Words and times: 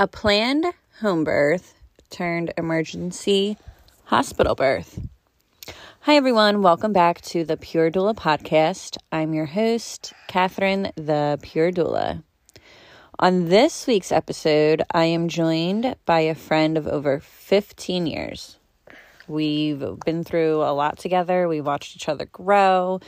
a 0.00 0.06
planned 0.06 0.64
home 1.00 1.24
birth 1.24 1.74
turned 2.08 2.52
emergency 2.56 3.56
hospital 4.04 4.54
birth. 4.54 5.00
Hi, 6.02 6.14
everyone. 6.14 6.62
Welcome 6.62 6.92
back 6.92 7.20
to 7.22 7.44
the 7.44 7.56
Pure 7.56 7.90
Doula 7.90 8.14
podcast. 8.14 8.96
I'm 9.10 9.34
your 9.34 9.46
host, 9.46 10.12
Catherine, 10.28 10.92
the 10.94 11.40
Pure 11.42 11.72
Doula. 11.72 12.22
On 13.18 13.48
this 13.48 13.88
week's 13.88 14.12
episode, 14.12 14.84
I 14.92 15.06
am 15.06 15.26
joined 15.26 15.96
by 16.06 16.20
a 16.20 16.36
friend 16.36 16.78
of 16.78 16.86
over 16.86 17.18
15 17.18 18.06
years. 18.06 18.56
We've 19.26 19.82
been 20.04 20.22
through 20.22 20.62
a 20.62 20.70
lot 20.72 20.98
together. 20.98 21.48
We 21.48 21.60
watched 21.60 21.96
each 21.96 22.08
other 22.08 22.26
grow, 22.26 23.00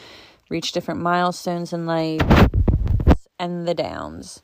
reach 0.48 0.72
different 0.72 1.00
milestones 1.00 1.72
in 1.72 1.86
life, 1.86 2.48
and 3.38 3.68
the 3.68 3.74
downs. 3.74 4.42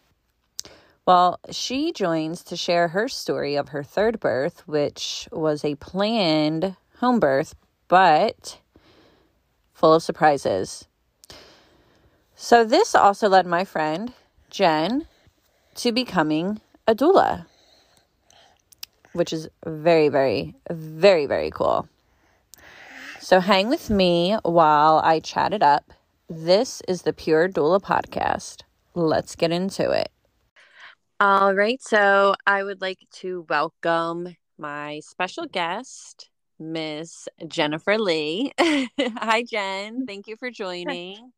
Well, 1.07 1.39
she 1.53 1.93
joins 1.93 2.43
to 2.43 2.57
share 2.57 2.89
her 2.89 3.07
story 3.07 3.55
of 3.55 3.69
her 3.69 3.85
third 3.85 4.19
birth, 4.19 4.67
which 4.67 5.29
was 5.31 5.65
a 5.65 5.77
planned 5.77 6.75
home 6.99 7.21
birth, 7.21 7.55
but 7.87 8.59
full 9.73 9.95
of 9.95 10.03
surprises. 10.03 10.89
So, 12.35 12.65
this 12.65 12.97
also 12.97 13.29
led 13.29 13.47
my 13.47 13.65
friend, 13.65 14.13
Jen, 14.51 15.07
to 15.77 15.93
becoming 15.93 16.61
a 16.89 16.95
doula, 16.95 17.47
which 19.13 19.33
is 19.33 19.49
very, 19.65 20.09
very, 20.09 20.57
very, 20.69 21.27
very 21.27 21.53
cool. 21.53 21.89
So, 23.21 23.39
hang 23.39 23.69
with 23.69 23.91
me 23.91 24.37
while 24.43 25.01
I 25.05 25.21
chat 25.21 25.55
it 25.55 25.63
up. 25.63 25.93
This 26.29 26.83
is 26.89 27.03
the 27.03 27.13
Pure 27.13 27.51
Doula 27.51 27.81
Podcast. 27.81 28.63
Let's 28.95 29.37
get 29.37 29.53
into 29.53 29.93
it. 29.93 30.11
All 31.19 31.55
right. 31.55 31.81
So 31.83 32.35
I 32.47 32.63
would 32.63 32.83
like 32.83 32.99
to 33.21 33.47
welcome 33.49 34.37
my 34.59 35.01
special 35.01 35.47
guest, 35.47 36.29
Miss 36.59 37.27
Jennifer 37.49 37.97
Lee. 37.99 38.53
Hi, 38.61 39.43
Jen. 39.43 40.05
Thank 40.07 40.27
you 40.27 40.37
for 40.37 40.51
joining. 40.51 41.33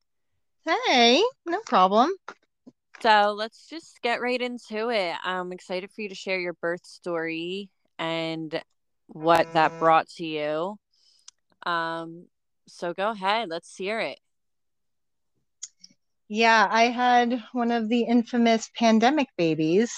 Hey, 0.67 1.23
no 1.47 1.61
problem. 1.67 2.11
So 3.01 3.35
let's 3.37 3.69
just 3.69 4.03
get 4.03 4.21
right 4.21 4.41
into 4.41 4.89
it. 4.91 5.15
I'm 5.23 5.53
excited 5.53 5.93
for 5.93 6.03
you 6.03 6.09
to 6.09 6.15
share 6.17 6.41
your 6.41 6.55
birth 6.55 6.85
story 6.85 7.71
and 8.01 8.61
what 9.07 9.47
that 9.53 9.79
brought 9.79 10.09
to 10.17 10.27
you. 10.27 10.77
Um, 11.65 12.27
so 12.67 12.95
go 12.95 13.11
ahead. 13.11 13.49
Let's 13.49 13.77
hear 13.77 14.01
it. 14.01 14.19
Yeah, 16.29 16.69
I 16.71 16.85
had 16.85 17.43
one 17.53 17.71
of 17.71 17.89
the 17.89 18.03
infamous 18.03 18.71
pandemic 18.77 19.29
babies. 19.37 19.91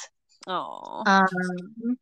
Oh. 0.46 1.02
Um, 1.04 1.98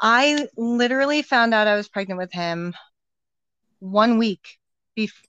I 0.00 0.48
literally 0.56 1.22
found 1.22 1.54
out 1.54 1.68
I 1.68 1.76
was 1.76 1.88
pregnant 1.88 2.18
with 2.18 2.32
him 2.32 2.74
one 3.78 4.18
week 4.18 4.58
before 4.94 5.22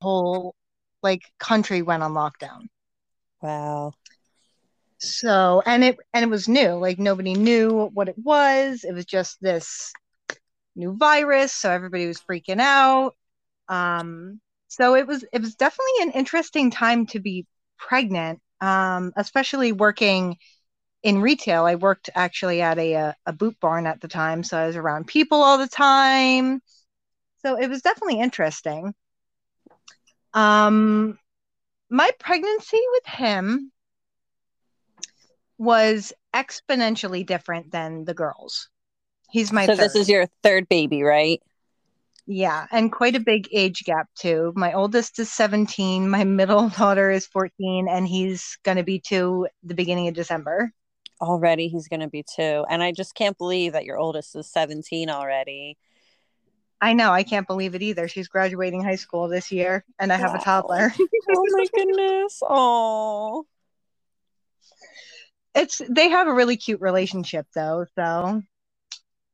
the 0.00 0.04
whole 0.04 0.54
like 1.02 1.22
country 1.38 1.82
went 1.82 2.02
on 2.02 2.12
lockdown. 2.12 2.66
Wow. 3.40 3.92
So, 4.98 5.62
and 5.66 5.82
it 5.82 5.96
and 6.14 6.24
it 6.24 6.28
was 6.28 6.48
new. 6.48 6.74
Like 6.74 6.98
nobody 6.98 7.34
knew 7.34 7.90
what 7.92 8.08
it 8.08 8.18
was. 8.18 8.84
It 8.84 8.94
was 8.94 9.04
just 9.04 9.40
this 9.40 9.92
new 10.76 10.96
virus, 10.96 11.52
so 11.52 11.70
everybody 11.70 12.06
was 12.06 12.20
freaking 12.20 12.60
out. 12.60 13.16
Um, 13.68 14.40
so 14.72 14.94
it 14.94 15.06
was 15.06 15.24
it 15.32 15.40
was 15.40 15.54
definitely 15.54 16.02
an 16.02 16.12
interesting 16.12 16.70
time 16.70 17.06
to 17.06 17.20
be 17.20 17.46
pregnant 17.78 18.40
um, 18.62 19.12
especially 19.16 19.72
working 19.72 20.38
in 21.02 21.20
retail. 21.20 21.64
I 21.64 21.74
worked 21.74 22.08
actually 22.14 22.62
at 22.62 22.78
a, 22.78 22.92
a, 22.92 23.16
a 23.26 23.32
boot 23.32 23.56
barn 23.60 23.86
at 23.86 24.00
the 24.00 24.08
time 24.08 24.44
so 24.44 24.56
i 24.56 24.66
was 24.66 24.76
around 24.76 25.08
people 25.08 25.42
all 25.42 25.58
the 25.58 25.68
time. 25.68 26.62
So 27.42 27.58
it 27.58 27.68
was 27.68 27.82
definitely 27.82 28.20
interesting. 28.20 28.94
Um, 30.32 31.18
my 31.90 32.10
pregnancy 32.20 32.80
with 32.92 33.06
him 33.06 33.72
was 35.58 36.12
exponentially 36.32 37.26
different 37.26 37.72
than 37.72 38.04
the 38.04 38.14
girls. 38.14 38.68
He's 39.30 39.52
my 39.52 39.66
so 39.66 39.74
third. 39.74 39.84
this 39.84 39.96
is 39.96 40.08
your 40.08 40.26
third 40.44 40.68
baby 40.68 41.02
right 41.02 41.42
yeah, 42.26 42.66
and 42.70 42.92
quite 42.92 43.16
a 43.16 43.20
big 43.20 43.48
age 43.52 43.84
gap 43.84 44.08
too. 44.14 44.52
My 44.54 44.72
oldest 44.72 45.18
is 45.18 45.32
17, 45.32 46.08
my 46.08 46.24
middle 46.24 46.68
daughter 46.78 47.10
is 47.10 47.26
14, 47.26 47.88
and 47.88 48.06
he's 48.06 48.58
going 48.64 48.76
to 48.76 48.84
be 48.84 49.00
two 49.00 49.48
the 49.62 49.74
beginning 49.74 50.08
of 50.08 50.14
December. 50.14 50.72
Already, 51.20 51.68
he's 51.68 51.88
going 51.88 52.00
to 52.00 52.08
be 52.08 52.24
two. 52.24 52.64
And 52.68 52.82
I 52.82 52.92
just 52.92 53.14
can't 53.14 53.38
believe 53.38 53.72
that 53.72 53.84
your 53.84 53.98
oldest 53.98 54.34
is 54.36 54.50
17 54.50 55.08
already. 55.08 55.78
I 56.80 56.94
know. 56.94 57.12
I 57.12 57.22
can't 57.22 57.46
believe 57.46 57.76
it 57.76 57.82
either. 57.82 58.08
She's 58.08 58.26
graduating 58.26 58.82
high 58.82 58.96
school 58.96 59.28
this 59.28 59.52
year, 59.52 59.84
and 60.00 60.12
I 60.12 60.16
have 60.16 60.32
wow. 60.32 60.40
a 60.40 60.42
toddler. 60.42 60.92
oh 60.98 61.44
my 61.50 61.66
goodness. 61.72 62.40
Oh. 62.42 63.46
It's 65.54 65.80
they 65.88 66.08
have 66.08 66.26
a 66.26 66.34
really 66.34 66.56
cute 66.56 66.80
relationship 66.80 67.46
though, 67.54 67.84
so 67.94 68.42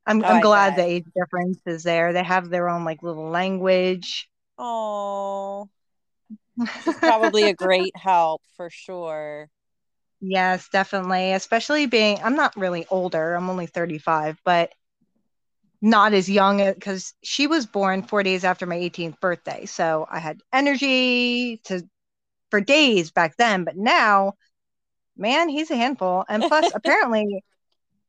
I'm, 0.09 0.25
oh, 0.25 0.29
I'm 0.29 0.41
glad 0.41 0.75
the 0.75 0.83
age 0.85 1.05
difference 1.15 1.61
is 1.67 1.83
there. 1.85 2.13
They 2.13 2.25
have 2.25 2.49
their 2.49 2.69
own 2.69 2.85
like 2.85 3.03
little 3.03 3.29
language. 3.29 4.29
Oh, 4.59 5.69
probably 7.03 7.49
a 7.49 7.55
great 7.55 7.97
help 7.97 8.43
for 8.57 8.71
sure. 8.71 9.49
Yes, 10.21 10.69
definitely. 10.69 11.33
Especially 11.33 11.87
being, 11.87 12.19
I'm 12.23 12.35
not 12.35 12.57
really 12.57 12.87
older. 12.91 13.35
I'm 13.35 13.51
only 13.51 13.67
35, 13.67 14.41
but 14.45 14.73
not 15.81 16.13
as 16.13 16.29
young 16.29 16.59
because 16.75 17.15
she 17.23 17.47
was 17.47 17.67
born 17.67 18.03
four 18.03 18.23
days 18.23 18.45
after 18.45 18.67
my 18.67 18.75
18th 18.77 19.21
birthday. 19.21 19.65
So 19.67 20.07
I 20.11 20.19
had 20.19 20.41
energy 20.53 21.59
to 21.65 21.83
for 22.51 22.61
days 22.61 23.11
back 23.13 23.37
then. 23.39 23.65
But 23.65 23.77
now, 23.77 24.35
man, 25.17 25.49
he's 25.49 25.71
a 25.71 25.77
handful. 25.77 26.25
And 26.29 26.47
plus, 26.47 26.73
apparently, 26.75 27.45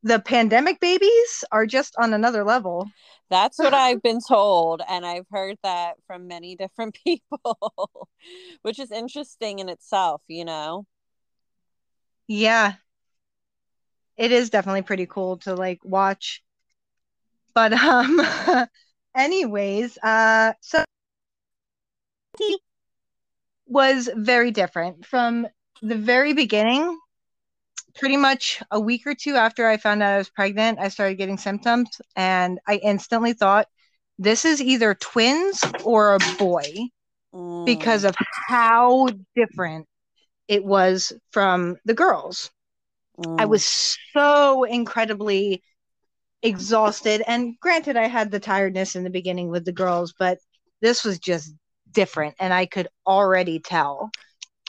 the 0.03 0.19
pandemic 0.19 0.79
babies 0.79 1.43
are 1.51 1.65
just 1.65 1.95
on 1.97 2.13
another 2.13 2.43
level. 2.43 2.89
That's 3.29 3.57
what 3.57 3.73
I've 3.73 4.01
been 4.01 4.19
told. 4.25 4.81
And 4.87 5.05
I've 5.05 5.27
heard 5.31 5.57
that 5.63 5.95
from 6.07 6.27
many 6.27 6.55
different 6.57 6.97
people, 7.03 8.07
which 8.61 8.79
is 8.79 8.91
interesting 8.91 9.59
in 9.59 9.69
itself, 9.69 10.21
you 10.27 10.45
know? 10.45 10.85
Yeah. 12.27 12.73
It 14.17 14.31
is 14.31 14.49
definitely 14.49 14.81
pretty 14.81 15.05
cool 15.05 15.37
to 15.37 15.55
like 15.55 15.79
watch. 15.83 16.43
But 17.53 17.73
um 17.73 18.21
anyways, 19.15 19.97
uh 20.03 20.53
so 20.61 20.83
was 23.65 24.09
very 24.15 24.51
different 24.51 25.05
from 25.05 25.47
the 25.81 25.95
very 25.95 26.33
beginning 26.33 26.97
pretty 27.95 28.17
much 28.17 28.61
a 28.71 28.79
week 28.79 29.05
or 29.05 29.15
two 29.15 29.35
after 29.35 29.67
I 29.67 29.77
found 29.77 30.03
out 30.03 30.13
I 30.13 30.17
was 30.17 30.29
pregnant, 30.29 30.79
I 30.79 30.89
started 30.89 31.15
getting 31.15 31.37
symptoms, 31.37 31.89
and 32.15 32.59
I 32.67 32.75
instantly 32.75 33.33
thought, 33.33 33.67
this 34.17 34.45
is 34.45 34.61
either 34.61 34.93
twins 34.95 35.63
or 35.83 36.15
a 36.15 36.19
boy 36.37 36.63
mm. 37.33 37.65
because 37.65 38.03
of 38.03 38.15
how 38.47 39.07
different 39.35 39.87
it 40.47 40.63
was 40.63 41.13
from 41.31 41.77
the 41.85 41.93
girls. 41.93 42.51
Mm. 43.17 43.39
I 43.39 43.45
was 43.45 43.97
so 44.13 44.63
incredibly 44.63 45.63
exhausted. 46.41 47.23
And 47.27 47.55
granted, 47.59 47.97
I 47.97 48.07
had 48.07 48.31
the 48.31 48.39
tiredness 48.39 48.95
in 48.95 49.03
the 49.03 49.09
beginning 49.09 49.49
with 49.49 49.65
the 49.65 49.71
girls, 49.71 50.13
but 50.17 50.39
this 50.81 51.03
was 51.03 51.19
just 51.19 51.53
different. 51.91 52.35
And 52.39 52.53
I 52.53 52.65
could 52.65 52.87
already 53.05 53.59
tell. 53.59 54.09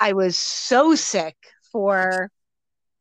I 0.01 0.13
was 0.13 0.39
so 0.39 0.95
sick 0.95 1.37
for 1.73 2.31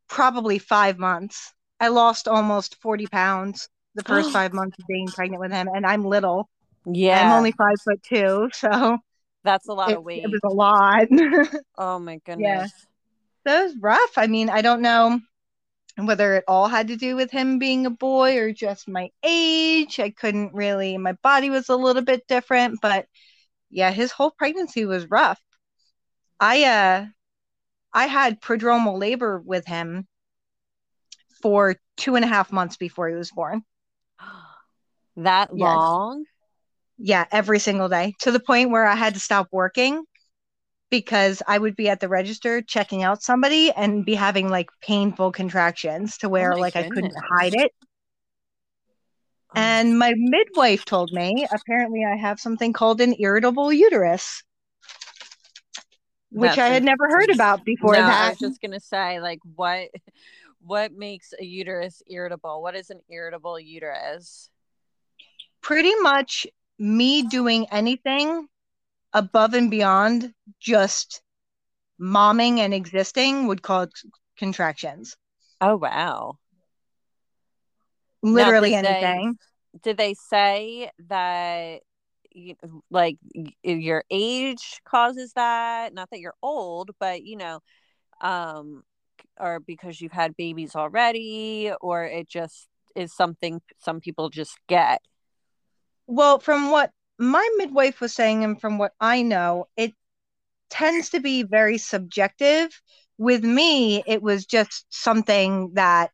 probably 0.10 0.60
five 0.60 0.98
months. 0.98 1.54
I 1.80 1.88
lost 1.88 2.28
almost 2.28 2.76
40 2.82 3.08
pounds 3.08 3.70
the 3.96 4.04
first 4.08 4.32
five 4.32 4.54
months 4.54 4.78
of 4.80 4.86
being 4.88 5.08
pregnant 5.08 5.40
with 5.40 5.52
him, 5.52 5.70
and 5.74 5.86
I'm 5.86 6.04
little. 6.04 6.50
Yeah. 6.86 7.26
I'm 7.26 7.38
only 7.38 7.52
five 7.54 7.76
foot 7.84 8.02
two, 8.04 8.50
so 8.54 8.98
that's 9.44 9.68
a 9.68 9.74
lot 9.74 9.92
it, 9.92 9.98
of 9.98 10.04
weight. 10.04 10.24
It 10.24 10.32
was 10.32 10.42
a 10.44 10.54
lot. 10.54 11.08
oh 11.78 12.00
my 12.00 12.20
goodness. 12.26 12.72
Yeah. 13.46 13.62
It 13.62 13.64
was 13.64 13.76
rough. 13.80 14.18
I 14.18 14.28
mean, 14.28 14.50
I 14.50 14.62
don't 14.62 14.82
know 14.82 15.20
whether 15.98 16.36
it 16.36 16.44
all 16.48 16.68
had 16.68 16.90
to 16.90 16.96
do 16.96 17.16
with 17.16 17.32
him 17.32 17.60
being 17.60 17.86
a 17.86 17.90
boy 17.90 18.38
or 18.38 18.54
just 18.54 18.88
my 18.88 19.10
age. 19.24 20.00
I 20.00 20.12
couldn't 20.12 20.54
really, 20.54 20.98
my 20.98 21.14
body 21.24 21.50
was 21.50 21.70
a 21.70 21.76
little 21.76 22.02
bit 22.02 22.28
different, 22.28 22.80
but 22.82 23.06
yeah, 23.70 23.92
his 23.92 24.12
whole 24.12 24.32
pregnancy 24.32 24.86
was 24.86 25.10
rough. 25.10 25.40
I 26.40 26.64
uh 26.64 27.06
I 27.94 28.08
had 28.08 28.42
prodromal 28.42 29.00
labor 29.00 29.40
with 29.40 29.66
him 29.66 30.08
for 31.42 31.76
two 31.98 32.16
and 32.16 32.26
a 32.26 32.28
half 32.28 32.52
months 32.52 32.78
before 32.78 33.10
he 33.10 33.16
was 33.16 33.32
born. 33.32 33.64
That 35.16 35.50
yes. 35.54 35.76
long? 35.76 36.24
Yeah, 36.98 37.26
every 37.30 37.60
single 37.60 37.90
day 37.90 38.16
to 38.22 38.32
the 38.32 38.40
point 38.40 38.72
where 38.72 38.86
I 38.86 38.96
had 38.96 39.16
to 39.16 39.20
stop 39.20 39.50
working 39.52 40.06
because 40.90 41.42
I 41.48 41.58
would 41.58 41.76
be 41.76 41.90
at 41.90 42.00
the 42.00 42.08
register 42.08 42.62
checking 42.62 43.04
out 43.04 43.22
somebody 43.22 43.72
and 43.72 44.06
be 44.06 44.16
having 44.16 44.50
like 44.50 44.70
painful 44.82 45.32
contractions 45.32 46.18
to 46.20 46.28
oh 46.28 46.30
where 46.30 46.54
Oh 46.54 46.62
like 46.62 46.76
I 46.76 46.84
couldn't 46.84 47.16
hide 47.18 47.54
it. 47.54 47.72
Oh, 49.52 49.54
And 49.56 49.98
my 49.98 50.14
midwife 50.16 50.86
told 50.86 51.12
me 51.12 51.48
apparently 51.52 52.06
I 52.06 52.16
have 52.16 52.40
something 52.40 52.74
called 52.74 53.02
an 53.02 53.16
irritable 53.20 53.74
uterus, 53.74 54.44
which 56.32 56.50
That's 56.52 56.60
I 56.60 56.68
had 56.68 56.84
never 56.84 57.08
heard 57.08 57.30
about 57.30 57.66
before 57.66 57.94
no, 57.94 58.02
I 58.02 58.30
was 58.30 58.40
just 58.40 58.62
gonna 58.62 58.80
say, 58.80 59.20
like, 59.20 59.40
what 59.56 59.90
what 60.62 60.92
makes 60.92 61.34
a 61.40 61.44
uterus 61.44 62.04
irritable? 62.08 62.62
What 62.62 62.76
is 62.76 62.90
an 62.90 63.02
irritable 63.10 63.60
uterus? 63.60 64.50
Pretty 65.62 65.94
much 66.02 66.48
me 66.78 67.24
doing 67.24 67.68
anything 67.72 68.48
above 69.14 69.54
and 69.54 69.72
beyond 69.72 70.34
just 70.60 71.22
momming 72.00 72.60
and 72.60 72.74
existing 72.74 73.48
would 73.48 73.62
cause 73.62 73.90
contractions. 74.38 75.18
Oh 75.60 75.76
wow. 75.76 76.38
Literally 78.22 78.72
did 78.72 78.86
they- 78.86 78.90
anything. 78.90 79.38
Did 79.84 79.98
they 79.98 80.16
say 80.16 80.90
that 81.10 81.82
you, 82.32 82.56
like 82.90 83.18
your 83.64 84.04
age 84.10 84.82
causes 84.86 85.34
that? 85.34 85.94
Not 85.94 86.10
that 86.12 86.20
you're 86.20 86.36
old, 86.42 86.92
but 87.00 87.24
you 87.24 87.38
know, 87.38 87.60
um 88.22 88.84
or 89.40 89.60
because 89.60 90.02
you've 90.02 90.12
had 90.12 90.36
babies 90.38 90.76
already 90.76 91.72
or 91.82 92.06
it 92.06 92.28
just 92.30 92.68
is 92.96 93.14
something 93.14 93.62
some 93.80 94.00
people 94.00 94.30
just 94.30 94.58
get. 94.68 95.02
Well, 96.08 96.40
from 96.40 96.72
what 96.72 96.92
my 97.18 97.48
midwife 97.58 98.02
was 98.02 98.14
saying 98.14 98.44
and 98.44 98.60
from 98.60 98.78
what 98.78 98.94
I 99.00 99.22
know, 99.22 99.68
it 99.78 99.94
tends 100.70 101.10
to 101.12 101.20
be 101.20 101.44
very 101.44 101.78
subjective. 101.78 102.82
With 103.18 103.44
me, 103.44 104.04
it 104.08 104.22
was 104.22 104.46
just 104.46 104.86
something 104.90 105.74
that 105.74 106.12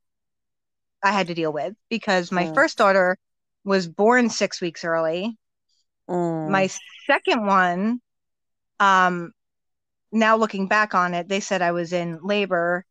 I 1.03 1.11
had 1.11 1.27
to 1.27 1.35
deal 1.35 1.53
with 1.53 1.75
because 1.89 2.31
my 2.31 2.45
Mm. 2.45 2.55
first 2.55 2.77
daughter 2.77 3.17
was 3.63 3.87
born 3.87 4.29
six 4.29 4.59
weeks 4.61 4.83
early. 4.83 5.37
Mm. 6.09 6.49
My 6.49 6.69
second 7.05 7.45
one, 7.45 8.01
um, 8.79 9.31
now 10.11 10.37
looking 10.37 10.67
back 10.67 10.93
on 10.93 11.13
it, 11.13 11.27
they 11.27 11.39
said 11.39 11.61
I 11.61 11.71
was 11.71 11.93
in 11.93 12.19
labor 12.23 12.85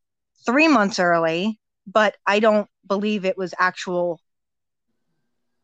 three 0.44 0.68
months 0.68 0.98
early, 0.98 1.58
but 1.86 2.16
I 2.26 2.40
don't 2.40 2.68
believe 2.86 3.24
it 3.24 3.38
was 3.38 3.54
actual. 3.58 4.20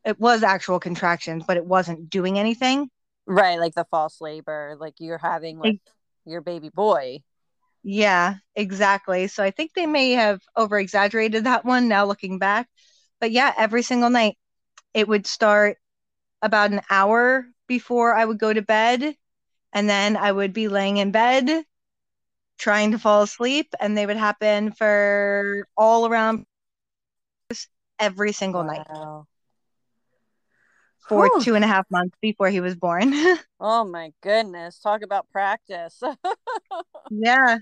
It 0.03 0.19
was 0.19 0.41
actual 0.41 0.79
contractions, 0.79 1.43
but 1.45 1.57
it 1.57 1.65
wasn't 1.65 2.09
doing 2.09 2.39
anything. 2.39 2.89
Right, 3.27 3.59
like 3.59 3.75
the 3.75 3.85
false 3.91 4.19
labor, 4.19 4.75
like 4.79 4.95
you're 4.99 5.19
having 5.19 5.59
with 5.59 5.75
your 6.25 6.41
baby 6.41 6.69
boy. 6.69 7.19
Yeah, 7.83 8.35
exactly. 8.55 9.27
So 9.27 9.43
I 9.43 9.51
think 9.51 9.73
they 9.73 9.85
may 9.85 10.11
have 10.11 10.41
over 10.55 10.79
exaggerated 10.79 11.45
that 11.45 11.65
one 11.65 11.87
now 11.87 12.05
looking 12.05 12.39
back. 12.39 12.67
But 13.19 13.31
yeah, 13.31 13.53
every 13.57 13.83
single 13.83 14.09
night 14.09 14.37
it 14.93 15.07
would 15.07 15.25
start 15.25 15.77
about 16.41 16.71
an 16.71 16.81
hour 16.89 17.45
before 17.67 18.15
I 18.15 18.25
would 18.25 18.39
go 18.39 18.51
to 18.53 18.61
bed. 18.61 19.15
And 19.73 19.89
then 19.89 20.17
I 20.17 20.31
would 20.31 20.53
be 20.53 20.67
laying 20.67 20.97
in 20.97 21.11
bed 21.11 21.65
trying 22.57 22.91
to 22.91 22.99
fall 22.99 23.21
asleep. 23.23 23.73
And 23.79 23.97
they 23.97 24.05
would 24.05 24.17
happen 24.17 24.71
for 24.71 25.67
all 25.77 26.07
around 26.07 26.45
every 27.99 28.31
single 28.31 28.63
night 28.63 28.87
for 31.07 31.27
Whew. 31.27 31.41
two 31.43 31.55
and 31.55 31.63
a 31.63 31.67
half 31.67 31.85
months 31.91 32.15
before 32.21 32.49
he 32.49 32.59
was 32.59 32.75
born. 32.75 33.13
Oh 33.63 33.83
my 33.83 34.11
goodness. 34.21 34.79
Talk 34.79 35.03
about 35.03 35.29
practice. 35.29 36.01
yeah. 37.11 37.59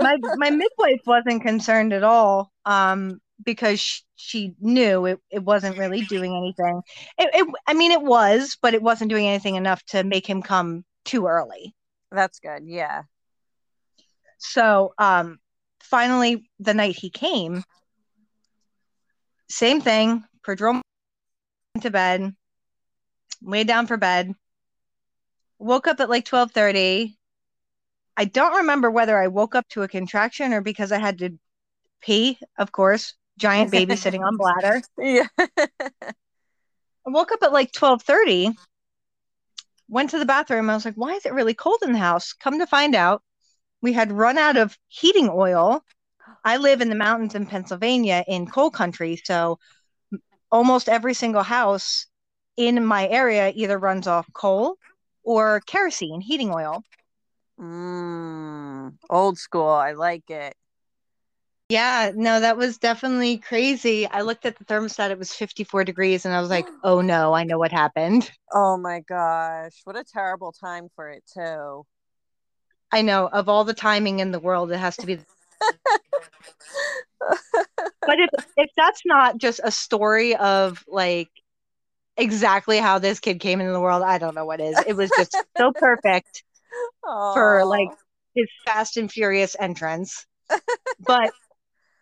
my 0.00 0.16
my 0.36 0.50
midwife 0.62 1.02
wasn't 1.04 1.42
concerned 1.42 1.92
at 1.92 2.02
all 2.02 2.50
um 2.64 3.20
because 3.44 3.78
she, 3.80 4.02
she 4.16 4.54
knew 4.60 5.06
it, 5.06 5.20
it 5.30 5.42
wasn't 5.42 5.76
really 5.76 6.02
doing 6.02 6.34
anything 6.36 6.80
it, 7.18 7.30
it 7.34 7.54
i 7.66 7.74
mean 7.74 7.92
it 7.92 8.02
was 8.02 8.56
but 8.60 8.74
it 8.74 8.82
wasn't 8.82 9.10
doing 9.10 9.26
anything 9.26 9.56
enough 9.56 9.82
to 9.84 10.04
make 10.04 10.26
him 10.26 10.42
come 10.42 10.84
too 11.04 11.26
early 11.26 11.74
That's 12.10 12.40
good. 12.40 12.62
Yeah. 12.66 13.02
so 14.38 14.94
um 14.98 15.38
finally 15.80 16.48
the 16.58 16.74
night 16.74 16.96
he 16.96 17.10
came 17.10 17.62
same 19.48 19.80
thing 19.80 20.24
prodrome 20.42 20.80
to 21.80 21.90
bed 21.90 22.34
laid 23.42 23.66
down 23.66 23.86
for 23.86 23.96
bed 23.96 24.32
woke 25.58 25.86
up 25.86 26.00
at 26.00 26.10
like 26.10 26.24
12:30 26.24 27.16
I 28.16 28.24
don't 28.24 28.56
remember 28.56 28.90
whether 28.90 29.18
I 29.18 29.28
woke 29.28 29.54
up 29.54 29.68
to 29.70 29.82
a 29.82 29.88
contraction 29.88 30.54
or 30.54 30.62
because 30.62 30.90
I 30.90 30.98
had 30.98 31.18
to 31.18 31.38
pee, 32.00 32.38
of 32.58 32.72
course, 32.72 33.14
giant 33.38 33.70
baby 33.70 33.96
sitting 33.96 34.22
on 34.22 34.36
bladder. 34.36 34.82
Yeah. 34.98 35.26
I 37.06 37.10
woke 37.10 37.32
up 37.32 37.42
at 37.42 37.52
like 37.52 37.72
12:30, 37.72 38.54
went 39.88 40.10
to 40.10 40.18
the 40.18 40.26
bathroom. 40.26 40.70
I 40.70 40.74
was 40.74 40.84
like, 40.84 40.94
why 40.94 41.12
is 41.14 41.26
it 41.26 41.32
really 41.32 41.54
cold 41.54 41.78
in 41.82 41.92
the 41.92 41.98
house? 41.98 42.32
Come 42.32 42.58
to 42.58 42.66
find 42.66 42.94
out, 42.94 43.22
we 43.80 43.92
had 43.92 44.12
run 44.12 44.38
out 44.38 44.56
of 44.56 44.76
heating 44.88 45.28
oil. 45.32 45.84
I 46.44 46.56
live 46.56 46.80
in 46.80 46.88
the 46.88 46.96
mountains 46.96 47.34
in 47.34 47.46
Pennsylvania 47.46 48.24
in 48.26 48.46
coal 48.46 48.70
country, 48.70 49.20
so 49.24 49.58
almost 50.50 50.88
every 50.88 51.14
single 51.14 51.42
house 51.42 52.06
in 52.56 52.84
my 52.84 53.06
area 53.08 53.52
either 53.54 53.78
runs 53.78 54.06
off 54.06 54.26
coal 54.32 54.76
or 55.22 55.60
kerosene 55.66 56.20
heating 56.20 56.52
oil. 56.52 56.82
Mm, 57.60 58.94
old 59.10 59.38
school. 59.38 59.68
I 59.68 59.92
like 59.92 60.30
it. 60.30 60.54
Yeah, 61.68 62.12
no, 62.14 62.38
that 62.38 62.56
was 62.56 62.78
definitely 62.78 63.38
crazy. 63.38 64.06
I 64.06 64.20
looked 64.22 64.46
at 64.46 64.56
the 64.56 64.64
thermostat, 64.64 65.10
it 65.10 65.18
was 65.18 65.34
54 65.34 65.84
degrees, 65.84 66.24
and 66.24 66.32
I 66.32 66.40
was 66.40 66.50
like, 66.50 66.66
oh 66.84 67.00
no, 67.00 67.34
I 67.34 67.44
know 67.44 67.58
what 67.58 67.72
happened. 67.72 68.30
Oh 68.52 68.76
my 68.76 69.00
gosh. 69.00 69.72
What 69.84 69.96
a 69.96 70.04
terrible 70.04 70.52
time 70.52 70.88
for 70.94 71.10
it, 71.10 71.24
too. 71.32 71.84
I 72.92 73.02
know 73.02 73.26
of 73.26 73.48
all 73.48 73.64
the 73.64 73.74
timing 73.74 74.20
in 74.20 74.30
the 74.30 74.38
world, 74.38 74.70
it 74.70 74.78
has 74.78 74.96
to 74.98 75.06
be. 75.06 75.18
But 78.06 78.20
if, 78.20 78.44
if 78.56 78.70
that's 78.76 79.02
not 79.04 79.36
just 79.36 79.60
a 79.64 79.72
story 79.72 80.36
of 80.36 80.84
like 80.86 81.28
exactly 82.16 82.78
how 82.78 83.00
this 83.00 83.18
kid 83.18 83.40
came 83.40 83.60
into 83.60 83.72
the 83.72 83.80
world, 83.80 84.02
I 84.02 84.18
don't 84.18 84.34
know 84.34 84.44
what 84.44 84.60
is. 84.60 84.80
It 84.86 84.94
was 84.94 85.10
just 85.10 85.36
so 85.58 85.72
perfect 85.72 86.44
for 87.02 87.64
like 87.64 87.88
his 88.34 88.46
fast 88.64 88.96
and 88.96 89.10
furious 89.10 89.56
entrance. 89.58 90.24
But 91.04 91.32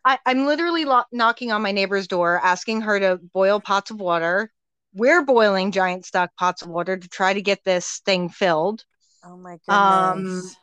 I, 0.05 0.19
I'm 0.27 0.47
literally 0.47 0.85
lo- 0.85 1.05
knocking 1.13 1.51
on 1.53 1.63
my 1.63 1.73
neighbor's 1.73 2.07
door, 2.07 2.41
asking 2.43 2.83
her 2.83 3.01
to 3.01 3.19
boil 3.33 3.61
pots 3.61 3.91
of 3.91 4.01
water. 4.01 4.51
We're 4.93 5.25
boiling 5.25 5.73
giant 5.73 6.05
stock 6.05 6.31
pots 6.39 6.63
of 6.63 6.69
water 6.69 6.97
to 6.97 7.09
try 7.09 7.33
to 7.33 7.43
get 7.43 7.65
this 7.65 8.01
thing 8.05 8.29
filled. 8.29 8.85
Oh 9.25 9.37
my 9.37 9.59
Um, 9.69 10.25
goodness. 10.25 10.57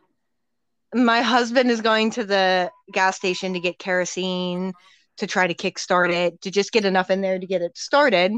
My 0.94 1.22
husband 1.22 1.72
is 1.72 1.82
going 1.82 2.12
to 2.12 2.24
the 2.24 2.72
gas 2.92 3.18
station 3.18 3.54
to 3.54 3.60
get 3.60 3.80
kerosene 3.80 4.74
to 5.18 5.28
try 5.28 5.48
to 5.48 5.54
kickstart 5.54 6.12
it, 6.12 6.42
to 6.42 6.52
just 6.52 6.72
get 6.72 6.86
enough 6.86 7.10
in 7.10 7.22
there 7.22 7.40
to 7.40 7.46
get 7.46 7.62
it 7.62 7.78
started. 7.78 8.34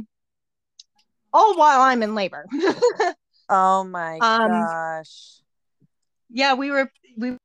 All 1.34 1.58
while 1.58 1.82
I'm 1.82 2.04
in 2.04 2.14
labor. 2.16 2.46
oh 3.50 3.84
my 3.84 4.20
um, 4.20 4.52
gosh. 4.52 5.42
yeah, 6.30 6.54
we 6.54 6.72
were 6.72 6.92
we 7.18 7.38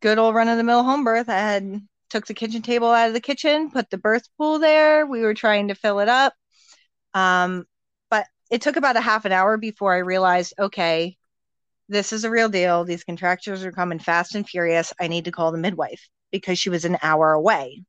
good 0.00 0.18
old 0.18 0.34
run 0.34 0.48
of 0.48 0.56
the 0.56 0.64
mill 0.64 0.82
home 0.82 1.04
birth. 1.04 1.28
I 1.28 1.38
had 1.38 1.80
took 2.10 2.26
the 2.26 2.34
kitchen 2.34 2.62
table 2.62 2.90
out 2.90 3.08
of 3.08 3.14
the 3.14 3.20
kitchen, 3.20 3.70
put 3.70 3.90
the 3.90 3.98
birth 3.98 4.28
pool 4.36 4.58
there. 4.58 5.06
We 5.06 5.22
were 5.22 5.34
trying 5.34 5.68
to 5.68 5.74
fill 5.74 6.00
it 6.00 6.08
up. 6.08 6.34
Um, 7.14 7.64
but 8.10 8.26
it 8.50 8.60
took 8.60 8.76
about 8.76 8.96
a 8.96 9.00
half 9.00 9.24
an 9.24 9.32
hour 9.32 9.56
before 9.56 9.94
I 9.94 9.98
realized, 9.98 10.54
okay, 10.58 11.16
this 11.88 12.12
is 12.12 12.24
a 12.24 12.30
real 12.30 12.48
deal. 12.48 12.84
These 12.84 13.04
contractions 13.04 13.64
are 13.64 13.72
coming 13.72 13.98
fast 13.98 14.34
and 14.34 14.48
furious. 14.48 14.92
I 15.00 15.08
need 15.08 15.24
to 15.24 15.32
call 15.32 15.52
the 15.52 15.58
midwife 15.58 16.08
because 16.30 16.58
she 16.58 16.70
was 16.70 16.84
an 16.84 16.98
hour 17.02 17.32
away. 17.32 17.82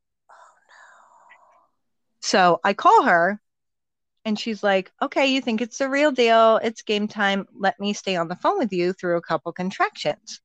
So 2.22 2.60
I 2.64 2.74
call 2.74 3.04
her 3.04 3.42
and 4.26 4.40
she's 4.40 4.64
like, 4.64 4.92
okay, 5.02 5.28
you 5.28 5.42
think 5.42 5.62
it's 5.62 5.82
a 5.82 5.90
real 5.90 6.12
deal. 6.12 6.58
It's 6.64 6.82
game 6.82 7.08
time. 7.08 7.46
Let 7.54 7.80
me 7.80 7.94
stay 7.94 8.16
on 8.16 8.30
the 8.30 8.38
phone 8.38 8.58
with 8.58 8.72
you 8.72 8.94
through 8.94 9.18
a 9.18 9.22
couple 9.22 9.52
contractions. 9.52 10.40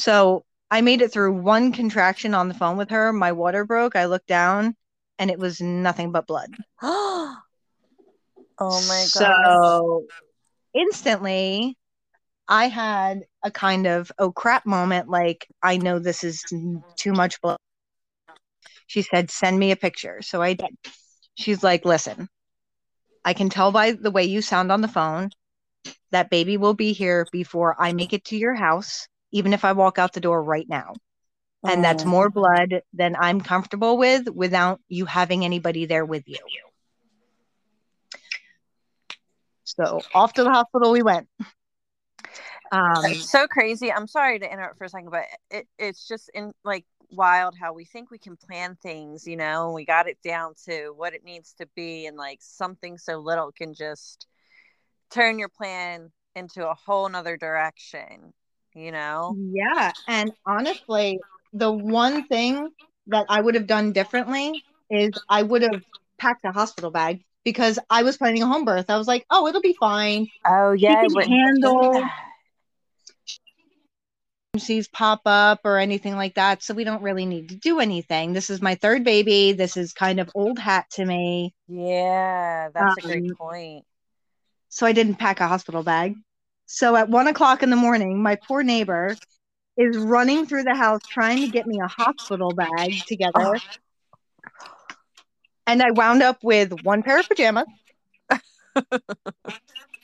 So 0.00 0.44
I 0.70 0.80
made 0.80 1.02
it 1.02 1.12
through 1.12 1.34
one 1.34 1.72
contraction 1.72 2.34
on 2.34 2.48
the 2.48 2.54
phone 2.54 2.78
with 2.78 2.90
her. 2.90 3.12
My 3.12 3.32
water 3.32 3.66
broke. 3.66 3.96
I 3.96 4.06
looked 4.06 4.28
down 4.28 4.74
and 5.18 5.30
it 5.30 5.38
was 5.38 5.60
nothing 5.60 6.10
but 6.10 6.26
blood. 6.26 6.48
oh 6.82 7.36
my 8.58 8.70
God. 8.70 9.10
So 9.10 10.04
instantly, 10.72 11.76
I 12.48 12.68
had 12.68 13.24
a 13.42 13.50
kind 13.50 13.86
of 13.86 14.10
oh 14.18 14.32
crap 14.32 14.64
moment 14.64 15.08
like, 15.08 15.46
I 15.62 15.76
know 15.76 15.98
this 15.98 16.24
is 16.24 16.42
too 16.96 17.12
much 17.12 17.40
blood. 17.42 17.58
She 18.86 19.02
said, 19.02 19.30
send 19.30 19.58
me 19.58 19.70
a 19.70 19.76
picture. 19.76 20.22
So 20.22 20.40
I 20.40 20.54
did. 20.54 20.70
She's 21.34 21.62
like, 21.62 21.84
listen, 21.84 22.28
I 23.24 23.34
can 23.34 23.50
tell 23.50 23.70
by 23.70 23.92
the 23.92 24.10
way 24.10 24.24
you 24.24 24.40
sound 24.40 24.72
on 24.72 24.80
the 24.80 24.88
phone 24.88 25.30
that 26.10 26.30
baby 26.30 26.56
will 26.56 26.74
be 26.74 26.92
here 26.92 27.26
before 27.30 27.76
I 27.78 27.92
make 27.92 28.12
it 28.12 28.24
to 28.26 28.36
your 28.36 28.54
house, 28.54 29.06
even 29.32 29.52
if 29.52 29.64
I 29.64 29.72
walk 29.72 29.98
out 29.98 30.12
the 30.12 30.20
door 30.20 30.42
right 30.42 30.68
now. 30.68 30.94
And 31.66 31.84
that's 31.84 32.04
Oh. 32.04 32.08
more 32.08 32.30
blood 32.30 32.82
than 32.94 33.16
I'm 33.16 33.40
comfortable 33.40 33.98
with 33.98 34.28
without 34.30 34.80
you 34.88 35.04
having 35.04 35.44
anybody 35.44 35.84
there 35.86 36.04
with 36.04 36.26
you. 36.26 36.38
So 39.64 40.02
off 40.14 40.32
to 40.34 40.44
the 40.44 40.50
hospital 40.50 40.90
we 40.90 41.02
went. 41.02 41.28
Um, 42.72 43.04
It's 43.04 43.30
so 43.30 43.46
crazy. 43.46 43.92
I'm 43.92 44.06
sorry 44.06 44.38
to 44.38 44.52
interrupt 44.52 44.78
for 44.78 44.84
a 44.84 44.88
second, 44.88 45.10
but 45.10 45.24
it, 45.50 45.68
it's 45.78 46.06
just 46.08 46.30
in 46.34 46.52
like 46.64 46.84
wild 47.10 47.56
how 47.58 47.72
we 47.72 47.84
think 47.84 48.10
we 48.10 48.18
can 48.18 48.36
plan 48.36 48.76
things, 48.82 49.26
you 49.26 49.36
know, 49.36 49.66
and 49.66 49.74
we 49.74 49.84
got 49.84 50.08
it 50.08 50.18
down 50.22 50.54
to 50.66 50.90
what 50.96 51.14
it 51.14 51.24
needs 51.24 51.54
to 51.54 51.66
be, 51.74 52.06
and 52.06 52.16
like 52.16 52.38
something 52.40 52.98
so 52.98 53.18
little 53.18 53.52
can 53.52 53.74
just 53.74 54.26
turn 55.10 55.38
your 55.38 55.48
plan 55.48 56.10
into 56.36 56.68
a 56.68 56.74
whole 56.74 57.08
nother 57.08 57.36
direction, 57.36 58.32
you 58.80 58.92
know? 58.92 59.36
Yeah. 59.52 59.92
And 60.08 60.32
honestly, 60.46 61.20
the 61.52 61.70
one 61.70 62.26
thing 62.26 62.70
that 63.08 63.26
I 63.28 63.40
would 63.40 63.54
have 63.54 63.66
done 63.66 63.92
differently 63.92 64.64
is 64.90 65.12
I 65.28 65.42
would 65.42 65.62
have 65.62 65.82
packed 66.18 66.44
a 66.44 66.52
hospital 66.52 66.90
bag 66.90 67.24
because 67.44 67.78
I 67.88 68.02
was 68.02 68.16
planning 68.16 68.42
a 68.42 68.46
home 68.46 68.64
birth. 68.64 68.90
I 68.90 68.96
was 68.98 69.08
like, 69.08 69.24
oh, 69.30 69.46
it'll 69.46 69.60
be 69.60 69.76
fine. 69.78 70.28
Oh 70.46 70.72
yeah, 70.72 71.02
can 71.02 71.30
handle- 71.30 72.02
Emergencies 74.52 74.88
pop 74.88 75.22
up 75.26 75.60
or 75.64 75.78
anything 75.78 76.16
like 76.16 76.34
that. 76.34 76.62
So 76.62 76.74
we 76.74 76.82
don't 76.82 77.02
really 77.02 77.24
need 77.24 77.50
to 77.50 77.54
do 77.54 77.78
anything. 77.78 78.32
This 78.32 78.50
is 78.50 78.60
my 78.60 78.74
third 78.74 79.04
baby. 79.04 79.52
This 79.52 79.76
is 79.76 79.92
kind 79.92 80.18
of 80.18 80.30
old 80.34 80.58
hat 80.58 80.86
to 80.92 81.04
me. 81.04 81.54
Yeah, 81.68 82.68
that's 82.74 82.98
a 82.98 83.02
Um, 83.02 83.08
great 83.08 83.38
point. 83.38 83.84
So 84.68 84.86
I 84.86 84.92
didn't 84.92 85.16
pack 85.16 85.40
a 85.40 85.46
hospital 85.48 85.82
bag. 85.84 86.16
So 86.72 86.94
at 86.94 87.08
one 87.08 87.26
o'clock 87.26 87.64
in 87.64 87.70
the 87.70 87.76
morning, 87.76 88.22
my 88.22 88.36
poor 88.36 88.62
neighbor 88.62 89.16
is 89.76 89.96
running 89.98 90.46
through 90.46 90.62
the 90.62 90.76
house 90.76 91.00
trying 91.10 91.40
to 91.42 91.48
get 91.48 91.66
me 91.66 91.80
a 91.82 91.88
hospital 91.88 92.52
bag 92.52 93.04
together. 93.08 93.32
Ah. 93.34 93.58
And 95.66 95.82
I 95.82 95.90
wound 95.90 96.22
up 96.22 96.38
with 96.42 96.72
one 96.72 97.02
pair 97.02 97.18
of 97.18 97.28
pajamas 97.28 97.66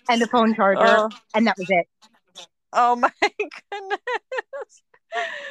and 0.08 0.22
a 0.22 0.26
phone 0.26 0.56
charger, 0.56 0.82
Oh, 0.82 1.08
and 1.34 1.46
that 1.46 1.54
was 1.56 1.66
it. 1.68 1.86
oh 2.72 2.96
my 2.96 3.12
goodness. 3.22 4.82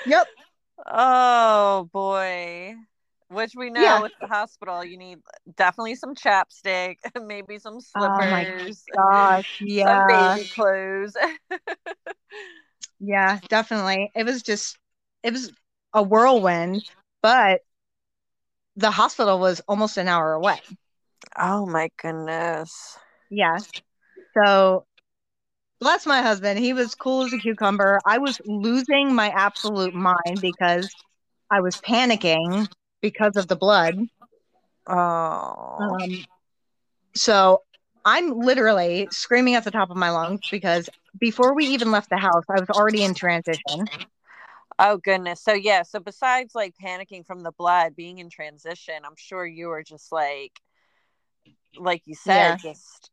Yep. 0.05 0.27
Oh 0.85 1.89
boy. 1.93 2.75
Which 3.29 3.53
we 3.55 3.69
know 3.69 3.97
Yeah. 3.97 4.01
with 4.01 4.11
the 4.19 4.27
hospital, 4.27 4.83
you 4.83 4.97
need 4.97 5.19
definitely 5.55 5.95
some 5.95 6.15
chapstick, 6.15 6.97
maybe 7.25 7.57
some 7.59 7.79
Oh 7.95 8.25
my 8.25 8.45
slippers, 8.45 8.85
Gosh, 8.95 9.61
some 9.85 10.05
baby 10.05 10.45
clothes. 10.45 11.15
Yeah, 12.99 13.39
definitely. 13.49 14.11
It 14.15 14.25
was 14.25 14.41
just, 14.43 14.77
it 15.23 15.33
was 15.33 15.51
a 15.93 16.01
whirlwind, 16.03 16.83
but 17.21 17.61
the 18.75 18.91
hospital 18.91 19.39
was 19.39 19.61
almost 19.67 19.97
an 19.97 20.07
hour 20.07 20.33
away. 20.33 20.61
oh 21.37 21.65
my 21.65 21.89
goodness. 21.97 22.97
Yeah. 23.29 23.59
So 24.35 24.85
bless 25.79 26.05
my 26.05 26.21
husband. 26.21 26.59
He 26.59 26.73
was 26.73 26.95
cool 26.95 27.23
as 27.23 27.33
a 27.33 27.37
cucumber. 27.37 28.01
I 28.05 28.17
was 28.19 28.39
losing 28.45 29.13
my 29.13 29.29
absolute 29.29 29.93
mind 29.93 30.41
because 30.41 30.89
I 31.51 31.61
was 31.61 31.77
panicking 31.77 32.67
because 33.05 33.35
of 33.35 33.47
the 33.47 33.55
blood. 33.55 33.95
Oh. 34.87 34.95
Um, 34.95 36.25
so 37.13 37.61
I'm 38.03 38.39
literally 38.39 39.07
screaming 39.11 39.53
at 39.53 39.63
the 39.63 39.69
top 39.69 39.91
of 39.91 39.95
my 39.95 40.09
lungs 40.09 40.41
because 40.49 40.89
before 41.19 41.53
we 41.53 41.67
even 41.67 41.91
left 41.91 42.09
the 42.09 42.17
house, 42.17 42.43
I 42.49 42.59
was 42.59 42.69
already 42.71 43.03
in 43.03 43.13
transition. 43.13 43.87
Oh 44.79 44.97
goodness. 44.97 45.39
So 45.43 45.53
yeah, 45.53 45.83
so 45.83 45.99
besides 45.99 46.55
like 46.55 46.73
panicking 46.83 47.27
from 47.27 47.43
the 47.43 47.51
blood, 47.51 47.95
being 47.95 48.17
in 48.17 48.31
transition, 48.31 48.95
I'm 49.05 49.15
sure 49.17 49.45
you 49.45 49.67
were 49.67 49.83
just 49.83 50.11
like 50.11 50.59
like 51.77 52.01
you 52.05 52.15
said, 52.15 52.57
just 52.59 53.11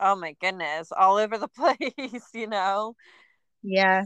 oh 0.00 0.16
my 0.16 0.34
goodness, 0.40 0.90
all 0.90 1.18
over 1.18 1.36
the 1.36 1.48
place, 1.56 2.28
you 2.32 2.46
know? 2.46 2.96
Yeah. 3.62 4.04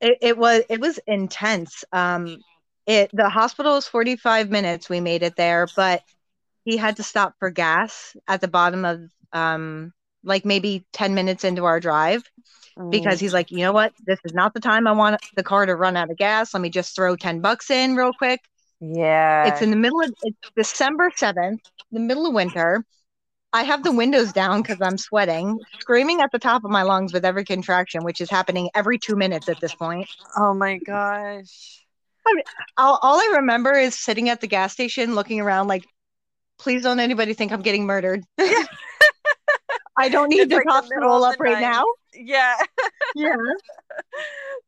It, 0.00 0.18
it 0.20 0.36
was 0.36 0.64
it 0.68 0.80
was 0.80 0.98
intense. 1.06 1.84
Um 1.92 2.38
it 2.86 3.10
the 3.12 3.28
hospital 3.28 3.76
is 3.76 3.86
45 3.86 4.50
minutes 4.50 4.88
we 4.88 5.00
made 5.00 5.22
it 5.22 5.36
there, 5.36 5.68
but 5.76 6.02
he 6.64 6.76
had 6.76 6.96
to 6.96 7.02
stop 7.02 7.34
for 7.38 7.50
gas 7.50 8.16
at 8.28 8.40
the 8.40 8.48
bottom 8.48 8.84
of 8.84 9.00
um 9.32 9.92
like 10.24 10.44
maybe 10.44 10.86
10 10.92 11.14
minutes 11.14 11.44
into 11.44 11.64
our 11.64 11.80
drive 11.80 12.22
because 12.90 13.20
he's 13.20 13.34
like, 13.34 13.50
you 13.50 13.58
know 13.58 13.72
what? 13.72 13.92
This 14.06 14.20
is 14.24 14.34
not 14.34 14.54
the 14.54 14.60
time 14.60 14.86
I 14.86 14.92
want 14.92 15.20
the 15.36 15.42
car 15.44 15.66
to 15.66 15.76
run 15.76 15.96
out 15.96 16.10
of 16.10 16.16
gas. 16.18 16.54
Let 16.54 16.60
me 16.62 16.70
just 16.70 16.96
throw 16.96 17.16
10 17.16 17.40
bucks 17.40 17.70
in 17.70 17.96
real 17.96 18.12
quick. 18.14 18.40
yeah. 18.80 19.44
It's 19.44 19.62
in 19.62 19.70
the 19.70 19.76
middle 19.76 20.00
of 20.02 20.12
it's 20.22 20.50
December 20.56 21.10
7th, 21.10 21.60
the 21.92 22.00
middle 22.00 22.26
of 22.26 22.34
winter. 22.34 22.84
I 23.52 23.64
have 23.64 23.84
the 23.84 23.92
windows 23.92 24.32
down 24.32 24.62
because 24.62 24.80
I'm 24.82 24.98
sweating, 24.98 25.60
screaming 25.80 26.20
at 26.22 26.32
the 26.32 26.38
top 26.40 26.64
of 26.64 26.70
my 26.70 26.82
lungs 26.82 27.12
with 27.12 27.24
every 27.24 27.44
contraction, 27.44 28.04
which 28.04 28.20
is 28.20 28.30
happening 28.30 28.70
every 28.74 28.98
two 28.98 29.16
minutes 29.16 29.48
at 29.48 29.60
this 29.60 29.74
point. 29.74 30.08
oh 30.36 30.54
my 30.54 30.78
gosh. 30.78 31.83
All, 32.76 32.98
all 33.02 33.18
I 33.20 33.34
remember 33.36 33.72
is 33.72 33.98
sitting 33.98 34.28
at 34.28 34.40
the 34.40 34.46
gas 34.46 34.72
station 34.72 35.14
looking 35.14 35.40
around 35.40 35.68
like, 35.68 35.84
please 36.58 36.82
don't 36.82 37.00
anybody 37.00 37.34
think 37.34 37.52
I'm 37.52 37.62
getting 37.62 37.86
murdered. 37.86 38.24
I 39.96 40.08
don't 40.08 40.28
need 40.30 40.40
It's 40.40 40.48
this 40.50 40.56
like 40.56 40.64
the 40.64 40.70
hospital 40.72 41.24
up 41.24 41.38
right 41.38 41.54
night. 41.54 41.60
now. 41.60 41.84
Yeah. 42.14 42.56
Yeah. 43.16 43.36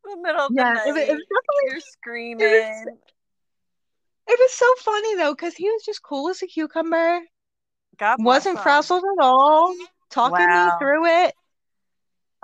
the 0.04 0.16
middle 0.22 0.42
of 0.46 0.52
Yeah. 0.54 0.74
the 0.74 0.80
It, 0.80 0.86
was- 0.86 0.94
night. 0.94 1.08
it 1.08 1.14
was 1.14 1.24
definitely 1.26 1.70
You're 1.70 1.80
screaming. 1.80 2.96
It 4.28 4.38
was 4.40 4.52
so 4.52 4.66
funny 4.80 5.16
though, 5.16 5.34
because 5.34 5.54
he 5.54 5.68
was 5.68 5.82
just 5.84 6.02
cool 6.02 6.28
as 6.30 6.42
a 6.42 6.46
cucumber. 6.46 7.20
God 7.98 8.16
Wasn't 8.22 8.60
frazzled 8.60 9.02
at 9.04 9.24
all. 9.24 9.74
Talking 10.10 10.46
Wow. 10.46 10.66
me 10.66 10.72
through 10.78 11.06
it. 11.24 11.34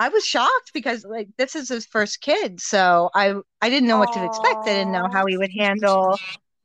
I 0.03 0.09
was 0.09 0.25
shocked 0.25 0.73
because 0.75 1.05
like 1.05 1.29
this 1.39 1.55
is 1.55 1.69
his 1.69 1.87
first 1.87 2.21
kid, 2.21 2.61
so 2.61 3.09
I 3.15 3.35
I 3.61 3.71
didn't 3.71 3.89
know 3.89 3.99
what 3.99 4.13
to 4.13 4.25
expect. 4.25 4.67
I 4.67 4.71
didn't 4.75 4.91
know 4.93 5.07
how 5.13 5.27
he 5.27 5.37
would 5.39 5.53
handle 5.57 6.19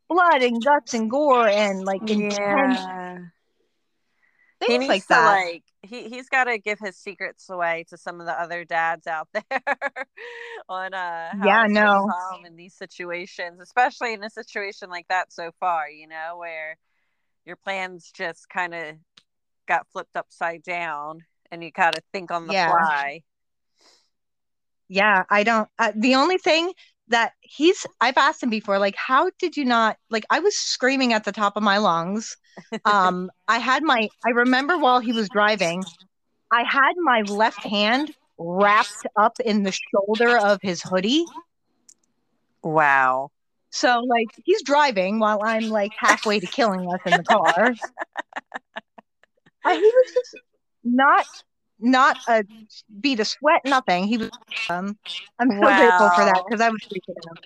blood 0.09 0.41
and 0.41 0.63
guts 0.63 0.93
and 0.95 1.09
gore 1.09 1.47
and 1.47 1.85
like 1.85 2.01
intense 2.09 2.87
Yeah. 2.89 3.17
He 4.65 4.67
things 4.67 4.79
needs 4.79 4.89
like 4.89 5.07
to 5.07 5.13
that. 5.13 5.35
like 5.43 5.63
he 5.83 6.09
he's 6.09 6.29
got 6.29 6.45
to 6.45 6.57
give 6.57 6.79
his 6.79 6.97
secrets 6.97 7.49
away 7.49 7.85
to 7.89 7.97
some 7.97 8.19
of 8.19 8.25
the 8.25 8.33
other 8.41 8.65
dads 8.65 9.05
out 9.07 9.27
there 9.33 9.61
on 10.67 10.93
uh 10.93 11.29
how 11.37 11.47
Yeah, 11.47 11.65
no. 11.67 12.09
in 12.45 12.55
these 12.55 12.73
situations, 12.73 13.59
especially 13.61 14.13
in 14.13 14.23
a 14.23 14.29
situation 14.29 14.89
like 14.89 15.07
that 15.09 15.31
so 15.31 15.51
far. 15.59 15.89
You 15.89 16.07
know 16.07 16.37
where 16.39 16.77
your 17.45 17.55
plans 17.55 18.11
just 18.15 18.49
kind 18.49 18.73
of 18.73 18.95
got 19.67 19.87
flipped 19.91 20.15
upside 20.17 20.63
down, 20.63 21.23
and 21.51 21.63
you 21.63 21.71
got 21.71 21.91
to 21.91 22.01
think 22.11 22.31
on 22.31 22.47
the 22.47 22.53
Yeah. 22.53 22.67
fly. 22.67 23.23
Yeah, 24.89 25.23
I 25.29 25.43
don't. 25.43 25.69
Uh, 25.77 25.91
the 25.95 26.15
only 26.15 26.37
thing 26.37 26.73
that 27.09 27.33
he's, 27.41 27.85
I've 27.99 28.17
asked 28.17 28.41
him 28.43 28.49
before, 28.49 28.79
like, 28.79 28.95
how 28.95 29.29
did 29.39 29.57
you 29.57 29.65
not, 29.65 29.97
like, 30.09 30.25
I 30.29 30.39
was 30.39 30.55
screaming 30.55 31.13
at 31.13 31.23
the 31.23 31.31
top 31.31 31.57
of 31.57 31.63
my 31.63 31.77
lungs. 31.77 32.37
Um, 32.85 33.29
I 33.47 33.59
had 33.59 33.83
my, 33.83 34.09
I 34.25 34.29
remember 34.29 34.77
while 34.77 34.99
he 34.99 35.13
was 35.13 35.29
driving, 35.29 35.83
I 36.51 36.63
had 36.63 36.93
my 36.97 37.21
left 37.23 37.63
hand 37.63 38.13
wrapped 38.37 39.05
up 39.19 39.39
in 39.43 39.63
the 39.63 39.73
shoulder 39.73 40.37
of 40.37 40.59
his 40.61 40.81
hoodie. 40.81 41.25
Wow. 42.63 43.31
So, 43.69 43.99
like, 43.99 44.29
he's 44.43 44.61
driving 44.63 45.19
while 45.19 45.41
I'm 45.43 45.69
like 45.69 45.93
halfway 45.97 46.39
to 46.39 46.47
killing 46.47 46.87
us 46.93 47.01
in 47.05 47.15
the 47.15 47.23
car. 47.23 47.75
Uh, 49.63 49.71
he 49.75 49.81
was 49.81 50.13
just 50.13 50.35
not, 50.95 51.25
not 51.79 52.17
a 52.27 52.43
beat 52.99 53.19
a 53.19 53.25
sweat, 53.25 53.61
nothing. 53.65 54.05
He 54.05 54.17
was, 54.17 54.29
um, 54.69 54.97
I'm 55.39 55.49
so 55.51 55.59
grateful 55.59 56.09
for 56.11 56.25
that 56.25 56.43
because 56.47 56.61
I 56.61 56.69
was 56.69 56.81
freaking 56.81 57.15
out. 57.29 57.45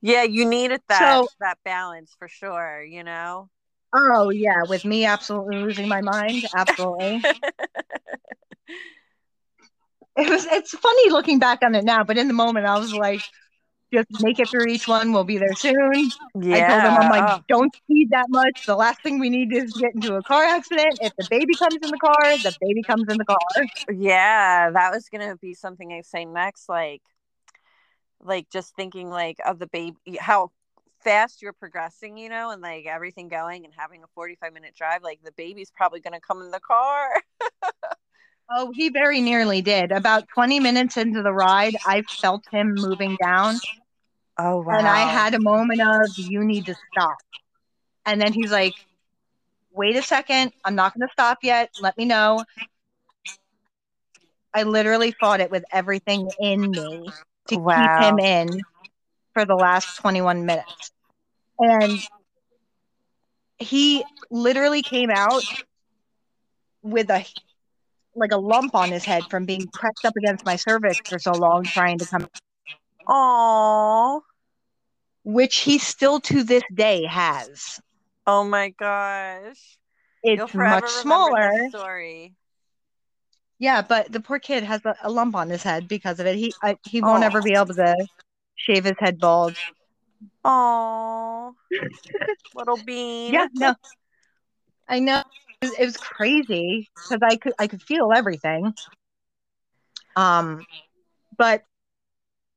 Yeah, 0.00 0.24
you 0.24 0.44
needed 0.44 0.82
that 0.88 0.98
So- 0.98 1.28
that 1.40 1.58
balance 1.64 2.14
for 2.18 2.28
sure. 2.28 2.82
You 2.82 3.04
know. 3.04 3.48
Oh 3.94 4.30
yeah, 4.30 4.62
with 4.68 4.84
me 4.84 5.04
absolutely 5.04 5.58
losing 5.58 5.86
my 5.86 6.00
mind, 6.00 6.44
absolutely. 6.56 7.22
It 10.14 10.28
was 10.28 10.44
it's 10.44 10.76
funny 10.76 11.10
looking 11.10 11.38
back 11.38 11.60
on 11.62 11.74
it 11.74 11.84
now, 11.84 12.04
but 12.04 12.18
in 12.18 12.28
the 12.28 12.34
moment 12.34 12.66
I 12.66 12.78
was 12.78 12.92
like, 12.92 13.22
just 13.92 14.08
make 14.22 14.38
it 14.38 14.48
through 14.48 14.66
each 14.66 14.88
one, 14.88 15.12
we'll 15.12 15.24
be 15.24 15.38
there 15.38 15.54
soon. 15.54 16.10
yeah. 16.40 16.56
I 16.56 16.68
told 16.68 16.82
him 16.82 17.02
I'm 17.02 17.10
like, 17.10 17.46
don't 17.46 17.74
speed 17.74 18.10
that 18.10 18.26
much. 18.28 18.66
The 18.66 18.76
last 18.76 19.02
thing 19.02 19.18
we 19.18 19.30
need 19.30 19.52
is 19.52 19.72
to 19.72 19.80
get 19.80 19.94
into 19.94 20.14
a 20.14 20.22
car 20.22 20.44
accident. 20.44 20.98
If 21.00 21.14
the 21.16 21.24
baby 21.24 21.54
comes 21.54 21.76
in 21.82 21.90
the 21.90 21.98
car, 21.98 22.38
the 22.38 22.54
baby 22.60 22.82
comes 22.82 23.04
in 23.08 23.18
the 23.18 23.24
car. 23.24 23.38
Yeah, 23.92 24.70
that 24.70 24.92
was 24.92 25.08
gonna 25.08 25.36
be 25.36 25.54
something 25.54 25.92
I 25.92 26.00
say 26.02 26.24
next. 26.24 26.68
Like, 26.68 27.02
like 28.20 28.48
just 28.50 28.74
thinking 28.74 29.10
like 29.10 29.38
of 29.44 29.58
the 29.58 29.66
baby, 29.66 29.96
how 30.18 30.50
fast 31.02 31.42
you're 31.42 31.52
progressing, 31.52 32.16
you 32.16 32.28
know, 32.28 32.50
and 32.50 32.62
like 32.62 32.86
everything 32.86 33.28
going 33.28 33.64
and 33.64 33.74
having 33.76 34.02
a 34.02 34.06
45 34.14 34.52
minute 34.52 34.74
drive. 34.74 35.02
Like 35.02 35.20
the 35.22 35.32
baby's 35.32 35.70
probably 35.70 36.00
gonna 36.00 36.20
come 36.20 36.40
in 36.40 36.50
the 36.50 36.60
car. 36.60 37.08
Oh, 38.54 38.70
he 38.74 38.90
very 38.90 39.22
nearly 39.22 39.62
did. 39.62 39.92
About 39.92 40.28
20 40.28 40.60
minutes 40.60 40.98
into 40.98 41.22
the 41.22 41.32
ride, 41.32 41.74
I 41.86 42.02
felt 42.02 42.44
him 42.50 42.74
moving 42.76 43.16
down. 43.22 43.56
Oh 44.38 44.62
wow. 44.62 44.78
And 44.78 44.86
I 44.88 45.00
had 45.00 45.34
a 45.34 45.40
moment 45.40 45.80
of, 45.80 46.10
you 46.16 46.44
need 46.44 46.66
to 46.66 46.74
stop. 46.90 47.18
And 48.06 48.20
then 48.20 48.32
he's 48.32 48.50
like, 48.50 48.74
wait 49.72 49.96
a 49.96 50.02
second. 50.02 50.52
I'm 50.64 50.74
not 50.74 50.94
going 50.94 51.06
to 51.06 51.12
stop 51.12 51.38
yet. 51.42 51.70
Let 51.80 51.96
me 51.96 52.04
know. 52.04 52.44
I 54.54 54.64
literally 54.64 55.12
fought 55.12 55.40
it 55.40 55.50
with 55.50 55.64
everything 55.72 56.30
in 56.40 56.74
me 56.74 57.10
to 57.48 57.56
Wow. 57.56 57.98
keep 57.98 58.04
him 58.04 58.18
in 58.18 58.60
for 59.34 59.44
the 59.44 59.54
last 59.54 59.96
21 59.98 60.44
minutes. 60.44 60.92
And 61.58 61.98
he 63.58 64.04
literally 64.30 64.82
came 64.82 65.10
out 65.10 65.44
with 66.82 67.10
a 67.10 67.24
like 68.14 68.32
a 68.32 68.36
lump 68.36 68.74
on 68.74 68.90
his 68.90 69.04
head 69.04 69.24
from 69.30 69.46
being 69.46 69.66
pressed 69.68 70.04
up 70.04 70.14
against 70.16 70.44
my 70.44 70.56
cervix 70.56 71.08
for 71.08 71.18
so 71.18 71.32
long 71.32 71.64
trying 71.64 71.98
to 71.98 72.06
come 72.06 72.28
Oh. 73.14 74.22
which 75.22 75.58
he 75.58 75.78
still 75.78 76.18
to 76.20 76.42
this 76.42 76.62
day 76.74 77.04
has. 77.04 77.78
Oh 78.26 78.42
my 78.42 78.70
gosh. 78.70 79.78
It's 80.22 80.54
much 80.54 80.88
smaller. 80.88 81.52
story. 81.68 82.34
Yeah, 83.58 83.82
but 83.82 84.10
the 84.10 84.20
poor 84.20 84.38
kid 84.38 84.64
has 84.64 84.80
a, 84.86 84.96
a 85.02 85.10
lump 85.10 85.36
on 85.36 85.50
his 85.50 85.62
head 85.62 85.88
because 85.88 86.20
of 86.20 86.26
it. 86.26 86.36
He 86.36 86.54
I, 86.62 86.78
he 86.84 87.02
won't 87.02 87.22
Aw. 87.22 87.26
ever 87.26 87.42
be 87.42 87.52
able 87.54 87.74
to 87.74 87.94
shave 88.56 88.84
his 88.84 88.96
head 88.98 89.18
bald. 89.18 89.56
Oh. 90.44 91.54
Little 92.54 92.78
bean. 92.78 93.34
Yeah, 93.34 93.46
no, 93.52 93.74
I 94.88 95.00
know 95.00 95.22
it 95.60 95.66
was, 95.66 95.72
it 95.78 95.84
was 95.84 95.96
crazy 95.96 96.88
because 96.94 97.20
I 97.22 97.36
could 97.36 97.52
I 97.58 97.66
could 97.66 97.82
feel 97.82 98.10
everything. 98.14 98.72
Um, 100.16 100.64
but 101.36 101.62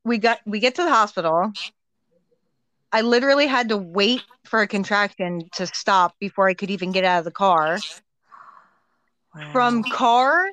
we 0.06 0.20
got 0.20 0.40
we 0.46 0.60
get 0.60 0.76
to 0.76 0.84
the 0.84 0.90
hospital. 0.90 1.52
I 2.92 3.02
literally 3.02 3.48
had 3.48 3.70
to 3.70 3.78
wait 3.78 4.22
for 4.46 4.62
a 4.62 4.68
contraction 4.68 5.50
to 5.56 5.68
stop 5.68 6.14
before 6.20 6.48
I 6.48 6.54
could 6.54 6.72
even 6.72 6.92
get 6.92 7.04
out 7.04 7.20
of 7.20 7.26
the 7.26 7.32
car. 7.32 7.80
Wow. 9.34 9.52
From 9.52 9.84
car 9.84 10.46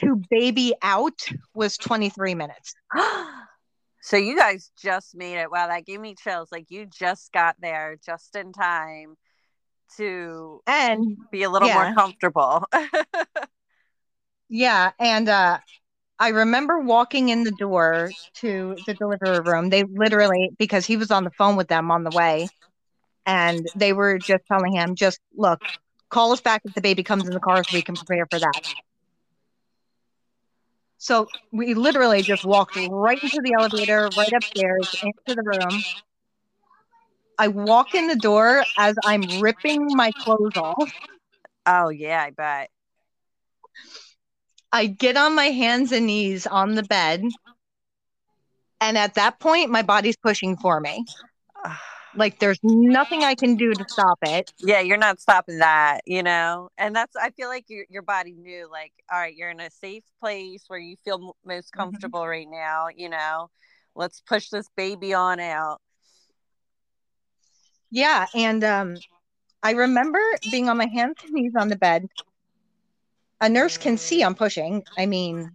to 0.00 0.20
baby 0.28 0.74
out 0.82 1.18
was 1.54 1.78
23 1.78 2.34
minutes. 2.34 2.74
so 4.02 4.16
you 4.16 4.36
guys 4.36 4.70
just 4.82 5.16
made 5.16 5.38
it. 5.38 5.50
Wow, 5.50 5.68
that 5.68 5.86
gave 5.86 6.00
me 6.00 6.14
chills. 6.22 6.50
Like 6.52 6.66
you 6.68 6.86
just 6.86 7.32
got 7.32 7.56
there 7.60 7.96
just 8.04 8.36
in 8.36 8.52
time 8.52 9.16
to 9.96 10.60
And 10.66 11.16
be 11.30 11.44
a 11.44 11.50
little 11.50 11.68
Yeah. 11.68 11.84
more 11.84 11.94
comfortable. 11.94 12.66
yeah, 14.48 14.92
and 14.98 15.28
uh 15.28 15.58
I 16.18 16.28
remember 16.28 16.78
walking 16.80 17.28
in 17.28 17.44
the 17.44 17.50
door 17.50 18.12
to 18.36 18.76
the 18.86 18.94
delivery 18.94 19.40
room. 19.40 19.70
They 19.70 19.84
literally 19.84 20.50
because 20.58 20.86
he 20.86 20.96
was 20.96 21.10
on 21.10 21.24
the 21.24 21.30
phone 21.30 21.56
with 21.56 21.68
them 21.68 21.90
on 21.90 22.04
the 22.04 22.10
way 22.10 22.48
and 23.26 23.66
they 23.74 23.92
were 23.92 24.18
just 24.18 24.44
telling 24.50 24.74
him 24.74 24.94
just 24.94 25.20
look, 25.36 25.60
call 26.10 26.32
us 26.32 26.40
back 26.40 26.62
if 26.64 26.74
the 26.74 26.80
baby 26.80 27.02
comes 27.02 27.28
in 27.28 27.34
the 27.34 27.40
car 27.40 27.62
so 27.64 27.70
we 27.72 27.82
can 27.82 27.96
prepare 27.96 28.26
for 28.26 28.38
that. 28.38 28.62
So 30.98 31.28
we 31.52 31.74
literally 31.74 32.22
just 32.22 32.44
walked 32.44 32.76
right 32.76 33.18
into 33.22 33.40
the 33.42 33.52
elevator, 33.54 34.10
right 34.10 34.32
upstairs, 34.36 34.88
into 35.02 35.14
the 35.36 35.42
room. 35.44 35.84
I 37.38 37.48
walk 37.48 37.94
in 37.94 38.06
the 38.06 38.16
door 38.16 38.64
as 38.78 38.94
I'm 39.04 39.26
ripping 39.28 39.94
my 39.96 40.12
clothes 40.12 40.56
off. 40.56 40.92
oh 41.66 41.88
yeah, 41.88 42.22
I 42.22 42.30
bet. 42.30 42.70
I 44.74 44.86
get 44.88 45.16
on 45.16 45.36
my 45.36 45.46
hands 45.46 45.92
and 45.92 46.06
knees 46.06 46.48
on 46.48 46.74
the 46.74 46.82
bed. 46.82 47.22
And 48.80 48.98
at 48.98 49.14
that 49.14 49.38
point, 49.38 49.70
my 49.70 49.82
body's 49.82 50.16
pushing 50.16 50.56
for 50.56 50.80
me. 50.80 51.04
Like 52.16 52.38
there's 52.38 52.60
nothing 52.62 53.24
I 53.24 53.34
can 53.34 53.56
do 53.56 53.72
to 53.74 53.84
stop 53.88 54.18
it. 54.22 54.52
yeah, 54.60 54.78
you're 54.78 54.96
not 54.96 55.20
stopping 55.20 55.58
that, 55.58 56.02
you 56.06 56.22
know. 56.22 56.68
And 56.78 56.94
that's 56.94 57.16
I 57.16 57.30
feel 57.30 57.48
like 57.48 57.64
your 57.68 57.86
your 57.90 58.02
body 58.02 58.34
knew 58.36 58.68
like, 58.70 58.92
all 59.12 59.18
right, 59.18 59.34
you're 59.34 59.50
in 59.50 59.58
a 59.58 59.68
safe 59.70 60.04
place 60.20 60.62
where 60.68 60.78
you 60.78 60.96
feel 61.04 61.16
m- 61.16 61.32
most 61.44 61.72
Mhm. 61.74 61.76
comfortable 61.76 62.24
right 62.26 62.46
now, 62.48 62.86
you 62.94 63.08
know. 63.08 63.50
Let's 63.96 64.20
push 64.20 64.48
this 64.48 64.68
baby 64.76 65.12
on 65.12 65.40
out. 65.40 65.80
Yeah. 67.90 68.26
And 68.34 68.62
um, 68.64 68.96
I 69.62 69.72
remember 69.72 70.20
being 70.50 70.68
on 70.68 70.76
my 70.76 70.86
hands 70.86 71.16
and 71.24 71.32
knees 71.32 71.52
on 71.58 71.68
the 71.68 71.76
bed. 71.76 72.08
A 73.44 73.48
nurse 73.50 73.76
can 73.76 73.98
see 73.98 74.24
I'm 74.24 74.34
pushing. 74.34 74.82
I 74.96 75.04
mean, 75.04 75.54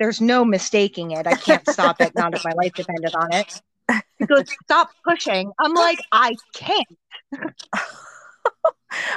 there's 0.00 0.20
no 0.20 0.44
mistaking 0.44 1.12
it. 1.12 1.24
I 1.24 1.34
can't 1.34 1.64
stop 1.68 2.00
it, 2.00 2.16
not 2.16 2.34
if 2.34 2.42
my 2.42 2.52
life 2.52 2.74
depended 2.74 3.14
on 3.14 3.32
it. 3.32 3.62
He 4.18 4.26
goes, 4.26 4.42
Stop 4.64 4.90
pushing. 5.04 5.52
I'm 5.60 5.72
like, 5.72 6.00
I 6.10 6.34
can't. 6.52 6.88
I 7.32 7.52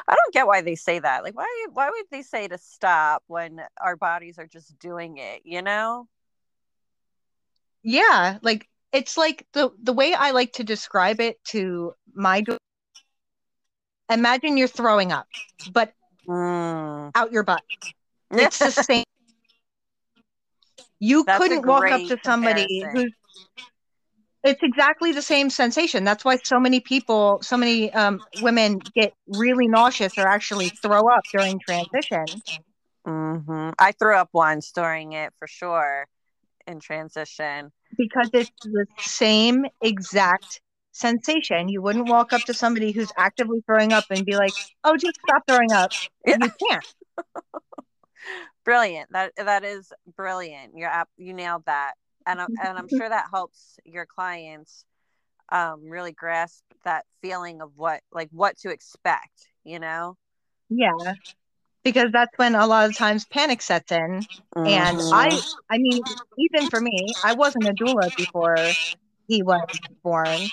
don't 0.08 0.34
get 0.34 0.46
why 0.46 0.62
they 0.62 0.76
say 0.76 1.00
that. 1.00 1.24
Like, 1.24 1.36
why? 1.36 1.48
Why 1.74 1.90
would 1.90 2.06
they 2.12 2.22
say 2.22 2.48
to 2.48 2.60
stop 2.60 3.24
when 3.26 3.60
our 3.84 3.96
bodies 3.96 4.38
are 4.38 4.46
just 4.46 4.78
doing 4.78 5.18
it? 5.18 5.42
You 5.44 5.64
know? 5.64 6.08
Yeah, 7.82 8.38
like 8.44 8.70
it's 8.94 9.18
like 9.18 9.48
the 9.54 9.72
the 9.82 9.94
way 9.94 10.14
I 10.14 10.30
like 10.30 10.54
to 10.54 10.64
describe 10.64 11.22
it 11.22 11.44
to 11.46 11.94
my. 12.14 12.44
Imagine 14.12 14.58
you're 14.58 14.68
throwing 14.68 15.12
up, 15.12 15.26
but 15.74 15.92
Mm. 16.28 17.12
out 17.16 17.32
your 17.32 17.44
butt. 17.44 17.64
It's 18.32 18.60
the 18.60 18.72
same. 18.84 19.04
You 21.00 21.24
That's 21.26 21.40
couldn't 21.40 21.66
walk 21.66 21.86
up 21.86 22.02
to 22.08 22.18
somebody 22.24 22.88
who's. 22.94 23.12
It's 24.44 24.64
exactly 24.64 25.12
the 25.12 25.22
same 25.22 25.52
sensation. 25.52 26.04
That's 26.04 26.26
why 26.26 26.38
so 26.44 26.60
many 26.60 26.80
people, 26.80 27.40
so 27.44 27.58
many 27.58 27.94
um, 27.94 28.24
women 28.42 28.80
get 28.96 29.14
really 29.28 29.68
nauseous 29.68 30.18
or 30.18 30.28
actually 30.28 30.70
throw 30.70 31.08
up 31.08 31.22
during 31.32 31.60
transition. 31.60 32.26
Mm-hmm. 33.08 33.70
I 33.78 33.92
threw 33.92 34.16
up 34.16 34.30
once 34.34 34.72
during 34.72 35.14
it 35.14 35.32
for 35.38 35.48
sure 35.48 36.08
in 36.68 36.80
transition. 36.80 37.72
because 37.98 38.30
it's 38.34 38.52
the 38.64 38.86
same 38.98 39.66
exact 39.82 40.62
sensation. 40.92 41.70
You 41.70 41.82
wouldn't 41.82 42.08
walk 42.08 42.34
up 42.34 42.42
to 42.46 42.54
somebody 42.54 42.92
who's 42.92 43.12
actively 43.18 43.62
throwing 43.66 43.94
up 43.94 44.06
and 44.10 44.26
be 44.26 44.36
like, 44.36 44.54
"Oh, 44.84 44.98
just 44.98 45.20
stop 45.28 45.44
throwing 45.48 45.72
up." 45.72 45.92
Yeah. 46.26 46.38
You 46.42 46.52
can't. 46.70 46.86
Brilliant. 48.64 49.12
That 49.12 49.34
that 49.38 49.64
is 49.64 49.92
brilliant. 50.16 50.74
You're 50.76 50.90
app, 50.90 51.10
you 51.18 51.34
nailed 51.34 51.66
that, 51.66 51.94
and 52.26 52.42
I- 52.42 52.48
and 52.64 52.78
I'm 52.78 52.88
sure 52.88 53.08
that 53.10 53.28
helps 53.32 53.80
your 53.86 54.06
clients 54.06 54.86
um, 55.52 55.84
really 55.90 56.12
grasp 56.12 56.64
that 56.84 57.06
feeling 57.22 57.62
of 57.62 57.72
what 57.76 58.02
like 58.12 58.30
what 58.32 58.58
to 58.60 58.70
expect. 58.70 59.48
You 59.64 59.80
know. 59.80 60.18
Yeah, 60.70 61.14
because 61.84 62.12
that's 62.12 62.32
when 62.38 62.56
a 62.56 62.66
lot 62.68 62.90
of 62.90 62.96
times 62.96 63.26
panic 63.26 63.62
sets 63.62 63.92
in. 63.92 64.28
And 64.66 65.02
I, 65.12 65.30
Mhm. 65.30 65.44
I 65.70 65.78
mean, 65.78 66.04
even 66.38 66.68
for 66.70 66.80
me, 66.80 67.14
I 67.24 67.34
wasn't 67.34 67.68
a 67.68 67.74
doula 67.74 68.10
before 68.16 68.76
he 69.28 69.42
was 69.44 69.68
born, 70.04 70.52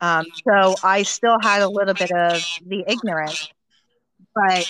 um, 0.00 0.24
so 0.48 0.78
I 0.82 1.02
still 1.02 1.38
had 1.40 1.62
a 1.62 1.68
little 1.68 1.94
bit 1.94 2.10
of 2.10 2.44
the 2.66 2.84
ignorance. 2.86 3.38
But 4.34 4.66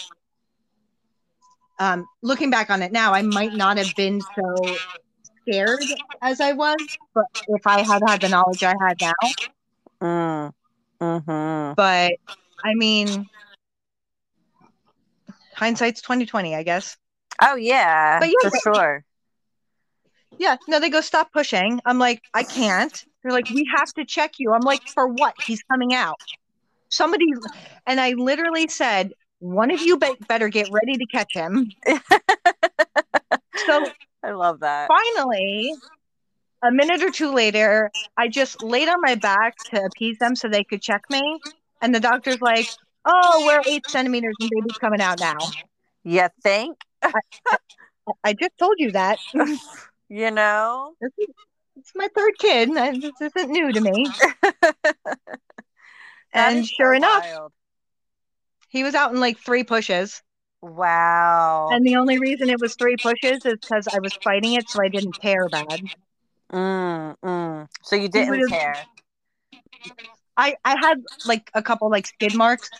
um, 1.80 2.06
looking 2.22 2.50
back 2.50 2.70
on 2.70 2.82
it 2.82 2.92
now, 2.92 3.12
I 3.14 3.22
might 3.22 3.54
not 3.54 3.78
have 3.78 3.96
been 3.96 4.20
so 4.20 4.76
scared 5.42 5.80
as 6.22 6.40
I 6.40 6.52
was, 6.52 6.76
but 7.14 7.24
if 7.48 7.66
I 7.66 7.78
had 7.78 8.02
had 8.06 8.20
the 8.20 8.28
knowledge 8.28 8.62
I 8.62 8.74
had 8.86 9.00
now. 9.00 9.14
Mm. 10.02 10.52
Mhm. 11.00 11.76
But 11.76 12.12
I 12.62 12.74
mean, 12.74 13.26
hindsight's 15.54 16.02
twenty 16.02 16.26
twenty, 16.26 16.54
I 16.54 16.62
guess. 16.62 16.96
Oh 17.42 17.56
yeah, 17.56 18.20
But 18.20 18.28
yeah, 18.28 18.48
for 18.50 18.58
sure. 18.62 19.04
Yeah, 20.38 20.56
no, 20.68 20.80
they 20.80 20.90
go 20.90 21.00
stop 21.00 21.32
pushing. 21.32 21.80
I'm 21.84 21.98
like, 21.98 22.22
I 22.34 22.42
can't. 22.44 23.04
They're 23.22 23.32
like, 23.32 23.48
we 23.50 23.66
have 23.76 23.92
to 23.94 24.04
check 24.04 24.32
you. 24.38 24.52
I'm 24.52 24.62
like, 24.62 24.80
for 24.94 25.06
what? 25.06 25.34
He's 25.46 25.62
coming 25.64 25.94
out. 25.94 26.18
Somebody, 26.88 27.26
and 27.86 28.00
I 28.00 28.12
literally 28.12 28.66
said, 28.68 29.12
one 29.40 29.70
of 29.70 29.80
you 29.82 29.98
be- 29.98 30.16
better 30.28 30.48
get 30.48 30.68
ready 30.70 30.96
to 30.96 31.06
catch 31.06 31.34
him. 31.34 31.70
So 33.66 33.86
I 34.22 34.30
love 34.32 34.60
that. 34.60 34.88
finally, 34.88 35.74
a 36.62 36.72
minute 36.72 37.02
or 37.02 37.10
two 37.10 37.32
later, 37.32 37.90
I 38.16 38.28
just 38.28 38.62
laid 38.62 38.88
on 38.88 39.00
my 39.02 39.14
back 39.16 39.56
to 39.66 39.84
appease 39.84 40.18
them 40.18 40.34
so 40.34 40.48
they 40.48 40.64
could 40.64 40.80
check 40.80 41.02
me. 41.10 41.40
And 41.82 41.94
the 41.94 42.00
doctor's 42.00 42.40
like, 42.40 42.66
oh, 43.04 43.44
we're 43.46 43.62
eight 43.70 43.88
centimeters 43.88 44.34
and 44.40 44.50
baby's 44.50 44.78
coming 44.78 45.00
out 45.00 45.20
now. 45.20 45.36
You 46.04 46.28
think? 46.42 46.78
I 48.24 48.32
just 48.32 48.56
told 48.58 48.74
you 48.78 48.92
that. 48.92 49.18
You 50.12 50.32
know? 50.32 50.94
This 51.00 51.12
is, 51.18 51.26
it's 51.76 51.92
my 51.94 52.08
third 52.16 52.32
kid. 52.38 52.76
I- 52.76 52.98
This 52.98 53.12
isn't 53.20 53.48
new 53.50 53.72
to 53.72 53.80
me. 53.80 54.06
And 56.32 56.66
sure 56.66 56.94
so 56.94 56.96
enough, 56.96 57.24
wild. 57.24 57.52
He 58.70 58.82
was 58.82 58.94
out 58.94 59.12
in 59.12 59.20
like 59.20 59.38
three 59.38 59.64
pushes. 59.64 60.22
Wow. 60.62 61.68
And 61.72 61.84
the 61.86 61.96
only 61.96 62.18
reason 62.18 62.48
it 62.50 62.60
was 62.60 62.74
three 62.74 62.96
pushes 62.96 63.44
is 63.44 63.58
because 63.60 63.88
I 63.88 63.98
was 63.98 64.14
fighting 64.24 64.54
it, 64.54 64.68
so 64.70 64.80
I 64.82 64.88
didn't 64.88 65.14
tear 65.20 65.48
bad. 65.48 65.80
Mm, 66.52 67.16
mm. 67.24 67.68
So 67.82 67.96
you 67.96 68.08
didn't 68.08 68.30
would've- 68.30 68.50
tear. 68.50 68.74
I 70.36 70.56
I 70.64 70.76
had 70.80 70.98
like 71.26 71.50
a 71.54 71.62
couple 71.62 71.90
like 71.90 72.06
skid 72.06 72.34
marks 72.34 72.70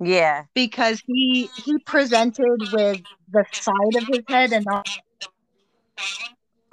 Yeah. 0.00 0.44
because 0.54 1.02
he 1.06 1.48
he 1.64 1.78
presented 1.78 2.70
with 2.72 3.00
the 3.30 3.44
side 3.52 3.96
of 3.96 4.06
his 4.06 4.24
head 4.28 4.52
and 4.52 4.64
not 4.64 4.88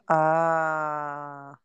Uh, 0.10 1.56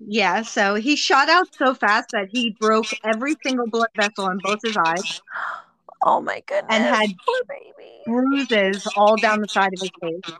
yeah. 0.00 0.42
So 0.42 0.74
he 0.76 0.96
shot 0.96 1.28
out 1.28 1.48
so 1.54 1.74
fast 1.74 2.08
that 2.12 2.28
he 2.32 2.56
broke 2.58 2.86
every 3.04 3.34
single 3.42 3.66
blood 3.68 3.90
vessel 3.96 4.28
in 4.30 4.38
both 4.38 4.60
his 4.62 4.76
eyes, 4.76 5.20
oh 6.02 6.20
my 6.20 6.42
goodness. 6.46 6.66
And 6.70 6.84
had 6.84 7.10
poor 7.26 7.40
baby. 7.48 8.02
bruises 8.06 8.86
all 8.96 9.16
down 9.16 9.40
the 9.40 9.48
side 9.48 9.72
of 9.74 9.80
his 9.80 9.90
face. 10.00 10.36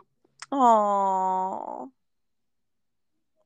Oh. 0.51 1.91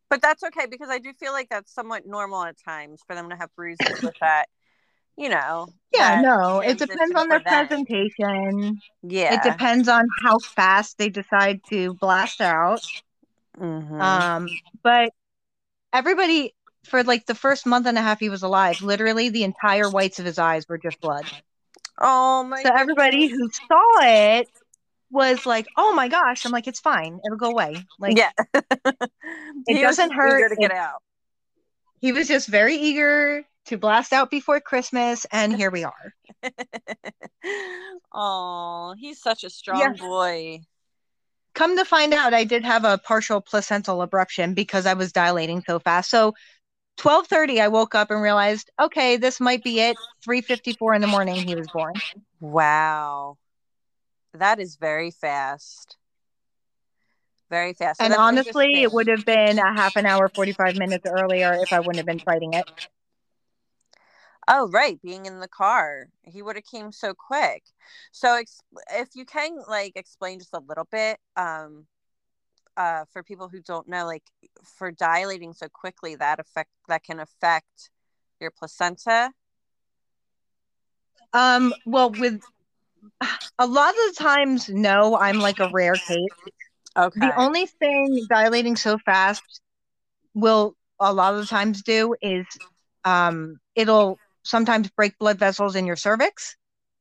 But 0.08 0.20
that's 0.20 0.42
okay 0.44 0.66
because 0.70 0.90
I 0.90 0.98
do 0.98 1.12
feel 1.14 1.32
like 1.32 1.48
that's 1.48 1.72
somewhat 1.72 2.06
normal 2.06 2.44
at 2.44 2.56
times 2.62 3.00
for 3.06 3.14
them 3.14 3.30
to 3.30 3.36
have 3.36 3.48
bruises 3.56 4.02
with 4.02 4.14
that, 4.20 4.46
you 5.16 5.28
know. 5.28 5.68
Yeah, 5.92 6.20
no, 6.20 6.60
it 6.60 6.78
depends 6.78 7.14
on 7.14 7.28
their 7.28 7.40
them. 7.40 7.66
presentation. 7.66 8.78
Yeah. 9.02 9.34
It 9.34 9.42
depends 9.42 9.88
on 9.88 10.06
how 10.22 10.38
fast 10.38 10.98
they 10.98 11.08
decide 11.08 11.60
to 11.70 11.94
blast 11.94 12.40
out. 12.40 12.82
Mhm. 13.58 14.00
Um, 14.00 14.48
but 14.82 15.12
everybody 15.92 16.54
for 16.84 17.04
like 17.04 17.26
the 17.26 17.34
first 17.34 17.66
month 17.66 17.86
and 17.86 17.98
a 17.98 18.02
half 18.02 18.20
he 18.20 18.28
was 18.28 18.42
alive, 18.42 18.82
literally 18.82 19.28
the 19.28 19.44
entire 19.44 19.88
whites 19.88 20.18
of 20.18 20.26
his 20.26 20.38
eyes 20.38 20.68
were 20.68 20.78
just 20.78 21.00
blood. 21.00 21.24
Oh 22.02 22.44
my 22.44 22.62
So 22.62 22.70
everybody 22.74 23.28
goodness. 23.28 23.38
who 23.38 23.66
saw 23.68 24.04
it 24.40 24.48
was 25.10 25.46
like, 25.46 25.66
"Oh 25.76 25.92
my 25.94 26.08
gosh!" 26.08 26.44
I'm 26.44 26.52
like, 26.52 26.66
"It's 26.66 26.80
fine. 26.80 27.20
It'll 27.24 27.38
go 27.38 27.50
away." 27.50 27.84
Like 27.98 28.18
yeah. 28.18 28.30
It 29.66 29.80
doesn't 29.80 30.10
hurt. 30.12 30.50
to 30.50 30.56
get 30.56 30.72
out. 30.72 31.02
he 32.00 32.12
was 32.12 32.28
just 32.28 32.48
very 32.48 32.76
eager 32.76 33.44
to 33.66 33.78
blast 33.78 34.12
out 34.12 34.30
before 34.30 34.60
Christmas, 34.60 35.24
and 35.30 35.54
here 35.54 35.70
we 35.70 35.84
are. 35.84 36.14
oh, 38.12 38.94
he's 38.98 39.20
such 39.20 39.44
a 39.44 39.50
strong 39.50 39.80
Yeah. 39.80 39.92
boy. 40.00 40.60
Come 41.54 41.76
to 41.76 41.84
find 41.84 42.14
out, 42.14 42.32
I 42.32 42.44
did 42.44 42.64
have 42.64 42.84
a 42.86 42.96
partial 42.98 43.40
placental 43.42 43.98
abruption 44.06 44.54
because 44.54 44.86
I 44.86 44.94
was 44.94 45.12
dilating 45.12 45.62
so 45.66 45.78
fast. 45.78 46.10
So. 46.10 46.34
12:30 46.96 47.60
I 47.60 47.68
woke 47.68 47.94
up 47.94 48.10
and 48.10 48.22
realized, 48.22 48.70
okay, 48.80 49.16
this 49.16 49.40
might 49.40 49.64
be 49.64 49.80
it. 49.80 49.96
3:54 50.22 50.94
in 50.94 51.00
the 51.00 51.06
morning 51.06 51.42
he 51.44 51.54
was 51.54 51.68
born. 51.68 51.94
Wow. 52.40 53.38
That 54.34 54.60
is 54.60 54.76
very 54.76 55.10
fast. 55.10 55.96
Very 57.50 57.74
fast. 57.74 58.00
So 58.00 58.06
and 58.06 58.14
honestly, 58.14 58.82
it 58.82 58.92
would 58.92 59.08
have 59.08 59.26
been 59.26 59.58
a 59.58 59.74
half 59.74 59.96
an 59.96 60.06
hour, 60.06 60.28
45 60.28 60.74
minutes 60.76 61.04
earlier 61.06 61.60
if 61.62 61.72
I 61.72 61.80
wouldn't 61.80 61.98
have 61.98 62.06
been 62.06 62.20
fighting 62.20 62.54
it. 62.54 62.66
Oh, 64.48 64.68
right, 64.70 65.00
being 65.02 65.26
in 65.26 65.38
the 65.38 65.48
car. 65.48 66.08
He 66.24 66.42
would 66.42 66.56
have 66.56 66.64
came 66.64 66.92
so 66.92 67.14
quick. 67.14 67.62
So 68.10 68.34
ex- 68.34 68.62
if 68.92 69.08
you 69.14 69.24
can 69.24 69.58
like 69.68 69.92
explain 69.96 70.38
just 70.38 70.54
a 70.54 70.58
little 70.60 70.86
bit 70.90 71.18
um 71.36 71.86
uh 72.76 73.04
for 73.12 73.22
people 73.22 73.48
who 73.48 73.60
don't 73.60 73.88
know 73.88 74.06
like 74.06 74.22
for 74.64 74.90
dilating 74.90 75.52
so 75.52 75.68
quickly 75.68 76.14
that 76.14 76.40
affect 76.40 76.70
that 76.88 77.02
can 77.02 77.20
affect 77.20 77.90
your 78.40 78.50
placenta. 78.50 79.30
Um, 81.32 81.74
well, 81.86 82.10
with 82.10 82.42
a 83.58 83.66
lot 83.66 83.90
of 83.90 84.14
the 84.14 84.14
times, 84.18 84.68
no, 84.68 85.16
I'm 85.16 85.38
like 85.38 85.60
a 85.60 85.68
rare 85.68 85.96
case. 85.96 86.52
Okay. 86.96 87.20
The 87.20 87.32
only 87.38 87.66
thing 87.66 88.26
dilating 88.28 88.76
so 88.76 88.98
fast 88.98 89.42
will 90.34 90.74
a 91.00 91.12
lot 91.12 91.34
of 91.34 91.40
the 91.40 91.46
times 91.46 91.82
do 91.82 92.14
is 92.20 92.44
um, 93.04 93.58
it'll 93.74 94.18
sometimes 94.42 94.90
break 94.90 95.18
blood 95.18 95.38
vessels 95.38 95.76
in 95.76 95.86
your 95.86 95.96
cervix, 95.96 96.56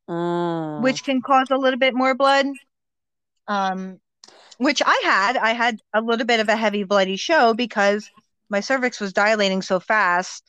Mm. 0.09 0.81
which 0.81 1.03
can 1.03 1.21
cause 1.21 1.47
a 1.51 1.57
little 1.57 1.79
bit 1.79 1.93
more 1.93 2.15
blood. 2.15 2.45
Um, 3.47 3.99
which 4.61 4.81
I 4.85 5.01
had. 5.03 5.37
I 5.37 5.53
had 5.53 5.81
a 5.91 6.01
little 6.01 6.25
bit 6.25 6.39
of 6.39 6.47
a 6.47 6.55
heavy 6.55 6.83
bloody 6.83 7.15
show 7.15 7.55
because 7.55 8.11
my 8.47 8.59
cervix 8.59 8.99
was 8.99 9.11
dilating 9.11 9.63
so 9.63 9.79
fast. 9.79 10.43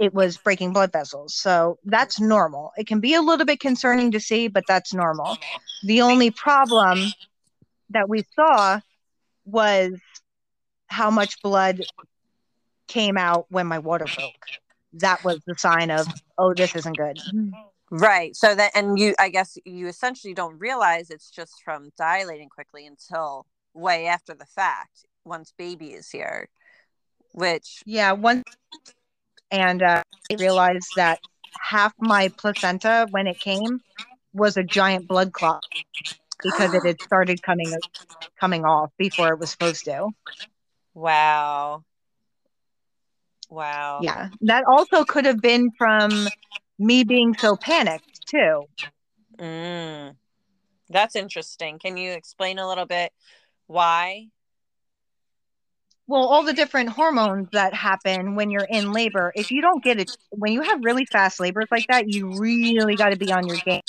It 0.00 0.12
was 0.12 0.36
breaking 0.36 0.72
blood 0.72 0.90
vessels. 0.90 1.34
So 1.34 1.78
that's 1.84 2.18
normal. 2.18 2.72
It 2.76 2.88
can 2.88 2.98
be 2.98 3.14
a 3.14 3.22
little 3.22 3.46
bit 3.46 3.60
concerning 3.60 4.10
to 4.12 4.20
see, 4.20 4.48
but 4.48 4.64
that's 4.66 4.92
normal. 4.92 5.38
The 5.84 6.02
only 6.02 6.32
problem 6.32 6.98
that 7.90 8.08
we 8.08 8.24
saw 8.34 8.80
was 9.44 9.92
how 10.88 11.10
much 11.10 11.40
blood 11.40 11.82
came 12.88 13.16
out 13.16 13.46
when 13.48 13.68
my 13.68 13.78
water 13.78 14.06
broke. 14.12 14.32
That 14.94 15.22
was 15.22 15.38
the 15.46 15.54
sign 15.56 15.92
of, 15.92 16.08
oh, 16.36 16.52
this 16.52 16.74
isn't 16.74 16.96
good. 16.96 17.20
Mm-hmm. 17.32 17.50
Right. 17.90 18.36
So 18.36 18.54
that, 18.54 18.70
and 18.74 18.98
you, 18.98 19.14
I 19.18 19.28
guess 19.30 19.58
you 19.64 19.88
essentially 19.88 20.32
don't 20.32 20.58
realize 20.58 21.10
it's 21.10 21.30
just 21.30 21.54
from 21.64 21.90
dilating 21.98 22.48
quickly 22.48 22.86
until 22.86 23.46
way 23.74 24.06
after 24.06 24.34
the 24.34 24.46
fact, 24.46 25.04
once 25.24 25.52
baby 25.58 25.88
is 25.92 26.08
here, 26.08 26.48
which, 27.32 27.82
Yeah, 27.84 28.12
once 28.12 28.44
and 29.50 29.82
uh, 29.82 30.02
I 30.30 30.34
realized 30.34 30.92
that 30.96 31.18
half 31.58 31.92
my 31.98 32.28
placenta 32.28 33.08
when 33.10 33.26
it 33.26 33.40
came 33.40 33.80
was 34.32 34.56
a 34.56 34.62
giant 34.62 35.08
blood 35.08 35.32
clot 35.32 35.64
because 36.42 36.72
it 36.72 36.82
had 36.86 37.00
started 37.02 37.42
coming 37.42 37.72
coming 38.38 38.64
off 38.64 38.90
before 38.96 39.32
it 39.32 39.38
was 39.38 39.50
supposed 39.50 39.84
to. 39.86 40.10
wow. 40.94 41.84
Wow. 43.50 44.00
Yeah, 44.02 44.28
that 44.42 44.64
also 44.70 45.04
could 45.04 45.24
have 45.24 45.40
been 45.40 45.72
from 45.76 46.28
me 46.80 47.04
being 47.04 47.36
so 47.36 47.54
panicked 47.56 48.26
too. 48.26 48.64
Mm. 49.38 50.16
That's 50.88 51.14
interesting. 51.14 51.78
Can 51.78 51.96
you 51.96 52.10
explain 52.12 52.58
a 52.58 52.66
little 52.66 52.86
bit 52.86 53.12
why? 53.66 54.28
Well, 56.08 56.26
all 56.26 56.42
the 56.42 56.52
different 56.52 56.88
hormones 56.88 57.48
that 57.52 57.72
happen 57.72 58.34
when 58.34 58.50
you're 58.50 58.66
in 58.68 58.92
labor, 58.92 59.32
if 59.36 59.52
you 59.52 59.62
don't 59.62 59.84
get 59.84 60.00
it, 60.00 60.10
when 60.30 60.52
you 60.52 60.62
have 60.62 60.82
really 60.82 61.06
fast 61.06 61.38
labors 61.38 61.68
like 61.70 61.86
that, 61.86 62.08
you 62.08 62.36
really 62.36 62.96
got 62.96 63.10
to 63.10 63.16
be 63.16 63.30
on 63.30 63.46
your 63.46 63.58
game 63.58 63.82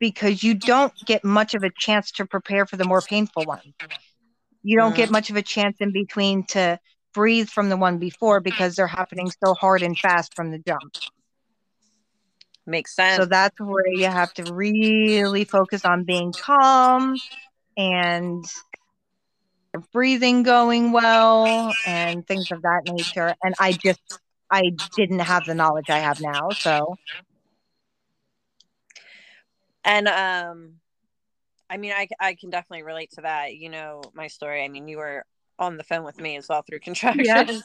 because 0.00 0.42
you 0.42 0.54
don't 0.54 0.92
get 1.06 1.24
much 1.24 1.54
of 1.54 1.62
a 1.62 1.70
chance 1.78 2.10
to 2.12 2.26
prepare 2.26 2.66
for 2.66 2.76
the 2.76 2.84
more 2.84 3.00
painful 3.00 3.44
one. 3.44 3.74
You 4.64 4.76
don't 4.76 4.96
get 4.96 5.10
much 5.10 5.30
of 5.30 5.36
a 5.36 5.42
chance 5.42 5.76
in 5.78 5.92
between 5.92 6.44
to 6.48 6.80
breathe 7.14 7.48
from 7.48 7.68
the 7.68 7.76
one 7.76 7.98
before 7.98 8.40
because 8.40 8.74
they're 8.74 8.86
happening 8.88 9.30
so 9.44 9.54
hard 9.54 9.82
and 9.82 9.96
fast 9.96 10.34
from 10.34 10.50
the 10.50 10.58
jump. 10.58 10.92
Makes 12.68 12.94
sense. 12.94 13.16
So 13.16 13.24
that's 13.24 13.58
where 13.58 13.88
you 13.88 14.04
have 14.06 14.32
to 14.34 14.44
really 14.44 15.44
focus 15.44 15.86
on 15.86 16.04
being 16.04 16.34
calm 16.38 17.18
and 17.78 18.44
breathing 19.90 20.42
going 20.42 20.92
well 20.92 21.74
and 21.86 22.26
things 22.26 22.48
of 22.50 22.60
that 22.62 22.82
nature. 22.84 23.34
And 23.42 23.54
I 23.58 23.72
just, 23.72 24.00
I 24.50 24.72
didn't 24.94 25.20
have 25.20 25.46
the 25.46 25.54
knowledge 25.54 25.86
I 25.88 26.00
have 26.00 26.20
now. 26.20 26.52
So, 26.52 26.98
and 29.84 30.08
um 30.08 30.74
i 31.70 31.76
mean 31.76 31.92
I, 31.92 32.08
I 32.20 32.34
can 32.34 32.50
definitely 32.50 32.82
relate 32.82 33.12
to 33.12 33.22
that 33.22 33.54
you 33.54 33.68
know 33.70 34.10
my 34.12 34.26
story 34.26 34.64
i 34.64 34.68
mean 34.68 34.88
you 34.88 34.98
were 34.98 35.24
on 35.58 35.76
the 35.76 35.84
phone 35.84 36.04
with 36.04 36.20
me 36.20 36.36
as 36.36 36.48
well 36.48 36.62
through 36.62 36.80
contractions. 36.88 37.64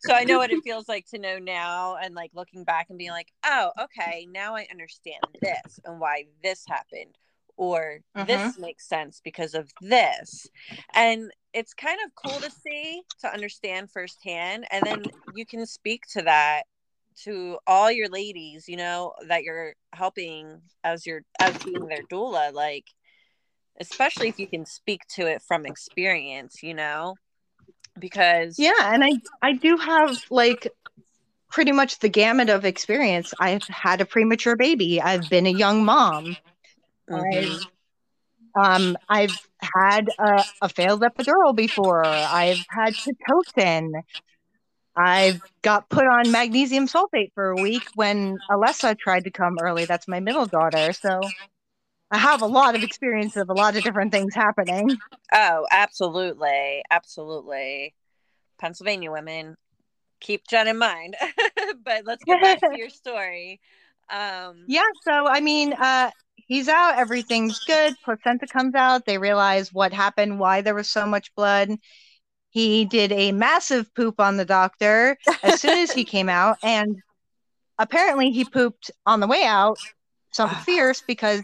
So 0.00 0.14
i 0.14 0.24
know 0.24 0.38
what 0.38 0.50
it 0.50 0.62
feels 0.64 0.88
like 0.88 1.06
to 1.10 1.18
know 1.18 1.38
now 1.38 1.96
and 1.96 2.14
like 2.14 2.30
looking 2.34 2.64
back 2.64 2.86
and 2.88 2.98
being 2.98 3.10
like 3.10 3.32
oh 3.44 3.70
okay 3.80 4.26
now 4.30 4.54
i 4.56 4.66
understand 4.70 5.22
this 5.40 5.80
and 5.84 6.00
why 6.00 6.24
this 6.42 6.64
happened 6.66 7.16
or 7.56 8.00
mm-hmm. 8.16 8.26
this 8.26 8.58
makes 8.58 8.88
sense 8.88 9.20
because 9.22 9.54
of 9.54 9.70
this. 9.80 10.48
And 10.94 11.30
it's 11.52 11.74
kind 11.74 11.98
of 12.04 12.14
cool 12.14 12.40
to 12.40 12.50
see 12.50 13.02
to 13.20 13.32
understand 13.32 13.90
firsthand 13.90 14.66
and 14.70 14.82
then 14.84 15.04
you 15.34 15.44
can 15.46 15.66
speak 15.66 16.02
to 16.12 16.22
that 16.22 16.64
to 17.24 17.58
all 17.66 17.92
your 17.92 18.08
ladies, 18.08 18.68
you 18.68 18.76
know, 18.76 19.12
that 19.28 19.42
you're 19.42 19.74
helping 19.92 20.62
as 20.82 21.06
your 21.06 21.22
as 21.40 21.56
being 21.62 21.86
their 21.86 22.02
doula, 22.10 22.52
like 22.52 22.86
especially 23.80 24.28
if 24.28 24.38
you 24.38 24.46
can 24.46 24.64
speak 24.64 25.02
to 25.08 25.26
it 25.26 25.42
from 25.42 25.66
experience, 25.66 26.62
you 26.62 26.74
know, 26.74 27.14
because 27.98 28.58
yeah. 28.58 28.72
And 28.80 29.04
I, 29.04 29.12
I 29.40 29.52
do 29.52 29.76
have 29.76 30.22
like 30.30 30.68
pretty 31.50 31.72
much 31.72 31.98
the 31.98 32.08
gamut 32.08 32.48
of 32.48 32.64
experience. 32.64 33.34
I've 33.38 33.66
had 33.68 34.00
a 34.00 34.06
premature 34.06 34.56
baby, 34.56 35.00
I've 35.00 35.28
been 35.28 35.46
a 35.46 35.50
young 35.50 35.84
mom. 35.84 36.36
Mhm. 37.08 37.64
Um, 38.54 38.96
I've 39.08 39.38
had 39.60 40.08
a, 40.18 40.44
a 40.60 40.68
failed 40.68 41.02
epidural 41.02 41.54
before. 41.54 42.04
I've 42.04 42.64
had 42.68 42.94
Pitocin. 42.94 43.92
I've 44.94 45.40
got 45.62 45.88
put 45.88 46.06
on 46.06 46.30
magnesium 46.30 46.86
sulfate 46.86 47.32
for 47.34 47.50
a 47.50 47.56
week 47.56 47.84
when 47.94 48.38
Alessa 48.50 48.98
tried 48.98 49.24
to 49.24 49.30
come 49.30 49.58
early. 49.58 49.86
That's 49.86 50.06
my 50.06 50.20
middle 50.20 50.44
daughter. 50.44 50.92
So 50.92 51.20
I 52.12 52.18
have 52.18 52.42
a 52.42 52.46
lot 52.46 52.74
of 52.76 52.82
experience 52.82 53.36
of 53.36 53.48
a 53.48 53.54
lot 53.54 53.74
of 53.74 53.82
different 53.82 54.12
things 54.12 54.34
happening. 54.34 54.98
Oh, 55.32 55.66
absolutely. 55.70 56.82
Absolutely. 56.90 57.94
Pennsylvania 58.60 59.10
women, 59.10 59.56
keep 60.20 60.46
Jen 60.46 60.68
in 60.68 60.76
mind. 60.76 61.16
but 61.84 62.04
let's 62.04 62.22
get 62.22 62.42
back 62.42 62.60
to 62.60 62.76
your 62.76 62.90
story. 62.90 63.60
Um, 64.10 64.64
yeah, 64.66 64.82
so 65.04 65.26
I 65.26 65.40
mean, 65.40 65.72
uh, 65.72 66.10
he's 66.36 66.68
out, 66.68 66.98
everything's 66.98 67.58
good. 67.60 67.94
Placenta 68.04 68.46
comes 68.46 68.74
out. 68.74 69.06
They 69.06 69.16
realize 69.16 69.72
what 69.72 69.94
happened, 69.94 70.38
why 70.38 70.60
there 70.60 70.74
was 70.74 70.90
so 70.90 71.06
much 71.06 71.34
blood. 71.34 71.70
He 72.50 72.84
did 72.84 73.10
a 73.12 73.32
massive 73.32 73.92
poop 73.94 74.20
on 74.20 74.36
the 74.36 74.44
doctor 74.44 75.16
as 75.42 75.62
soon 75.62 75.78
as 75.78 75.90
he 75.90 76.04
came 76.04 76.28
out, 76.28 76.58
and 76.62 76.96
apparently 77.78 78.32
he 78.32 78.44
pooped 78.44 78.90
on 79.06 79.20
the 79.20 79.26
way 79.26 79.44
out, 79.44 79.78
something 80.32 80.58
fierce 80.66 81.02
because 81.06 81.42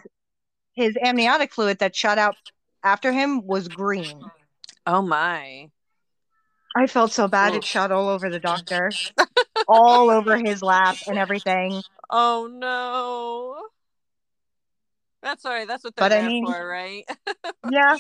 his 0.78 0.96
amniotic 1.02 1.52
fluid 1.52 1.80
that 1.80 1.96
shot 1.96 2.18
out 2.18 2.36
after 2.84 3.12
him 3.12 3.44
was 3.44 3.66
green. 3.66 4.22
Oh 4.86 5.02
my. 5.02 5.70
I 6.76 6.86
felt 6.86 7.12
so 7.12 7.26
bad. 7.26 7.54
It 7.54 7.64
shot 7.64 7.90
all 7.90 8.08
over 8.08 8.30
the 8.30 8.38
doctor, 8.38 8.92
all 9.68 10.08
over 10.08 10.38
his 10.38 10.62
lap 10.62 10.96
and 11.08 11.18
everything. 11.18 11.82
Oh 12.08 12.48
no. 12.50 13.66
That's 15.20 15.44
all 15.44 15.50
right. 15.50 15.66
That's 15.66 15.82
what 15.82 15.96
they're 15.96 16.08
but, 16.08 16.16
I 16.16 16.26
mean, 16.28 16.46
for, 16.46 16.68
right? 16.68 17.04
yeah. 17.70 17.96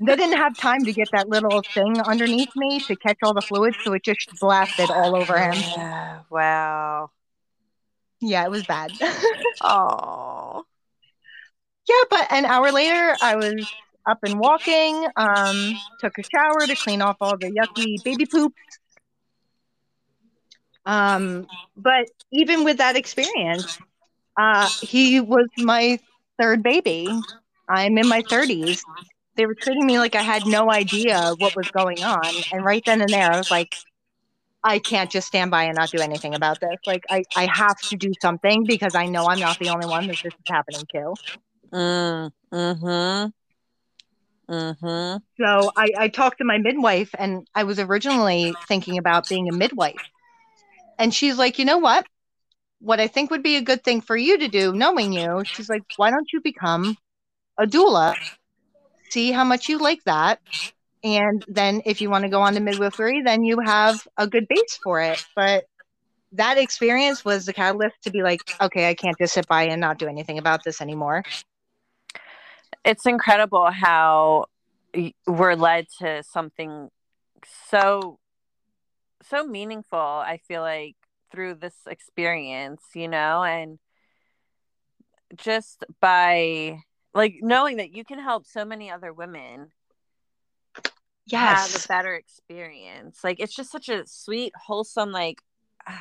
They 0.00 0.16
didn't 0.16 0.38
have 0.38 0.56
time 0.56 0.82
to 0.86 0.92
get 0.94 1.10
that 1.12 1.28
little 1.28 1.62
thing 1.74 2.00
underneath 2.00 2.56
me 2.56 2.80
to 2.80 2.96
catch 2.96 3.18
all 3.22 3.34
the 3.34 3.42
fluids, 3.42 3.76
so 3.84 3.92
it 3.92 4.02
just 4.02 4.30
blasted 4.40 4.90
all 4.90 5.14
over 5.14 5.38
him. 5.38 5.62
wow. 6.30 7.10
Yeah, 8.22 8.44
it 8.44 8.50
was 8.50 8.64
bad. 8.64 8.92
Oh. 9.64 10.31
Yeah, 11.88 12.02
but 12.10 12.26
an 12.30 12.44
hour 12.44 12.70
later, 12.72 13.16
I 13.20 13.36
was 13.36 13.66
up 14.06 14.18
and 14.22 14.38
walking. 14.38 15.06
Um, 15.16 15.78
took 16.00 16.12
a 16.18 16.22
shower 16.22 16.66
to 16.66 16.76
clean 16.76 17.02
off 17.02 17.16
all 17.20 17.36
the 17.36 17.50
yucky 17.50 18.02
baby 18.02 18.26
poop. 18.26 18.52
Um, 20.84 21.46
but 21.76 22.06
even 22.32 22.64
with 22.64 22.78
that 22.78 22.96
experience, 22.96 23.78
uh, 24.36 24.68
he 24.80 25.20
was 25.20 25.46
my 25.56 25.98
third 26.40 26.62
baby. 26.62 27.10
I'm 27.68 27.96
in 27.98 28.08
my 28.08 28.22
30s. 28.22 28.80
They 29.36 29.46
were 29.46 29.54
treating 29.54 29.86
me 29.86 29.98
like 29.98 30.14
I 30.14 30.22
had 30.22 30.46
no 30.46 30.70
idea 30.70 31.34
what 31.38 31.56
was 31.56 31.66
going 31.72 32.02
on. 32.02 32.34
And 32.52 32.64
right 32.64 32.82
then 32.84 33.00
and 33.00 33.12
there, 33.12 33.32
I 33.32 33.36
was 33.36 33.50
like, 33.50 33.74
I 34.64 34.78
can't 34.78 35.10
just 35.10 35.26
stand 35.26 35.50
by 35.50 35.64
and 35.64 35.76
not 35.76 35.90
do 35.90 35.98
anything 35.98 36.34
about 36.34 36.60
this. 36.60 36.76
Like, 36.86 37.02
I, 37.10 37.24
I 37.34 37.46
have 37.46 37.76
to 37.90 37.96
do 37.96 38.12
something 38.20 38.64
because 38.66 38.94
I 38.94 39.06
know 39.06 39.26
I'm 39.26 39.40
not 39.40 39.58
the 39.58 39.70
only 39.70 39.86
one 39.86 40.06
that 40.08 40.18
this 40.22 40.32
is 40.32 40.44
happening 40.48 40.86
to. 40.94 41.14
Mm, 41.72 42.30
hmm 42.52 43.30
Mm-hmm. 44.52 45.16
So 45.40 45.72
I, 45.76 45.88
I 45.98 46.08
talked 46.08 46.38
to 46.38 46.44
my 46.44 46.58
midwife, 46.58 47.10
and 47.18 47.46
I 47.54 47.64
was 47.64 47.78
originally 47.78 48.54
thinking 48.68 48.98
about 48.98 49.28
being 49.28 49.48
a 49.48 49.52
midwife. 49.52 50.02
And 50.98 51.14
she's 51.14 51.38
like, 51.38 51.58
you 51.58 51.64
know 51.64 51.78
what? 51.78 52.06
What 52.80 53.00
I 53.00 53.06
think 53.06 53.30
would 53.30 53.42
be 53.42 53.56
a 53.56 53.62
good 53.62 53.82
thing 53.82 54.00
for 54.00 54.16
you 54.16 54.38
to 54.38 54.48
do, 54.48 54.72
knowing 54.72 55.12
you, 55.12 55.42
she's 55.54 55.68
like, 55.70 55.82
why 55.96 56.10
don't 56.10 56.28
you 56.32 56.40
become 56.42 56.96
a 57.58 57.64
doula? 57.64 58.14
See 59.10 59.32
how 59.32 59.44
much 59.44 59.68
you 59.68 59.78
like 59.78 60.02
that. 60.04 60.38
And 61.04 61.44
then 61.48 61.82
if 61.86 62.00
you 62.00 62.10
want 62.10 62.24
to 62.24 62.30
go 62.30 62.42
on 62.42 62.54
to 62.54 62.60
midwifery, 62.60 63.22
then 63.22 63.44
you 63.44 63.58
have 63.60 64.06
a 64.18 64.26
good 64.26 64.46
base 64.48 64.78
for 64.82 65.00
it. 65.00 65.18
But 65.34 65.64
that 66.32 66.58
experience 66.58 67.24
was 67.24 67.46
the 67.46 67.52
catalyst 67.52 67.96
to 68.02 68.10
be 68.10 68.22
like, 68.22 68.40
okay, 68.60 68.88
I 68.88 68.94
can't 68.94 69.16
just 69.18 69.34
sit 69.34 69.48
by 69.48 69.64
and 69.64 69.80
not 69.80 69.98
do 69.98 70.08
anything 70.08 70.38
about 70.38 70.62
this 70.64 70.80
anymore 70.80 71.24
it's 72.84 73.06
incredible 73.06 73.70
how 73.70 74.46
we're 75.26 75.54
led 75.54 75.86
to 75.98 76.22
something 76.22 76.90
so 77.70 78.18
so 79.22 79.46
meaningful 79.46 79.98
i 79.98 80.38
feel 80.48 80.60
like 80.60 80.96
through 81.30 81.54
this 81.54 81.74
experience 81.86 82.82
you 82.94 83.08
know 83.08 83.42
and 83.42 83.78
just 85.36 85.84
by 86.00 86.78
like 87.14 87.36
knowing 87.40 87.78
that 87.78 87.94
you 87.94 88.04
can 88.04 88.18
help 88.18 88.46
so 88.46 88.64
many 88.64 88.90
other 88.90 89.12
women 89.12 89.68
yes. 91.26 91.72
have 91.72 91.84
a 91.84 91.88
better 91.88 92.14
experience 92.14 93.20
like 93.24 93.40
it's 93.40 93.54
just 93.54 93.72
such 93.72 93.88
a 93.88 94.06
sweet 94.06 94.52
wholesome 94.56 95.10
like 95.10 95.40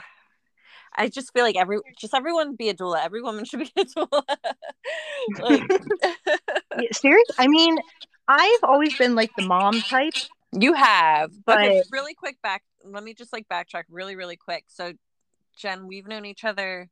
I 0.93 1.07
just 1.07 1.31
feel 1.33 1.43
like 1.43 1.55
every 1.55 1.77
just 1.97 2.13
everyone 2.13 2.55
be 2.55 2.69
a 2.69 2.73
doula. 2.73 3.03
Every 3.03 3.21
woman 3.21 3.45
should 3.45 3.59
be 3.59 3.71
a 3.77 3.85
doula. 3.85 4.23
like, 5.39 5.61
Seriously, 6.91 7.35
I 7.37 7.47
mean, 7.47 7.77
I've 8.27 8.63
always 8.63 8.97
been 8.97 9.15
like 9.15 9.31
the 9.37 9.45
mom 9.45 9.81
type. 9.81 10.13
You 10.53 10.73
have, 10.73 11.31
but 11.45 11.59
okay, 11.59 11.81
really 11.91 12.13
quick 12.13 12.41
back. 12.41 12.63
Let 12.83 13.03
me 13.03 13.13
just 13.13 13.31
like 13.31 13.47
backtrack 13.47 13.83
really, 13.89 14.15
really 14.15 14.35
quick. 14.35 14.65
So, 14.67 14.93
Jen, 15.57 15.87
we've 15.87 16.07
known 16.07 16.25
each 16.25 16.43
other. 16.43 16.89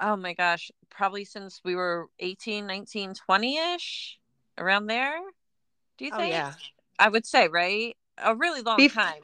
Oh 0.00 0.16
my 0.16 0.34
gosh, 0.34 0.70
probably 0.90 1.24
since 1.24 1.60
we 1.64 1.76
were 1.76 2.08
18, 2.18 2.66
19, 2.66 3.14
20 3.14 3.58
ish, 3.74 4.18
around 4.58 4.86
there. 4.86 5.18
Do 5.98 6.04
you 6.04 6.10
oh, 6.12 6.18
think? 6.18 6.34
Oh, 6.34 6.36
yeah. 6.36 6.52
I 6.98 7.08
would 7.08 7.26
say, 7.26 7.48
right? 7.48 7.96
A 8.18 8.34
really 8.34 8.62
long 8.62 8.78
Bef- 8.78 8.92
time 8.92 9.22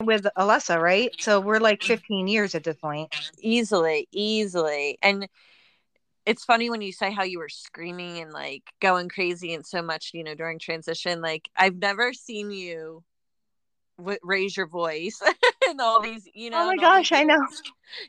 with 0.00 0.26
Alessa, 0.36 0.80
right? 0.80 1.14
So 1.18 1.40
we're 1.40 1.58
like 1.58 1.82
15 1.82 2.28
years 2.28 2.54
at 2.54 2.64
this 2.64 2.76
point. 2.76 3.14
Easily, 3.38 4.08
easily. 4.12 4.98
And 5.02 5.28
it's 6.26 6.44
funny 6.44 6.70
when 6.70 6.82
you 6.82 6.92
say 6.92 7.12
how 7.12 7.22
you 7.24 7.38
were 7.38 7.48
screaming 7.48 8.18
and 8.18 8.32
like 8.32 8.62
going 8.80 9.08
crazy 9.08 9.54
and 9.54 9.66
so 9.66 9.82
much, 9.82 10.10
you 10.14 10.24
know, 10.24 10.34
during 10.34 10.58
transition. 10.58 11.20
Like 11.20 11.48
I've 11.56 11.76
never 11.76 12.12
seen 12.12 12.50
you 12.50 13.04
w- 13.98 14.18
raise 14.22 14.56
your 14.56 14.66
voice 14.66 15.20
and 15.68 15.80
all 15.80 16.00
these, 16.00 16.28
you 16.34 16.50
oh 16.50 16.52
know. 16.52 16.62
Oh 16.62 16.66
my 16.66 16.76
gosh, 16.76 17.12
I 17.12 17.24
know. 17.24 17.46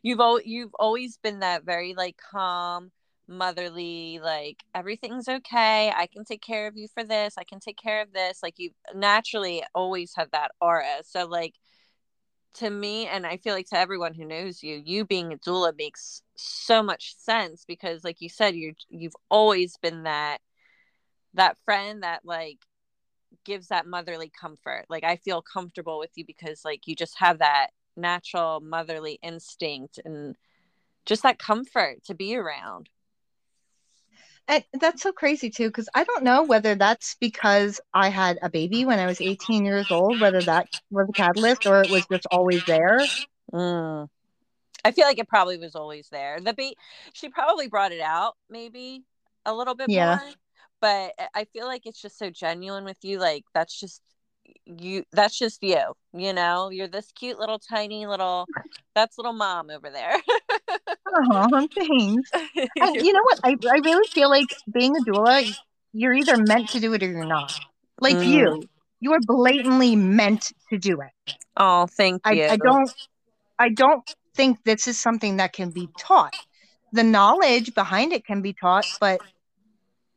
You've 0.01 0.19
al- 0.19 0.41
you've 0.41 0.73
always 0.79 1.17
been 1.17 1.39
that 1.39 1.63
very 1.63 1.93
like 1.93 2.17
calm, 2.31 2.91
motherly, 3.27 4.19
like 4.21 4.63
everything's 4.75 5.27
okay. 5.27 5.91
I 5.95 6.07
can 6.07 6.23
take 6.25 6.41
care 6.41 6.67
of 6.67 6.77
you 6.77 6.87
for 6.93 7.03
this. 7.03 7.35
I 7.37 7.43
can 7.43 7.59
take 7.59 7.77
care 7.77 8.01
of 8.01 8.13
this. 8.13 8.39
Like 8.43 8.55
you 8.57 8.71
naturally 8.93 9.63
always 9.73 10.13
have 10.15 10.31
that 10.31 10.51
aura. 10.59 11.01
So 11.03 11.25
like 11.27 11.55
to 12.53 12.69
me 12.69 13.07
and 13.07 13.25
i 13.25 13.37
feel 13.37 13.53
like 13.53 13.67
to 13.67 13.77
everyone 13.77 14.13
who 14.13 14.25
knows 14.25 14.61
you 14.61 14.81
you 14.85 15.05
being 15.05 15.31
a 15.31 15.37
doula 15.37 15.75
makes 15.77 16.21
so 16.35 16.83
much 16.83 17.15
sense 17.17 17.63
because 17.65 18.03
like 18.03 18.21
you 18.21 18.29
said 18.29 18.55
you 18.55 18.73
you've 18.89 19.15
always 19.29 19.77
been 19.77 20.03
that 20.03 20.39
that 21.33 21.57
friend 21.65 22.03
that 22.03 22.21
like 22.25 22.57
gives 23.45 23.69
that 23.69 23.87
motherly 23.87 24.29
comfort. 24.29 24.85
Like 24.89 25.03
i 25.03 25.15
feel 25.15 25.41
comfortable 25.41 25.97
with 25.99 26.11
you 26.15 26.25
because 26.25 26.65
like 26.65 26.87
you 26.87 26.95
just 26.95 27.17
have 27.19 27.39
that 27.39 27.67
natural 27.95 28.59
motherly 28.59 29.19
instinct 29.21 29.99
and 30.03 30.35
just 31.05 31.23
that 31.23 31.39
comfort 31.39 32.03
to 32.05 32.13
be 32.13 32.35
around 32.35 32.89
and 34.47 34.63
that's 34.79 35.01
so 35.01 35.11
crazy 35.11 35.49
too, 35.49 35.67
because 35.67 35.89
I 35.93 36.03
don't 36.03 36.23
know 36.23 36.43
whether 36.43 36.75
that's 36.75 37.15
because 37.19 37.79
I 37.93 38.09
had 38.09 38.39
a 38.41 38.49
baby 38.49 38.85
when 38.85 38.99
I 38.99 39.05
was 39.05 39.21
18 39.21 39.65
years 39.65 39.91
old, 39.91 40.19
whether 40.19 40.41
that 40.41 40.67
was 40.89 41.07
a 41.09 41.13
catalyst 41.13 41.65
or 41.65 41.81
it 41.81 41.89
was 41.89 42.05
just 42.11 42.25
always 42.31 42.63
there. 42.65 42.99
Mm. 43.53 44.09
I 44.83 44.91
feel 44.91 45.05
like 45.05 45.19
it 45.19 45.27
probably 45.27 45.57
was 45.57 45.75
always 45.75 46.09
there. 46.09 46.39
The 46.39 46.53
be 46.53 46.75
she 47.13 47.29
probably 47.29 47.67
brought 47.67 47.91
it 47.91 48.01
out 48.01 48.35
maybe 48.49 49.03
a 49.45 49.53
little 49.53 49.75
bit 49.75 49.89
yeah. 49.89 50.19
more, 50.21 50.33
but 50.79 51.29
I 51.33 51.45
feel 51.45 51.65
like 51.65 51.85
it's 51.85 52.01
just 52.01 52.17
so 52.17 52.29
genuine 52.29 52.83
with 52.83 52.97
you. 53.03 53.19
Like 53.19 53.45
that's 53.53 53.79
just 53.79 54.01
you 54.65 55.03
that's 55.11 55.37
just 55.37 55.61
you 55.63 55.79
you 56.13 56.33
know 56.33 56.69
you're 56.69 56.87
this 56.87 57.11
cute 57.13 57.39
little 57.39 57.59
tiny 57.59 58.05
little 58.05 58.45
that's 58.95 59.17
little 59.17 59.33
mom 59.33 59.69
over 59.69 59.89
there 59.89 60.15
thanks 61.75 62.31
and 62.79 62.95
you 62.95 63.13
know 63.13 63.23
what 63.23 63.39
I, 63.43 63.55
I 63.69 63.79
really 63.83 64.07
feel 64.07 64.29
like 64.29 64.47
being 64.71 64.95
a 64.95 64.99
doula 65.01 65.55
you're 65.93 66.13
either 66.13 66.37
meant 66.37 66.69
to 66.69 66.79
do 66.79 66.93
it 66.93 67.03
or 67.03 67.09
you're 67.09 67.25
not 67.25 67.57
like 67.99 68.15
mm. 68.15 68.27
you 68.27 68.63
you 68.99 69.13
are 69.13 69.19
blatantly 69.21 69.95
meant 69.95 70.51
to 70.69 70.77
do 70.77 71.01
it 71.01 71.35
oh 71.57 71.87
thank 71.87 72.21
you 72.27 72.43
I, 72.43 72.51
I 72.51 72.57
don't 72.57 72.91
i 73.59 73.69
don't 73.69 74.03
think 74.35 74.63
this 74.63 74.87
is 74.87 74.97
something 74.97 75.37
that 75.37 75.53
can 75.53 75.71
be 75.71 75.89
taught 75.99 76.35
the 76.93 77.03
knowledge 77.03 77.73
behind 77.75 78.13
it 78.13 78.25
can 78.25 78.41
be 78.41 78.53
taught 78.53 78.85
but 78.99 79.19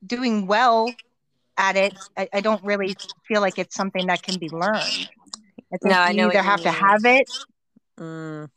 doing 0.06 0.46
well 0.46 0.88
at 1.56 1.76
it, 1.76 1.94
I, 2.16 2.28
I, 2.32 2.40
don't 2.40 2.62
really 2.64 2.96
feel 3.26 3.40
like 3.40 3.58
it's 3.58 3.74
something 3.74 4.06
that 4.06 4.22
can 4.22 4.38
be 4.38 4.48
learned. 4.48 5.08
I 5.72 5.76
no, 5.82 5.94
I 5.94 6.12
know 6.12 6.24
you 6.24 6.30
either 6.30 6.42
have 6.42 6.60
mean. 6.60 6.64
to 6.64 6.72
have 6.72 7.04
it. 7.04 7.30
Mm. 7.98 8.48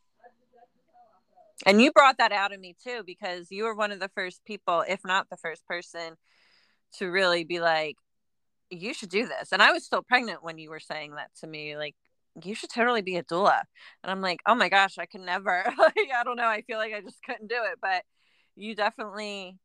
And 1.66 1.82
you 1.82 1.92
brought 1.92 2.20
that 2.20 2.32
out 2.32 2.54
of 2.54 2.60
me 2.60 2.76
too, 2.84 3.04
because 3.06 3.48
you 3.50 3.64
were 3.64 3.76
one 3.76 3.92
of 3.92 4.00
the 4.00 4.12
first 4.16 4.46
people, 4.46 4.84
if 4.88 5.02
not 5.04 5.30
the 5.30 5.38
first 5.38 5.66
person, 5.66 6.16
to 6.98 7.08
really 7.08 7.44
be 7.44 7.60
like, 7.60 7.96
you 8.70 8.94
should 8.94 9.10
do 9.10 9.28
this. 9.28 9.52
And 9.52 9.62
I 9.62 9.72
was 9.72 9.86
still 9.86 10.04
pregnant 10.04 10.44
when 10.44 10.58
you 10.58 10.70
were 10.70 10.80
saying 10.80 11.16
that 11.16 11.32
to 11.40 11.48
me, 11.48 11.78
like, 11.78 11.96
you 12.44 12.54
should 12.54 12.70
totally 12.70 13.02
be 13.02 13.16
a 13.18 13.24
doula. 13.24 13.62
And 14.04 14.12
I'm 14.12 14.22
like, 14.22 14.42
oh 14.46 14.56
my 14.56 14.70
gosh, 14.70 14.98
I 14.98 15.06
can 15.06 15.26
never. 15.26 15.64
like, 15.78 16.10
I 16.16 16.24
don't 16.24 16.36
know. 16.36 16.46
I 16.48 16.62
feel 16.62 16.78
like 16.78 16.94
I 16.94 17.02
just 17.02 17.24
couldn't 17.24 17.48
do 17.48 17.56
it. 17.56 17.80
But 17.82 18.04
you 18.56 18.76
definitely 18.76 19.58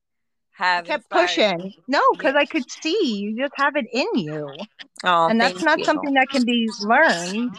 have 0.52 0.86
kept 0.86 1.04
inspired 1.04 1.26
pushing. 1.26 1.72
No, 1.88 2.00
because 2.12 2.34
I 2.34 2.44
could 2.44 2.70
see 2.70 3.16
you 3.16 3.36
just 3.36 3.52
have 3.56 3.76
it 3.76 3.86
in 3.92 4.06
you. 4.14 4.48
Oh, 5.04 5.28
and 5.28 5.40
that's 5.40 5.62
not 5.62 5.78
you. 5.78 5.84
something 5.84 6.14
that 6.14 6.28
can 6.30 6.44
be 6.44 6.68
learned. 6.80 7.58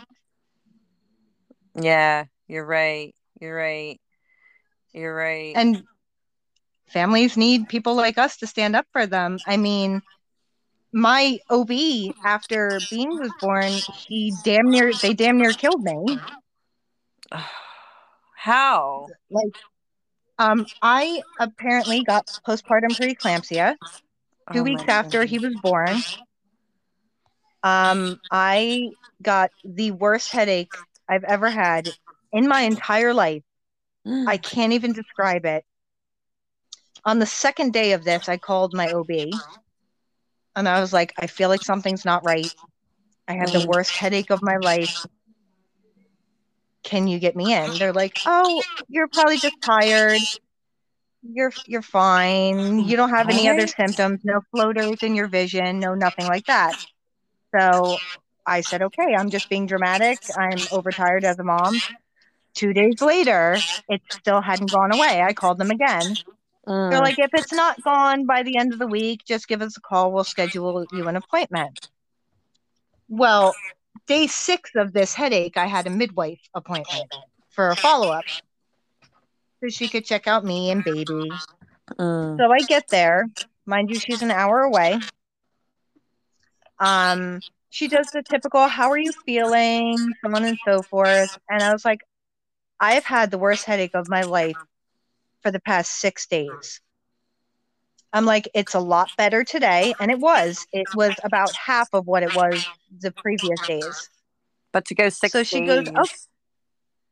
Yeah, 1.79 2.25
you're 2.47 2.65
right. 2.65 3.13
You're 3.39 3.55
right. 3.55 3.99
You're 4.93 5.15
right. 5.15 5.53
And 5.55 5.83
families 6.87 7.35
need 7.35 7.67
people 7.69 7.95
like 7.95 8.17
us 8.17 8.37
to 8.37 8.47
stand 8.47 8.75
up 8.75 8.85
for 8.91 9.07
them. 9.07 9.39
I 9.45 9.57
mean, 9.57 10.01
my 10.93 11.39
OB 11.49 12.13
after 12.23 12.79
Bean 12.91 13.17
was 13.17 13.31
born, 13.41 13.71
he 14.07 14.33
damn 14.43 14.69
near 14.69 14.93
they 14.93 15.13
damn 15.13 15.37
near 15.39 15.51
killed 15.51 15.83
me. 15.83 16.19
How? 18.35 19.07
Like 19.31 19.53
um 20.37 20.65
I 20.81 21.23
apparently 21.39 22.03
got 22.03 22.27
postpartum 22.47 22.95
preeclampsia 22.99 23.75
two 24.53 24.59
Oh 24.59 24.63
weeks 24.63 24.83
after 24.87 25.25
he 25.25 25.39
was 25.39 25.55
born. 25.61 26.03
Um 27.63 28.19
I 28.31 28.91
got 29.21 29.49
the 29.63 29.91
worst 29.91 30.31
headache 30.31 30.73
I've 31.09 31.23
ever 31.23 31.49
had 31.49 31.93
in 32.31 32.47
my 32.47 32.61
entire 32.61 33.13
life. 33.13 33.43
I 34.05 34.37
can't 34.37 34.73
even 34.73 34.93
describe 34.93 35.45
it. 35.45 35.63
On 37.05 37.19
the 37.19 37.25
second 37.25 37.73
day 37.73 37.93
of 37.93 38.03
this, 38.03 38.29
I 38.29 38.37
called 38.37 38.73
my 38.73 38.91
OB 38.91 39.33
and 40.55 40.67
I 40.67 40.79
was 40.81 40.93
like, 40.93 41.13
I 41.17 41.27
feel 41.27 41.49
like 41.49 41.63
something's 41.63 42.05
not 42.05 42.23
right. 42.23 42.51
I 43.27 43.33
have 43.33 43.51
the 43.51 43.59
Mm. 43.61 43.67
worst 43.67 43.95
headache 43.95 44.31
of 44.31 44.41
my 44.41 44.57
life. 44.57 45.05
Can 46.83 47.07
you 47.07 47.19
get 47.19 47.35
me 47.35 47.53
in? 47.53 47.77
They're 47.77 47.93
like, 47.93 48.13
Oh, 48.25 48.63
you're 48.89 49.07
probably 49.07 49.37
just 49.39 49.55
tired. 49.61 50.21
You're 51.23 51.53
you're 51.65 51.81
fine. 51.81 52.79
You 52.79 52.97
don't 52.97 53.09
have 53.11 53.29
any 53.29 53.47
other 53.47 53.67
symptoms, 53.67 54.19
no 54.23 54.41
floaters 54.51 54.97
in 55.01 55.15
your 55.15 55.27
vision, 55.27 55.79
no 55.79 55.93
nothing 55.95 56.27
like 56.27 56.45
that. 56.47 56.75
So 57.55 57.99
I 58.45 58.61
said, 58.61 58.81
Okay, 58.81 59.15
I'm 59.17 59.29
just 59.31 59.49
being 59.49 59.65
dramatic. 59.67 60.19
I'm 60.37 60.67
overtired 60.71 61.25
as 61.25 61.39
a 61.39 61.43
mom. 61.43 61.81
Two 62.53 62.73
days 62.73 63.01
later, 63.01 63.57
it 63.89 64.01
still 64.09 64.41
hadn't 64.41 64.71
gone 64.71 64.91
away. 64.91 65.21
I 65.21 65.33
called 65.33 65.57
them 65.57 65.71
again. 65.71 66.17
They're 66.65 66.75
Mm. 66.75 67.01
like, 67.01 67.19
if 67.19 67.31
it's 67.33 67.51
not 67.51 67.83
gone 67.83 68.25
by 68.25 68.43
the 68.43 68.57
end 68.57 68.71
of 68.73 68.79
the 68.79 68.87
week, 68.87 69.25
just 69.25 69.47
give 69.47 69.61
us 69.61 69.75
a 69.75 69.81
call. 69.81 70.11
We'll 70.11 70.23
schedule 70.23 70.85
you 70.91 71.07
an 71.07 71.15
appointment. 71.15 71.89
Well, 73.09 73.53
day 74.07 74.27
six 74.27 74.71
of 74.75 74.93
this 74.93 75.13
headache, 75.13 75.57
I 75.57 75.65
had 75.65 75.87
a 75.87 75.89
midwife 75.89 76.39
appointment 76.53 77.11
for 77.49 77.69
a 77.69 77.75
follow 77.75 78.11
up 78.11 78.23
so 79.59 79.69
she 79.69 79.87
could 79.87 80.05
check 80.05 80.27
out 80.27 80.45
me 80.45 80.71
and 80.71 80.83
baby. 80.83 81.31
Mm. 81.99 82.37
So 82.37 82.51
I 82.51 82.61
get 82.61 82.87
there. 82.89 83.27
Mind 83.65 83.89
you, 83.89 83.99
she's 83.99 84.21
an 84.21 84.31
hour 84.31 84.61
away. 84.61 84.99
Um, 86.79 87.41
she 87.69 87.87
does 87.87 88.07
the 88.11 88.23
typical, 88.23 88.67
how 88.67 88.89
are 88.91 88.97
you 88.97 89.11
feeling? 89.25 90.13
So 90.23 90.33
on 90.33 90.43
and 90.43 90.57
so 90.65 90.81
forth. 90.81 91.37
And 91.49 91.63
I 91.63 91.71
was 91.71 91.85
like, 91.85 92.01
I 92.79 92.93
have 92.93 93.05
had 93.05 93.31
the 93.31 93.37
worst 93.37 93.65
headache 93.65 93.95
of 93.95 94.09
my 94.09 94.23
life 94.23 94.57
for 95.41 95.51
the 95.51 95.59
past 95.59 95.91
six 95.99 96.25
days. 96.27 96.81
I'm 98.11 98.25
like, 98.25 98.47
it's 98.53 98.75
a 98.75 98.79
lot 98.79 99.09
better 99.17 99.43
today. 99.43 99.95
And 99.99 100.11
it 100.11 100.19
was. 100.19 100.67
It 100.71 100.87
was 100.93 101.13
about 101.23 101.49
half 101.55 101.89
of 101.93 102.05
what 102.05 102.23
it 102.23 102.33
was 102.35 102.63
the 102.99 103.11
previous 103.11 103.59
days. 103.61 104.09
But 104.71 104.85
to 104.85 104.95
go 104.95 105.09
six 105.09 105.31
So 105.31 105.43
she 105.43 105.65
goes. 105.65 105.87
"Oh." 105.95 106.07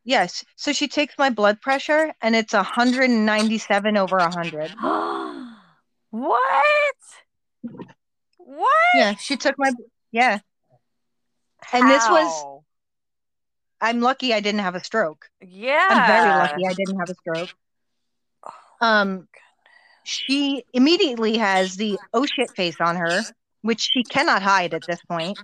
Yes. 0.04 0.44
So 0.56 0.74
she 0.74 0.88
takes 0.88 1.16
my 1.18 1.30
blood 1.30 1.62
pressure 1.62 2.14
and 2.22 2.36
it's 2.36 2.54
197 2.54 3.98
over 3.98 4.18
100. 4.18 4.72
what? 6.10 6.96
What? 8.38 8.70
Yeah. 8.96 9.16
She 9.16 9.38
took 9.38 9.56
my, 9.58 9.72
yeah. 10.12 10.40
And 11.72 11.90
this 11.90 12.04
was- 12.10 12.42
How? 12.42 12.61
I'm 13.82 14.00
lucky 14.00 14.34
I 14.34 14.40
didn't 14.40 14.62
have 14.62 14.76
a 14.76 14.84
stroke. 14.84 15.28
Yeah. 15.42 15.88
I'm 15.90 16.08
very 16.08 16.30
lucky 16.30 16.68
I 16.68 16.74
didn't 16.74 17.00
have 17.00 17.10
a 17.10 17.16
stroke. 17.16 17.50
Um, 18.80 19.28
she 20.04 20.64
immediately 20.74 21.38
has 21.38 21.76
the 21.76 22.00
oh 22.14 22.26
shit 22.26 22.52
face 22.56 22.80
on 22.80 22.96
her, 22.96 23.22
which 23.62 23.90
she 23.94 24.04
cannot 24.04 24.42
hide 24.42 24.74
at 24.74 24.86
this 24.88 25.02
point. 25.04 25.40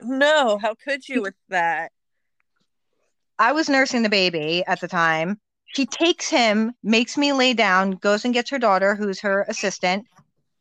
No, 0.00 0.58
how 0.58 0.74
could 0.74 1.08
you 1.08 1.22
with 1.22 1.34
that? 1.48 1.92
I 3.38 3.52
was 3.52 3.68
nursing 3.68 4.02
the 4.02 4.08
baby 4.08 4.64
at 4.66 4.80
the 4.80 4.88
time. 4.88 5.40
She 5.66 5.86
takes 5.86 6.28
him, 6.28 6.72
makes 6.82 7.16
me 7.16 7.32
lay 7.32 7.52
down, 7.52 7.92
goes 7.92 8.24
and 8.24 8.32
gets 8.32 8.50
her 8.50 8.58
daughter, 8.58 8.94
who's 8.94 9.20
her 9.20 9.44
assistant, 9.48 10.06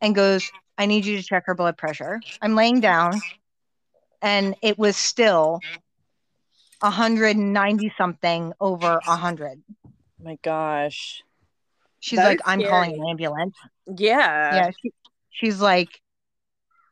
and 0.02 0.16
goes, 0.16 0.50
I 0.78 0.88
need 0.88 1.06
you 1.06 1.18
to 1.18 1.24
check 1.24 1.44
her 1.46 1.54
blood 1.54 1.78
pressure. 1.78 2.20
I'm 2.42 2.56
laying 2.56 2.80
down, 2.80 3.22
and 4.24 4.56
it 4.64 4.80
was 4.80 4.98
still 4.98 5.60
190 6.84 7.94
something 7.98 8.54
over 8.60 9.02
100. 9.06 9.64
my 10.24 10.38
gosh. 10.44 11.24
She's 12.00 12.20
That 12.20 12.26
like, 12.26 12.42
I'm 12.46 12.62
calling 12.64 12.94
an 13.02 13.10
ambulance. 13.10 13.56
Yeah. 13.98 14.56
yeah, 14.56 14.72
she, 14.82 14.92
she's 15.32 15.62
like, 15.62 15.90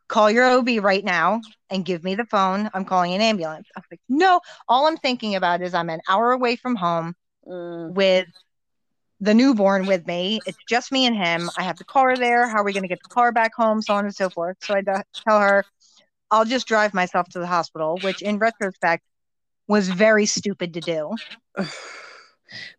call 0.07 0.29
your 0.31 0.45
OB 0.45 0.79
right 0.81 1.03
now 1.03 1.41
and 1.69 1.85
give 1.85 2.03
me 2.03 2.15
the 2.15 2.25
phone. 2.25 2.69
I'm 2.73 2.85
calling 2.85 3.13
an 3.13 3.21
ambulance. 3.21 3.67
I 3.75 3.79
was 3.79 3.85
like, 3.91 4.01
no, 4.09 4.39
all 4.67 4.87
I'm 4.87 4.97
thinking 4.97 5.35
about 5.35 5.61
is 5.61 5.73
I'm 5.73 5.89
an 5.89 6.01
hour 6.07 6.31
away 6.31 6.55
from 6.55 6.75
home 6.75 7.15
Mm. 7.47 7.95
with 7.95 8.27
the 9.19 9.33
newborn 9.33 9.85
with 9.85 10.05
me. 10.07 10.41
It's 10.45 10.63
just 10.67 10.91
me 10.91 11.05
and 11.05 11.15
him. 11.15 11.49
I 11.57 11.63
have 11.63 11.77
the 11.77 11.85
car 11.85 12.17
there. 12.17 12.47
How 12.49 12.57
are 12.57 12.63
we 12.63 12.73
going 12.73 12.83
to 12.83 12.89
get 12.89 13.01
the 13.03 13.09
car 13.13 13.31
back 13.31 13.53
home? 13.55 13.81
So 13.81 13.93
on 13.93 14.05
and 14.05 14.15
so 14.15 14.29
forth. 14.29 14.57
So 14.61 14.73
I 14.73 14.81
d- 14.81 14.91
tell 15.27 15.39
her, 15.39 15.65
I'll 16.31 16.45
just 16.45 16.67
drive 16.67 16.93
myself 16.93 17.27
to 17.29 17.39
the 17.39 17.47
hospital, 17.47 17.99
which 17.99 18.21
in 18.21 18.39
retrospect 18.39 19.03
was 19.71 19.87
very 19.89 20.25
stupid 20.25 20.73
to 20.73 20.81
do. 20.81 21.15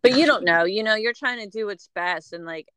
but 0.02 0.12
you 0.12 0.26
don't 0.26 0.44
know 0.44 0.64
you 0.64 0.82
know 0.82 0.94
you're 0.94 1.14
trying 1.14 1.38
to 1.38 1.48
do 1.48 1.66
what's 1.66 1.88
best 1.94 2.32
and 2.32 2.44
like 2.44 2.68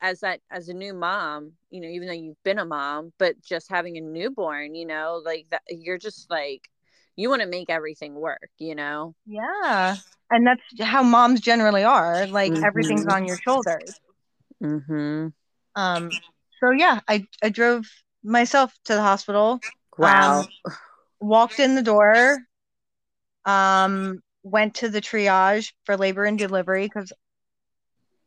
as 0.00 0.20
that 0.20 0.40
as 0.50 0.68
a 0.68 0.74
new 0.74 0.94
mom 0.94 1.52
you 1.70 1.80
know 1.80 1.88
even 1.88 2.08
though 2.08 2.14
you've 2.14 2.42
been 2.42 2.58
a 2.58 2.64
mom 2.64 3.12
but 3.18 3.40
just 3.42 3.68
having 3.68 3.96
a 3.96 4.00
newborn 4.00 4.74
you 4.74 4.86
know 4.86 5.22
like 5.24 5.46
that 5.50 5.62
you're 5.68 5.98
just 5.98 6.30
like 6.30 6.62
you 7.16 7.28
want 7.28 7.42
to 7.42 7.48
make 7.48 7.70
everything 7.70 8.14
work 8.14 8.50
you 8.58 8.74
know 8.74 9.14
Yeah. 9.26 9.96
And 10.30 10.46
that's 10.46 10.62
how 10.80 11.02
moms 11.02 11.40
generally 11.40 11.84
are. 11.84 12.26
Like 12.26 12.52
everything's 12.64 13.04
Mhm. 13.04 13.12
on 13.12 13.24
your 13.26 13.38
shoulders. 13.38 14.00
mm-hmm 14.62 15.28
Um, 15.76 16.10
so 16.60 16.70
yeah, 16.70 17.00
I, 17.08 17.26
I 17.42 17.50
drove 17.50 17.86
myself 18.22 18.72
to 18.86 18.94
the 18.94 19.02
hospital. 19.02 19.60
wow 19.98 20.40
Um, 20.40 20.48
walked 21.20 21.60
in 21.60 21.74
the 21.74 21.82
door. 21.82 22.40
Um, 23.46 24.22
went 24.42 24.74
to 24.76 24.88
the 24.88 25.00
triage 25.00 25.72
for 25.84 25.96
labor 25.96 26.24
and 26.24 26.38
delivery 26.38 26.84
because 26.86 27.12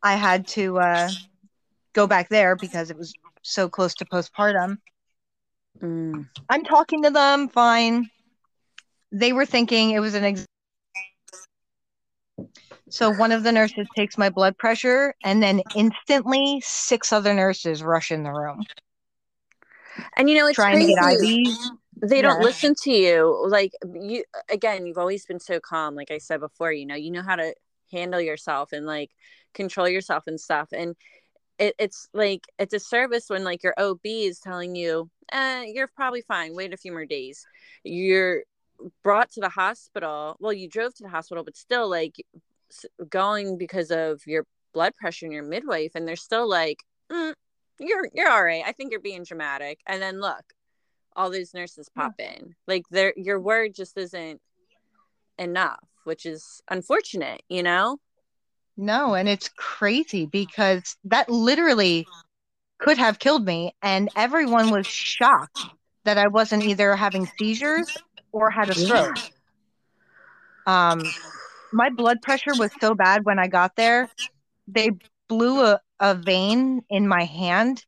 I 0.03 0.15
had 0.15 0.47
to 0.49 0.79
uh, 0.79 1.09
go 1.93 2.07
back 2.07 2.29
there 2.29 2.55
because 2.55 2.89
it 2.91 2.97
was 2.97 3.13
so 3.41 3.69
close 3.69 3.93
to 3.95 4.05
postpartum. 4.05 4.77
Mm. 5.81 6.27
I'm 6.49 6.63
talking 6.63 7.03
to 7.03 7.11
them, 7.11 7.49
fine. 7.49 8.09
They 9.11 9.33
were 9.33 9.45
thinking 9.45 9.91
it 9.91 9.99
was 9.99 10.15
an 10.15 10.23
ex- 10.23 10.45
so 12.89 13.11
one 13.11 13.31
of 13.31 13.43
the 13.43 13.51
nurses 13.51 13.87
takes 13.95 14.17
my 14.17 14.29
blood 14.29 14.57
pressure, 14.57 15.13
and 15.23 15.43
then 15.43 15.61
instantly 15.75 16.61
six 16.63 17.11
other 17.11 17.33
nurses 17.33 17.83
rush 17.83 18.11
in 18.11 18.23
the 18.23 18.31
room 18.31 18.65
and 20.17 20.29
you 20.29 20.35
know 20.35 20.47
it's 20.47 20.55
trying 20.55 20.79
to 20.79 20.85
get 20.85 20.97
crazy. 20.97 21.45
IVs. 21.45 21.69
They 22.01 22.21
don't 22.21 22.39
Yeah. 22.39 22.43
listen 22.43 22.75
to 22.83 22.91
you 22.91 23.45
like 23.47 23.71
you 23.93 24.23
again 24.49 24.85
you've 24.85 24.97
always 24.97 25.25
been 25.25 25.39
so 25.39 25.59
calm 25.59 25.95
like 25.95 26.11
i 26.11 26.17
said 26.17 26.39
before 26.39 26.71
you 26.71 26.85
know 26.85 26.95
you 26.95 27.11
know 27.11 27.21
how 27.21 27.35
to 27.35 27.53
handle 27.91 28.21
yourself 28.21 28.71
and 28.71 28.85
like 28.85 29.11
control 29.53 29.87
yourself 29.87 30.27
and 30.27 30.39
stuff 30.39 30.69
and 30.71 30.95
it, 31.59 31.73
it's 31.79 32.07
like 32.13 32.45
it's 32.59 32.73
a 32.73 32.79
service 32.79 33.25
when 33.29 33.43
like 33.43 33.63
your 33.63 33.73
ob 33.79 33.99
is 34.03 34.39
telling 34.39 34.75
you 34.75 35.09
eh, 35.31 35.63
you're 35.73 35.87
probably 35.87 36.21
fine 36.21 36.53
wait 36.55 36.73
a 36.73 36.77
few 36.77 36.91
more 36.91 37.05
days 37.05 37.45
you're 37.83 38.43
brought 39.03 39.31
to 39.31 39.39
the 39.39 39.49
hospital 39.49 40.35
well 40.39 40.53
you 40.53 40.69
drove 40.69 40.93
to 40.93 41.03
the 41.03 41.09
hospital 41.09 41.43
but 41.43 41.57
still 41.57 41.89
like 41.89 42.15
going 43.09 43.57
because 43.57 43.91
of 43.91 44.21
your 44.27 44.45
blood 44.73 44.93
pressure 44.95 45.25
and 45.25 45.33
your 45.33 45.43
midwife 45.43 45.91
and 45.95 46.07
they're 46.07 46.15
still 46.15 46.47
like 46.47 46.83
mm, 47.11 47.33
you're 47.79 48.07
you're 48.13 48.29
all 48.29 48.43
right 48.43 48.63
i 48.67 48.71
think 48.71 48.91
you're 48.91 48.99
being 48.99 49.23
dramatic 49.23 49.79
and 49.87 50.01
then 50.01 50.19
look 50.19 50.43
all 51.17 51.29
these 51.29 51.53
nurses 51.53 51.89
pop 51.93 52.13
in 52.19 52.55
like 52.67 52.83
their 52.89 53.13
your 53.17 53.39
word 53.39 53.73
just 53.75 53.97
isn't 53.97 54.39
enough 55.37 55.83
which 56.05 56.25
is 56.25 56.61
unfortunate 56.69 57.41
you 57.49 57.61
know 57.63 57.97
No, 58.77 59.15
and 59.15 59.27
it's 59.27 59.49
crazy 59.57 60.27
because 60.27 60.95
that 61.05 61.27
literally 61.29 62.07
could 62.79 62.99
have 62.99 63.17
killed 63.17 63.43
me, 63.43 63.75
and 63.81 64.09
everyone 64.15 64.69
was 64.69 64.85
shocked 64.85 65.65
that 66.05 66.19
I 66.19 66.27
wasn't 66.27 66.63
either 66.63 66.95
having 66.95 67.27
seizures 67.37 67.91
or 68.31 68.51
had 68.51 68.69
a 68.69 68.75
stroke. 68.75 69.17
Um, 70.67 71.11
my 71.73 71.89
blood 71.89 72.21
pressure 72.21 72.53
was 72.55 72.71
so 72.79 72.93
bad 72.93 73.25
when 73.25 73.39
I 73.39 73.47
got 73.47 73.75
there, 73.75 74.09
they 74.67 74.91
blew 75.27 75.63
a, 75.63 75.81
a 75.99 76.13
vein 76.13 76.83
in 76.89 77.07
my 77.07 77.23
hand. 77.23 77.83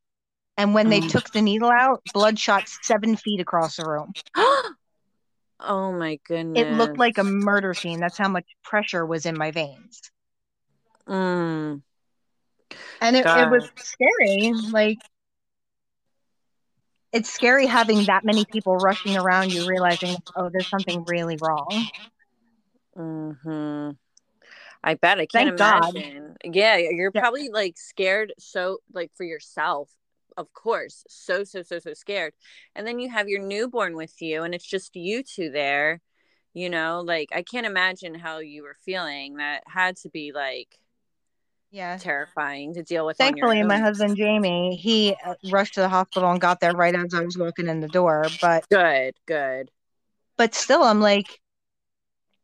And 0.59 0.73
when 0.73 0.89
they 0.89 0.99
Mm. 0.99 1.09
took 1.09 1.31
the 1.31 1.41
needle 1.41 1.71
out, 1.71 2.03
blood 2.13 2.37
shot 2.37 2.67
seven 2.83 3.15
feet 3.15 3.39
across 3.39 3.77
the 3.77 3.85
room. 3.85 4.11
oh 5.61 5.93
my 5.93 6.19
goodness. 6.27 6.67
It 6.67 6.69
looked 6.73 6.99
like 6.99 7.17
a 7.17 7.23
murder 7.23 7.73
scene. 7.73 8.01
That's 8.01 8.17
how 8.17 8.27
much 8.27 8.43
pressure 8.65 9.05
was 9.05 9.25
in 9.25 9.37
my 9.37 9.51
veins. 9.51 10.01
Mm. 11.07 11.81
And 13.01 13.15
it, 13.15 13.25
it 13.25 13.49
was 13.49 13.71
scary. 13.77 14.53
Like, 14.71 14.97
it's 17.13 17.31
scary 17.31 17.65
having 17.65 18.05
that 18.05 18.25
many 18.25 18.43
people 18.51 18.75
rushing 18.75 19.15
around 19.15 19.53
you, 19.53 19.65
realizing, 19.65 20.17
oh, 20.35 20.49
there's 20.51 20.69
something 20.69 21.05
really 21.07 21.37
wrong. 21.37 21.87
hmm 22.95 23.91
I 24.83 24.93
bet 24.95 25.19
I 25.19 25.25
can't 25.25 25.47
Thank 25.47 25.57
God. 25.57 25.95
imagine. 25.95 26.35
Yeah, 26.43 26.77
you're 26.77 27.11
Yeah. 27.13 27.21
probably 27.21 27.49
like 27.49 27.77
scared 27.77 28.33
so 28.39 28.79
like 28.93 29.11
for 29.15 29.23
yourself, 29.23 29.89
of 30.39 30.53
course. 30.53 31.03
So 31.09 31.43
so 31.43 31.61
so 31.61 31.79
so 31.79 31.93
scared. 31.93 32.33
And 32.75 32.87
then 32.87 32.99
you 32.99 33.09
have 33.09 33.27
your 33.27 33.41
newborn 33.41 33.95
with 33.95 34.21
you 34.21 34.43
and 34.43 34.55
it's 34.55 34.65
just 34.65 34.95
you 34.95 35.23
two 35.23 35.49
there. 35.51 36.01
You 36.53 36.69
know, 36.69 37.01
like 37.05 37.29
I 37.33 37.43
can't 37.43 37.67
imagine 37.67 38.15
how 38.15 38.39
you 38.39 38.63
were 38.63 38.75
feeling. 38.85 39.35
That 39.35 39.63
had 39.67 39.97
to 39.97 40.09
be 40.09 40.31
like 40.33 40.79
Yeah. 41.71 41.97
terrifying 41.97 42.73
to 42.73 42.83
deal 42.83 43.05
with 43.05 43.21
on 43.21 43.27
Thankfully, 43.27 43.63
my 43.63 43.77
husband 43.77 44.17
Jamie, 44.17 44.75
he 44.75 45.15
uh, 45.25 45.35
rushed 45.51 45.75
to 45.75 45.81
the 45.81 45.89
hospital 45.89 46.31
and 46.31 46.41
got 46.41 46.59
there 46.59 46.73
right 46.73 46.95
as 46.95 47.13
I 47.13 47.23
was 47.23 47.37
walking 47.37 47.67
in 47.67 47.81
the 47.81 47.87
door. 47.87 48.29
But 48.41 48.65
Good, 48.71 49.15
good. 49.27 49.69
but 50.37 50.55
still, 50.55 50.83
I'm 50.83 51.01
like, 51.01 51.39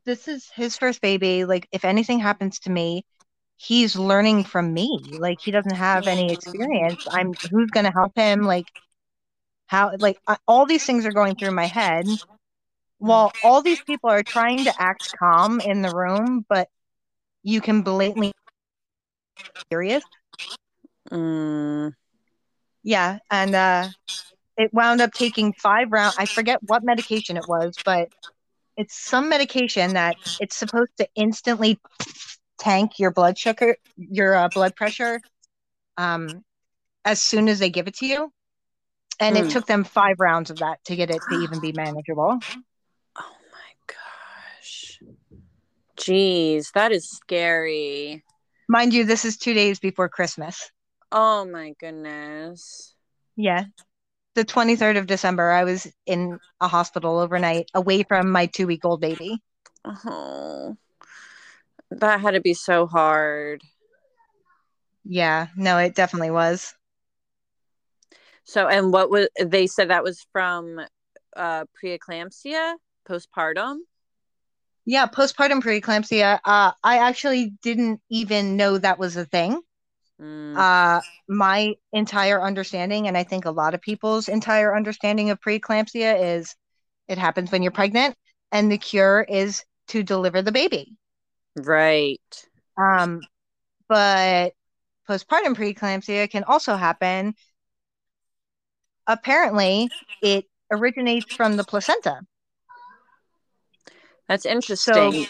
this 0.06 0.28
is 0.28 0.50
his 0.56 0.78
first 0.78 1.02
baby. 1.02 1.46
Like, 1.46 1.68
if 1.72 1.86
anything 1.86 2.20
happens 2.20 2.60
to 2.60 2.70
me, 2.70 3.04
he's 3.58 3.96
learning 3.96 4.44
from 4.46 4.74
me. 4.74 5.16
Like, 5.20 5.40
he 5.42 5.52
doesn't 5.52 5.76
have 5.76 6.08
any 6.08 6.32
experience. 6.32 7.02
I'm 7.12 7.36
who's 7.52 7.72
gonna 7.72 7.92
help 7.92 8.14
him? 8.16 8.44
Like, 8.44 8.68
how? 9.68 9.92
Like, 9.98 10.20
I, 10.28 10.38
all 10.48 10.66
these 10.66 10.86
things 10.86 11.06
are 11.06 11.12
going 11.12 11.36
through 11.36 11.52
my 11.52 11.68
head. 11.68 12.06
While 13.00 13.38
all 13.44 13.62
these 13.62 13.82
people 13.82 14.10
are 14.10 14.24
trying 14.24 14.66
to 14.66 14.74
act 14.82 15.10
calm 15.20 15.60
in 15.62 15.82
the 15.82 15.92
room, 15.92 16.46
but 16.50 16.70
you 17.44 17.62
can 17.62 17.82
blatantly 17.82 18.32
serious. 19.72 20.04
Mm, 21.12 21.94
Yeah, 22.84 23.20
and 23.32 23.56
uh, 23.56 23.90
it 24.58 24.74
wound 24.74 25.02
up 25.02 25.14
taking 25.14 25.54
five 25.54 25.92
rounds. 25.92 26.16
I 26.18 26.26
forget 26.26 26.60
what 26.64 26.84
medication 26.84 27.38
it 27.38 27.48
was, 27.48 27.80
but 27.86 28.10
it's 28.78 28.96
some 28.98 29.30
medication 29.30 29.94
that 29.94 30.18
it's 30.40 30.56
supposed 30.56 30.92
to 30.98 31.08
instantly 31.16 31.80
tank 32.66 33.00
your 33.00 33.12
blood 33.12 33.38
sugar, 33.38 33.78
your 33.96 34.36
uh, 34.36 34.50
blood 34.50 34.76
pressure, 34.76 35.22
um, 35.98 36.44
as 37.06 37.22
soon 37.22 37.48
as 37.48 37.60
they 37.60 37.70
give 37.70 37.88
it 37.88 37.96
to 37.98 38.08
you. 38.08 38.32
And 39.20 39.38
Hmm. 39.38 39.44
it 39.44 39.52
took 39.52 39.66
them 39.66 39.84
five 39.84 40.20
rounds 40.20 40.50
of 40.50 40.58
that 40.60 40.84
to 40.86 40.96
get 40.96 41.10
it 41.10 41.22
to 41.30 41.36
even 41.36 41.60
be 41.60 41.72
manageable. 41.72 42.40
oh 43.18 43.38
my 43.54 43.72
gosh. 43.88 45.00
Jeez, 45.98 46.72
that 46.74 46.92
is 46.92 47.08
scary. 47.10 48.24
Mind 48.68 48.94
you, 48.94 49.06
this 49.06 49.26
is 49.26 49.38
two 49.38 49.54
days 49.54 49.80
before 49.80 50.10
Christmas. 50.10 50.72
Oh 51.12 51.46
my 51.46 51.74
goodness. 51.80 52.96
Yeah. 53.38 53.66
The 54.34 54.44
23rd 54.44 54.98
of 54.98 55.08
December, 55.08 55.50
I 55.52 55.64
was 55.64 55.88
in 56.06 56.40
a 56.60 56.68
hospital 56.68 57.20
overnight 57.20 57.70
away 57.74 58.04
from 58.04 58.32
my 58.32 58.48
two 58.48 58.68
week 58.68 58.84
old 58.84 59.00
baby. 59.00 59.42
Oh, 59.86 60.76
that 61.92 62.22
had 62.22 62.32
to 62.32 62.42
be 62.42 62.54
so 62.54 62.86
hard. 62.88 63.62
Yeah, 65.06 65.48
no, 65.56 65.78
it 65.78 65.96
definitely 65.96 66.32
was. 66.32 66.76
So, 68.44 68.68
and 68.68 68.94
what 68.94 69.10
was 69.10 69.28
they 69.42 69.68
said 69.68 69.90
that 69.90 70.04
was 70.04 70.26
from 70.32 70.80
uh 71.36 71.66
preeclampsia, 71.82 72.76
postpartum? 73.08 73.80
Yeah, 74.86 75.08
postpartum 75.08 75.62
preeclampsia. 75.62 76.40
Uh, 76.46 76.72
I 76.84 77.00
actually 77.00 77.54
didn't 77.62 78.02
even 78.10 78.56
know 78.56 78.78
that 78.78 79.00
was 79.00 79.18
a 79.18 79.26
thing. 79.26 79.62
Mm, 80.20 80.56
Uh, 80.60 81.02
my 81.28 81.76
entire 81.94 82.42
understanding, 82.42 83.08
and 83.08 83.18
I 83.18 83.24
think 83.24 83.46
a 83.46 83.52
lot 83.52 83.74
of 83.74 83.82
people's 83.82 84.28
entire 84.30 84.76
understanding 84.76 85.30
of 85.30 85.40
preeclampsia 85.42 86.38
is 86.38 86.56
it 87.08 87.18
happens 87.18 87.52
when 87.52 87.64
you're 87.64 87.72
pregnant, 87.72 88.16
and 88.52 88.72
the 88.72 88.78
cure 88.78 89.26
is 89.28 89.64
to 89.90 90.04
deliver 90.04 90.42
the 90.42 90.52
baby. 90.52 90.96
Right. 91.56 92.48
Um, 92.78 93.22
but 93.88 94.54
postpartum 95.08 95.56
preeclampsia 95.56 96.30
can 96.30 96.44
also 96.44 96.76
happen. 96.76 97.36
Apparently, 99.08 99.90
it 100.22 100.46
originates 100.72 101.34
from 101.34 101.58
the 101.58 101.64
placenta. 101.64 102.22
That's 104.28 104.46
interesting. 104.46 105.12
So, 105.12 105.26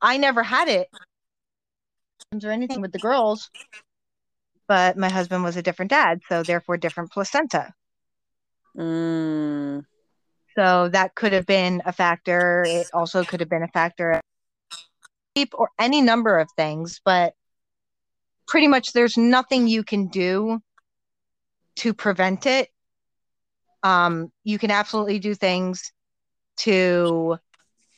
I 0.00 0.16
never 0.16 0.42
had 0.42 0.68
it 0.68 0.88
or 2.44 2.50
anything 2.50 2.80
with 2.80 2.92
the 2.92 2.98
girls, 2.98 3.50
but 4.66 4.96
my 4.96 5.08
husband 5.08 5.42
was 5.42 5.56
a 5.56 5.62
different 5.62 5.90
dad, 5.90 6.20
so 6.28 6.42
therefore 6.42 6.76
different 6.76 7.10
placenta. 7.10 7.72
Mm, 8.76 9.84
So 10.54 10.88
that 10.88 11.14
could 11.14 11.32
have 11.32 11.46
been 11.46 11.82
a 11.84 11.92
factor. 11.92 12.64
It 12.64 12.88
also 12.92 13.24
could 13.24 13.40
have 13.40 13.48
been 13.48 13.62
a 13.62 13.68
factor 13.68 14.20
or 15.54 15.70
any 15.78 16.00
number 16.00 16.38
of 16.38 16.48
things, 16.56 17.00
but 17.04 17.34
pretty 18.46 18.68
much 18.68 18.92
there's 18.92 19.16
nothing 19.16 19.68
you 19.68 19.84
can 19.84 20.08
do 20.08 20.60
to 21.76 21.94
prevent 21.94 22.46
it. 22.46 22.68
Um, 23.82 24.32
you 24.42 24.58
can 24.58 24.70
absolutely 24.70 25.18
do 25.18 25.34
things 25.34 25.92
to 26.58 27.38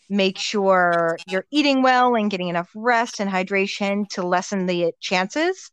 make 0.09 0.37
sure 0.39 1.17
you're 1.29 1.47
eating 1.51 1.83
well 1.83 2.15
and 2.17 2.31
getting 2.31 2.49
enough 2.49 2.69
rest 2.75 3.21
and 3.21 3.31
hydration 3.31 4.09
to 4.11 4.23
lessen 4.27 4.67
the 4.67 4.93
chances, 5.01 5.71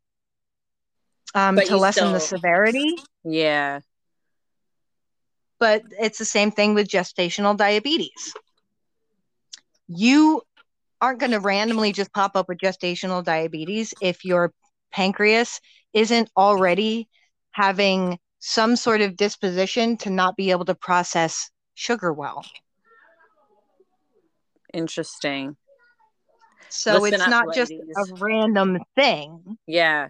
um, 1.33 1.57
to 1.57 1.75
lessen 1.75 2.13
the 2.13 2.19
severity. 2.19 2.97
yeah. 3.25 3.79
but 5.59 5.81
it's 5.99 6.19
the 6.19 6.25
same 6.25 6.51
thing 6.51 6.75
with 6.75 6.87
gestational 6.87 7.57
diabetes. 7.57 8.33
You 9.87 10.43
aren't 11.01 11.19
going 11.19 11.31
to 11.31 11.39
randomly 11.39 11.91
just 11.91 12.13
pop 12.13 12.35
up 12.35 12.47
with 12.49 12.57
gestational 12.57 13.23
diabetes 13.23 13.93
if 14.01 14.25
your 14.25 14.53
pancreas 14.91 15.59
isn't 15.93 16.29
already 16.35 17.07
having 17.51 18.19
some 18.39 18.75
sort 18.75 19.01
of 19.01 19.15
disposition 19.15 19.97
to 19.97 20.09
not 20.09 20.35
be 20.35 20.51
able 20.51 20.65
to 20.65 20.75
process 20.75 21.49
sugar 21.75 22.13
well. 22.13 22.45
Interesting. 24.73 25.55
So 26.69 26.99
Listen 26.99 27.13
it's 27.15 27.23
up, 27.23 27.29
not 27.29 27.55
just 27.55 27.71
a 27.71 28.13
random 28.15 28.79
thing. 28.95 29.57
Yeah. 29.65 30.09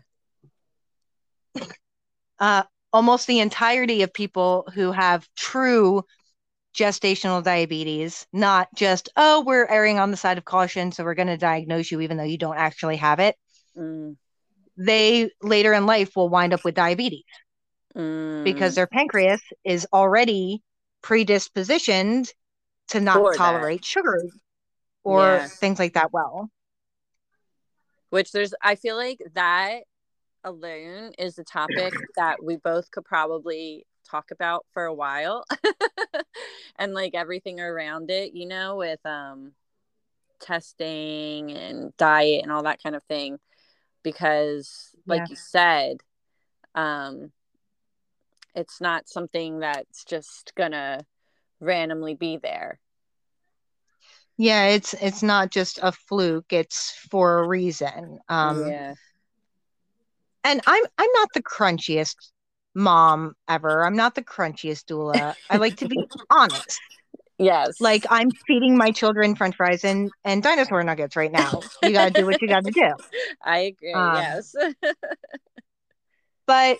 Uh, 2.40 2.64
almost 2.92 3.28
the 3.28 3.40
entirety 3.40 4.02
of 4.02 4.14
people 4.14 4.68
who 4.74 4.92
have 4.92 5.28
true 5.36 6.04
gestational 6.78 7.43
diabetes, 7.43 8.28
not 8.32 8.67
just, 8.75 9.09
oh, 9.17 9.43
we're 9.45 9.65
erring 9.65 9.97
on 9.99 10.11
the 10.11 10.17
side 10.17 10.38
of 10.38 10.45
caution, 10.45 10.91
so 10.91 11.03
we're 11.03 11.15
going 11.15 11.28
to 11.28 11.38
diagnose 11.38 11.91
you 11.91 12.01
even 12.01 12.17
though 12.17 12.23
you 12.23 12.38
don't 12.38 12.57
actually 12.57 12.97
have 12.97 13.19
it. 13.19 13.36
Mm, 13.78 14.15
They 14.78 15.32
later 15.41 15.73
in 15.73 15.86
life 15.86 16.15
will 16.15 16.30
wind 16.30 16.53
up 16.53 16.63
with 16.63 16.75
diabetes 16.75 17.23
mm. 17.95 18.43
because 18.43 18.75
their 18.75 18.88
pancreas 18.88 19.41
is 19.63 19.88
already 19.91 20.61
predispositioned 21.03 22.30
to 22.89 22.99
not 22.99 23.19
For 23.21 23.32
that. 23.34 23.38
tolerate 23.38 23.84
sugar 23.84 24.21
or 25.03 25.17
Yeah. 25.17 25.47
things 25.47 25.80
like 25.80 25.93
that 25.93 26.13
well. 26.13 26.49
which 28.09 28.32
there's 28.32 28.53
i 28.61 28.75
feel 28.75 28.95
like 28.95 29.19
that 29.34 29.82
alone 30.43 31.11
is 31.17 31.38
a 31.38 31.43
topic 31.43 31.93
that 32.15 32.41
we 32.41 32.55
both 32.55 32.89
could 32.91 33.03
probably 33.03 33.86
talk 34.10 34.32
about 34.32 34.66
for 34.74 34.86
a 34.86 34.93
while 34.93 35.43
and 36.80 36.93
like 36.93 37.14
everything 37.16 37.60
around 37.60 38.10
it 38.10 38.34
you 38.34 38.47
know 38.47 38.76
with 38.78 39.03
um 39.05 39.51
testing 40.39 41.51
and 41.51 41.95
diet 41.97 42.43
and 42.43 42.51
all 42.51 42.64
that 42.64 42.82
kind 42.82 42.95
of 42.95 43.03
thing 43.03 43.39
because 44.03 44.95
like 45.08 45.22
Yeah. 45.22 45.28
you 45.30 45.36
said 45.36 45.97
um 46.76 47.32
it's 48.55 48.82
not 48.82 49.08
something 49.10 49.60
that's 49.60 50.03
just 50.03 50.53
gonna 50.55 51.05
randomly 51.60 52.16
be 52.16 52.38
there 52.38 52.80
Yeah, 54.38 54.68
it's 54.68 54.93
it's 54.93 55.24
not 55.24 55.51
just 55.51 55.80
a 55.82 55.91
fluke, 55.91 56.53
it's 56.53 56.91
for 57.10 57.39
a 57.39 57.47
reason. 57.47 58.20
Um 58.30 58.58
yeah 58.68 58.93
and 60.43 60.62
I'm 60.66 60.84
I'm 60.97 61.10
not 61.14 61.30
the 61.34 61.43
crunchiest 61.43 62.16
mom 62.78 63.36
ever. 63.49 63.84
I'm 63.86 63.95
not 63.95 64.15
the 64.15 64.21
crunchiest 64.23 64.86
doula. 64.86 65.34
I 65.49 65.57
like 65.57 65.78
to 65.78 65.88
be 65.88 65.97
honest. 66.30 66.80
Yes. 67.39 67.82
Like 67.82 68.05
I'm 68.09 68.30
feeding 68.47 68.78
my 68.78 68.91
children 68.91 69.36
French 69.36 69.55
fries 69.55 69.84
and 69.84 70.11
and 70.23 70.41
dinosaur 70.43 70.84
nuggets 70.84 71.15
right 71.15 71.32
now. 71.32 71.61
You 71.82 71.91
got 71.91 72.05
to 72.05 72.11
do 72.13 72.25
what 72.25 72.41
you 72.41 72.47
got 72.47 72.63
to 72.65 72.71
do. 72.71 72.93
I 73.43 73.57
agree. 73.59 73.93
Um, 73.93 74.13
yes. 74.15 74.55
But 76.45 76.78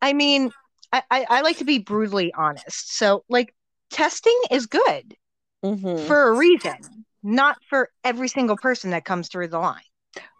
I 0.00 0.12
mean, 0.12 0.52
I, 0.92 1.02
I, 1.10 1.26
I 1.28 1.40
like 1.40 1.58
to 1.58 1.64
be 1.64 1.78
brutally 1.78 2.32
honest. 2.32 2.96
So 2.96 3.24
like 3.28 3.54
testing 3.90 4.38
is 4.50 4.66
good 4.66 5.16
Mhm. 5.64 6.06
for 6.06 6.28
a 6.28 6.36
reason, 6.36 7.04
not 7.22 7.56
for 7.68 7.88
every 8.04 8.28
single 8.28 8.56
person 8.56 8.90
that 8.90 9.04
comes 9.04 9.28
through 9.28 9.48
the 9.48 9.58
line. 9.58 9.82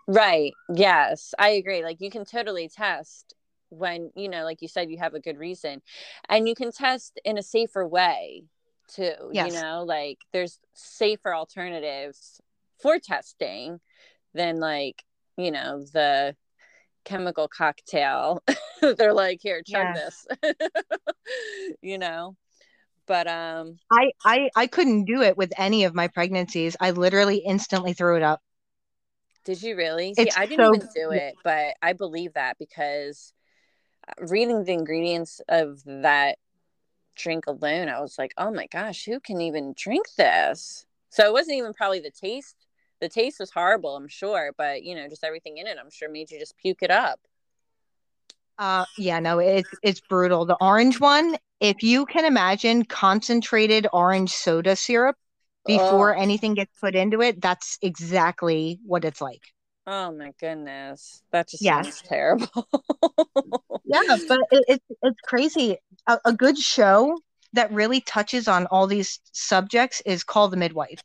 Right. 0.07 0.53
Yes, 0.75 1.35
I 1.39 1.51
agree. 1.51 1.83
Like 1.83 2.01
you 2.01 2.11
can 2.11 2.25
totally 2.25 2.69
test 2.69 3.35
when, 3.73 4.11
you 4.15 4.29
know, 4.29 4.45
like 4.45 4.63
you 4.63 4.69
said, 4.69 4.91
you 4.91 4.99
have 4.99 5.15
a 5.15 5.21
good 5.21 5.39
reason. 5.39 5.83
And 6.29 6.49
you 6.49 6.55
can 6.55 6.71
test 6.73 7.19
in 7.25 7.39
a 7.39 7.43
safer 7.43 7.87
way 7.87 8.45
too. 8.89 9.15
Yes. 9.33 9.55
You 9.55 9.61
know, 9.61 9.85
like 9.85 10.19
there's 10.33 10.59
safer 10.75 11.35
alternatives 11.35 12.41
for 12.81 12.99
testing 12.99 13.81
than 14.35 14.61
like, 14.61 15.03
you 15.37 15.51
know, 15.51 15.85
the 15.93 16.37
chemical 17.05 17.49
cocktail. 17.49 18.43
They're 18.81 19.15
like, 19.15 19.41
here, 19.43 19.63
chug 19.63 19.95
this. 19.95 20.27
you 21.83 21.99
know. 21.99 22.37
But 23.07 23.27
um 23.27 23.79
I, 23.91 24.13
I 24.25 24.51
I 24.55 24.67
couldn't 24.69 25.05
do 25.05 25.23
it 25.23 25.37
with 25.37 25.53
any 25.59 25.85
of 25.85 25.95
my 25.95 26.09
pregnancies. 26.09 26.77
I 26.81 26.93
literally 26.93 27.39
instantly 27.39 27.95
threw 27.95 28.17
it 28.17 28.23
up. 28.23 28.41
Did 29.45 29.61
you 29.61 29.77
really? 29.77 30.15
See, 30.15 30.23
It's 30.23 30.37
I 30.37 30.47
didn't 30.47 30.65
so- 30.65 30.75
even 30.75 30.89
do 30.95 31.11
it, 31.11 31.35
but 31.43 31.75
I 31.83 31.95
believe 31.95 32.35
that 32.35 32.59
because 32.59 33.33
reading 34.19 34.65
the 34.65 34.73
ingredients 34.73 35.41
of 35.49 35.83
that 35.85 36.39
drink 37.17 37.47
alone, 37.47 37.89
I 37.89 38.01
was 38.01 38.19
like, 38.19 38.35
oh 38.39 38.51
my 38.51 38.67
gosh, 38.67 39.05
who 39.05 39.21
can 39.21 39.41
even 39.41 39.75
drink 39.77 40.07
this? 40.17 40.87
So 41.11 41.27
it 41.27 41.33
wasn't 41.33 41.59
even 41.59 41.75
probably 41.75 42.01
the 42.01 42.11
taste. 42.11 42.57
The 43.01 43.09
taste 43.09 43.41
was 43.41 43.51
horrible, 43.51 43.97
I'm 43.97 44.09
sure, 44.09 44.53
but 44.57 44.83
you 44.85 44.95
know, 44.95 45.09
just 45.09 45.25
everything 45.25 45.59
in 45.59 45.67
it, 45.67 45.77
I'm 45.81 45.91
sure 45.91 46.09
made 46.09 46.31
you 46.31 46.39
just 46.39 46.57
puke 46.57 46.83
it 46.83 46.91
up. 46.91 47.21
Uh, 48.59 48.85
yeah, 48.99 49.19
no, 49.19 49.39
it's 49.39 49.69
it's 49.83 50.01
brutal. 50.01 50.45
The 50.47 50.57
orange 50.61 51.01
one, 51.01 51.37
if 51.61 51.83
you 51.83 52.07
can 52.07 52.25
imagine 52.25 52.85
concentrated 52.85 53.87
orange 53.93 54.31
soda 54.33 54.77
syrup 54.77 55.17
before 55.67 56.15
Oh. 56.15 56.21
anything 56.21 56.55
gets 56.55 56.73
put 56.81 56.95
into 56.95 57.23
it, 57.23 57.41
that's 57.41 57.79
exactly 57.83 58.79
what 58.85 59.05
it's 59.05 59.21
like. 59.21 59.43
Oh 59.87 60.13
my 60.13 60.33
goodness, 60.41 61.23
that 61.33 61.49
just 61.49 61.63
Yes. 61.63 61.85
sounds 61.87 62.03
terrible. 62.03 62.69
Yeah, 63.85 64.17
but 64.27 64.39
it, 64.51 64.65
it's 64.69 64.85
it's 65.03 65.21
crazy. 65.23 65.77
A, 66.07 66.19
a 66.25 66.33
good 66.33 66.57
show 66.57 67.19
that 67.53 67.71
really 67.73 68.01
touches 68.01 68.49
on 68.49 68.65
all 68.67 68.87
these 68.87 69.21
subjects 69.33 70.01
is 70.07 70.25
called 70.25 70.51
The 70.51 70.57
Midwife. 70.57 71.01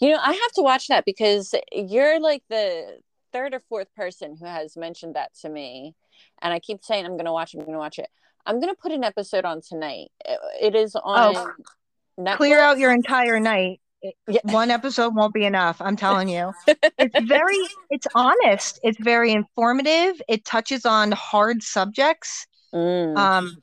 You 0.00 0.12
know, 0.12 0.18
I 0.22 0.32
have 0.32 0.52
to 0.54 0.62
watch 0.62 0.86
that 0.88 1.04
because 1.04 1.54
you're 1.70 2.18
like 2.18 2.42
the 2.48 2.98
third 3.34 3.52
or 3.52 3.60
fourth 3.60 3.94
person 3.94 4.36
who 4.40 4.46
has 4.46 4.74
mentioned 4.76 5.16
that 5.16 5.34
to 5.42 5.50
me. 5.50 5.94
And 6.40 6.54
I 6.54 6.60
keep 6.60 6.82
saying, 6.82 7.04
I'm 7.04 7.12
going 7.12 7.26
to 7.26 7.32
watch 7.32 7.52
it, 7.52 7.58
I'm 7.58 7.64
going 7.66 7.74
to 7.74 7.78
watch 7.78 7.98
it. 7.98 8.08
I'm 8.46 8.58
going 8.58 8.72
to 8.72 8.80
put 8.80 8.92
an 8.92 9.04
episode 9.04 9.44
on 9.44 9.60
tonight. 9.60 10.08
It- 10.24 10.40
It 10.62 10.74
is 10.74 10.96
oh. 10.96 11.00
on 11.02 11.34
Netflix. 12.18 12.32
Oh, 12.32 12.36
Clear 12.36 12.60
out 12.60 12.78
your 12.78 12.92
entire 12.92 13.38
night. 13.38 13.79
Yeah. 14.02 14.40
One 14.44 14.70
episode 14.70 15.14
won't 15.14 15.34
be 15.34 15.44
enough. 15.44 15.80
I'm 15.80 15.96
telling 15.96 16.28
you. 16.28 16.52
It's 16.66 17.24
very, 17.28 17.58
it's 17.90 18.06
honest. 18.14 18.80
It's 18.82 18.98
very 18.98 19.32
informative. 19.32 20.20
It 20.28 20.44
touches 20.44 20.86
on 20.86 21.12
hard 21.12 21.62
subjects. 21.62 22.46
Mm, 22.74 23.16
Um, 23.16 23.62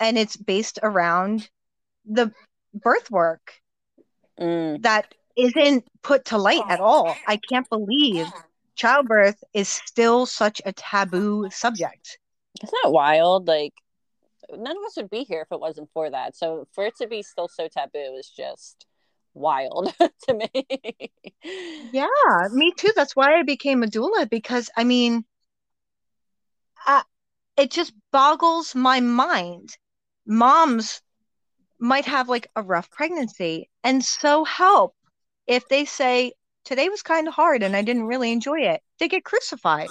and 0.00 0.16
it's 0.16 0.36
based 0.36 0.78
around 0.82 1.48
the 2.04 2.32
birth 2.74 3.10
work 3.10 3.54
mm. 4.40 4.80
that 4.82 5.14
isn't 5.36 5.84
put 6.02 6.26
to 6.26 6.38
light 6.38 6.62
at 6.68 6.80
all. 6.80 7.14
I 7.26 7.38
can't 7.48 7.68
believe 7.68 8.26
childbirth 8.76 9.42
is 9.52 9.68
still 9.68 10.26
such 10.26 10.62
a 10.64 10.72
taboo 10.72 11.48
subject. 11.50 12.18
Isn't 12.62 12.74
that 12.84 12.92
wild? 12.92 13.46
Like, 13.48 13.74
none 14.50 14.76
of 14.76 14.82
us 14.84 14.96
would 14.96 15.10
be 15.10 15.24
here 15.24 15.42
if 15.42 15.52
it 15.52 15.60
wasn't 15.60 15.90
for 15.92 16.10
that. 16.10 16.36
So 16.36 16.66
for 16.72 16.86
it 16.86 16.96
to 17.00 17.06
be 17.06 17.22
still 17.22 17.48
so 17.48 17.68
taboo 17.68 18.16
is 18.18 18.30
just 18.34 18.86
wild 19.36 19.94
to 20.28 20.34
me. 20.34 21.12
Yeah, 21.90 22.48
me 22.52 22.72
too. 22.76 22.92
That's 22.94 23.16
why 23.16 23.38
I 23.38 23.42
became 23.42 23.82
a 23.82 23.86
doula 23.86 24.28
because 24.28 24.68
I 24.76 24.84
mean, 24.84 25.24
I, 26.86 27.02
it 27.56 27.70
just 27.70 27.92
boggles 28.12 28.74
my 28.74 29.00
mind. 29.00 29.76
Moms 30.26 31.02
might 31.78 32.06
have 32.06 32.28
like 32.28 32.50
a 32.56 32.62
rough 32.62 32.90
pregnancy 32.90 33.70
and 33.84 34.04
so 34.04 34.44
help 34.44 34.96
if 35.46 35.68
they 35.68 35.84
say, 35.86 36.32
Today 36.64 36.88
was 36.88 37.02
kind 37.02 37.28
of 37.28 37.34
hard 37.34 37.62
and 37.62 37.76
I 37.76 37.82
didn't 37.82 38.06
really 38.06 38.32
enjoy 38.32 38.60
it. 38.62 38.82
They 38.98 39.08
get 39.08 39.24
crucified. 39.24 39.90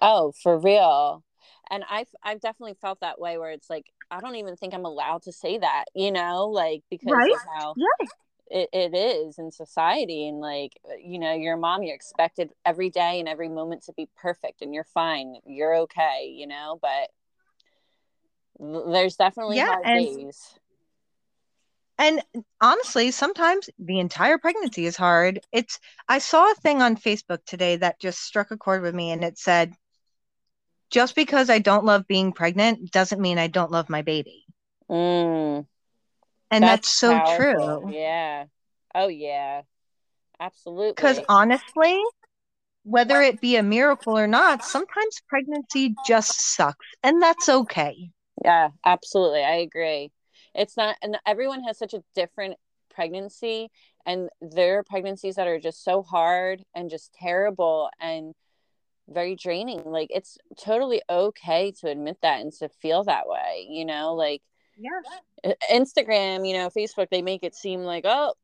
Oh, 0.00 0.32
for 0.42 0.58
real. 0.58 1.24
And 1.70 1.84
I've 1.88 2.08
I've 2.22 2.40
definitely 2.40 2.74
felt 2.80 3.00
that 3.00 3.20
way 3.20 3.38
where 3.38 3.50
it's 3.50 3.70
like 3.70 3.86
I 4.10 4.20
don't 4.20 4.36
even 4.36 4.56
think 4.56 4.74
I'm 4.74 4.84
allowed 4.84 5.22
to 5.22 5.32
say 5.32 5.58
that, 5.58 5.86
you 5.94 6.12
know, 6.12 6.48
like 6.48 6.82
because 6.90 7.12
Right? 7.12 7.32
how 7.56 7.74
Yeah. 7.76 8.06
It, 8.50 8.68
it 8.72 8.94
is 8.94 9.38
in 9.38 9.50
society 9.52 10.28
and 10.28 10.40
like 10.40 10.78
you 11.02 11.18
know, 11.18 11.32
you're 11.34 11.54
a 11.54 11.58
mom, 11.58 11.82
you're 11.82 11.94
expected 11.94 12.50
every 12.64 12.90
day 12.90 13.20
and 13.20 13.28
every 13.28 13.48
moment 13.48 13.84
to 13.84 13.92
be 13.92 14.08
perfect 14.16 14.62
and 14.62 14.74
you're 14.74 14.84
fine, 14.84 15.36
you're 15.46 15.76
okay, 15.76 16.32
you 16.34 16.46
know, 16.46 16.78
but 16.80 17.10
there's 18.90 19.16
definitely 19.16 19.56
Yeah, 19.56 19.66
hard 19.66 19.84
and- 19.86 20.06
days. 20.06 20.58
And 21.98 22.22
honestly, 22.60 23.10
sometimes 23.12 23.70
the 23.78 24.00
entire 24.00 24.36
pregnancy 24.38 24.86
is 24.86 24.96
hard. 24.96 25.40
It's 25.52 25.78
I 26.08 26.18
saw 26.18 26.50
a 26.50 26.54
thing 26.56 26.82
on 26.82 26.96
Facebook 26.96 27.44
today 27.44 27.76
that 27.76 28.00
just 28.00 28.20
struck 28.20 28.50
a 28.50 28.56
chord 28.56 28.82
with 28.82 28.94
me 28.94 29.10
and 29.12 29.22
it 29.22 29.38
said, 29.38 29.72
just 30.90 31.14
because 31.14 31.48
I 31.48 31.58
don't 31.60 31.84
love 31.84 32.08
being 32.08 32.32
pregnant 32.32 32.90
doesn't 32.90 33.20
mean 33.20 33.38
I 33.38 33.46
don't 33.46 33.70
love 33.70 33.88
my 33.88 34.02
baby. 34.02 34.44
Mm, 34.90 35.66
And 36.52 36.62
that's, 36.62 36.88
so 36.88 37.18
powerful. 37.18 37.80
true. 37.82 37.94
Yeah. 37.94 38.44
Oh 38.94 39.08
yeah. 39.08 39.62
Absolutely. 40.38 40.94
Because 40.94 41.20
honestly, 41.28 42.00
whether 42.84 43.22
it 43.22 43.40
be 43.40 43.56
a 43.56 43.62
miracle 43.62 44.18
or 44.18 44.26
not, 44.26 44.64
sometimes 44.64 45.22
pregnancy 45.28 45.94
just 46.06 46.54
sucks. 46.54 46.84
And 47.02 47.22
that's 47.22 47.48
okay. 47.48 48.10
Yeah, 48.44 48.70
absolutely. 48.84 49.44
I 49.44 49.56
agree. 49.56 50.10
It's 50.54 50.76
not, 50.76 50.96
and 51.02 51.16
everyone 51.26 51.62
has 51.64 51.78
such 51.78 51.94
a 51.94 52.02
different 52.14 52.56
pregnancy, 52.92 53.70
and 54.04 54.28
there 54.40 54.78
are 54.78 54.84
pregnancies 54.84 55.36
that 55.36 55.46
are 55.46 55.60
just 55.60 55.84
so 55.84 56.02
hard 56.02 56.62
and 56.74 56.90
just 56.90 57.14
terrible 57.14 57.88
and 58.00 58.34
very 59.08 59.36
draining. 59.36 59.84
Like, 59.84 60.08
it's 60.10 60.38
totally 60.58 61.02
okay 61.08 61.72
to 61.80 61.88
admit 61.88 62.18
that 62.22 62.40
and 62.40 62.52
to 62.54 62.68
feel 62.68 63.04
that 63.04 63.28
way, 63.28 63.66
you 63.70 63.84
know? 63.84 64.14
Like, 64.14 64.42
Yeah. 64.76 65.54
Instagram, 65.70 66.46
you 66.46 66.54
know, 66.54 66.70
Facebook, 66.70 67.08
they 67.10 67.22
make 67.22 67.42
it 67.42 67.54
seem 67.54 67.80
like, 67.80 68.04
oh, 68.06 68.34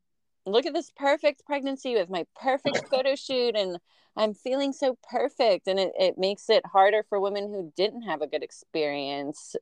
look 0.46 0.66
at 0.66 0.74
this 0.74 0.90
perfect 0.96 1.44
pregnancy 1.46 1.94
with 1.94 2.08
my 2.08 2.24
perfect 2.40 2.82
photo 2.90 3.14
shoot 3.14 3.56
and 3.56 3.78
I'm 4.16 4.34
feeling 4.34 4.72
so 4.72 4.98
perfect. 5.08 5.68
And 5.68 5.78
it, 5.78 5.92
it 5.98 6.18
makes 6.18 6.50
it 6.50 6.66
harder 6.66 7.04
for 7.08 7.20
women 7.20 7.48
who 7.48 7.72
didn't 7.76 8.02
have 8.02 8.20
a 8.20 8.26
good 8.26 8.42
experience. 8.42 9.54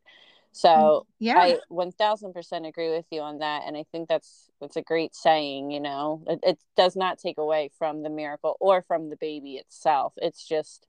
So 0.52 0.68
mm, 0.68 1.04
Yeah. 1.20 1.38
I 1.38 1.58
1000% 1.70 2.66
agree 2.66 2.90
with 2.90 3.04
you 3.10 3.20
on 3.20 3.40
that. 3.40 3.64
And 3.66 3.76
I 3.76 3.84
think 3.92 4.08
that's, 4.08 4.50
that's 4.60 4.76
a 4.76 4.82
great 4.82 5.14
saying, 5.14 5.70
you 5.70 5.80
know, 5.80 6.22
it, 6.26 6.40
it 6.42 6.58
does 6.76 6.96
not 6.96 7.18
take 7.18 7.36
away 7.36 7.70
from 7.78 8.02
the 8.02 8.08
miracle 8.08 8.56
or 8.58 8.80
from 8.80 9.10
the 9.10 9.16
baby 9.16 9.56
itself. 9.56 10.14
It's 10.16 10.46
just, 10.46 10.86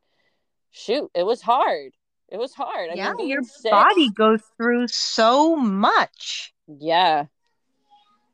shoot, 0.71 1.11
it 1.13 1.23
was 1.23 1.41
hard. 1.41 1.91
It 2.29 2.37
was 2.37 2.53
hard. 2.53 2.89
I 2.91 2.95
yeah. 2.95 3.13
mean, 3.13 3.27
Your 3.29 3.43
sick- 3.43 3.71
body 3.71 4.09
goes 4.11 4.41
through 4.57 4.87
so 4.89 5.55
much. 5.55 6.53
Yeah. 6.67 7.25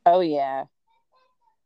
Oh 0.05 0.19
yeah. 0.21 0.65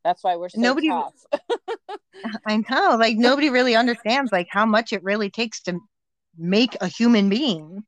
That's 0.03 0.23
why 0.23 0.35
we're 0.35 0.49
so 0.49 0.59
Nobody- 0.61 0.89
tough. 0.89 1.25
I 2.45 2.57
know. 2.69 2.97
Like 2.99 3.17
nobody 3.17 3.49
really 3.49 3.75
understands 3.75 4.31
like 4.31 4.47
how 4.49 4.65
much 4.65 4.91
it 4.93 5.03
really 5.03 5.29
takes 5.29 5.61
to 5.63 5.79
make 6.37 6.75
a 6.81 6.87
human 6.87 7.29
being. 7.29 7.83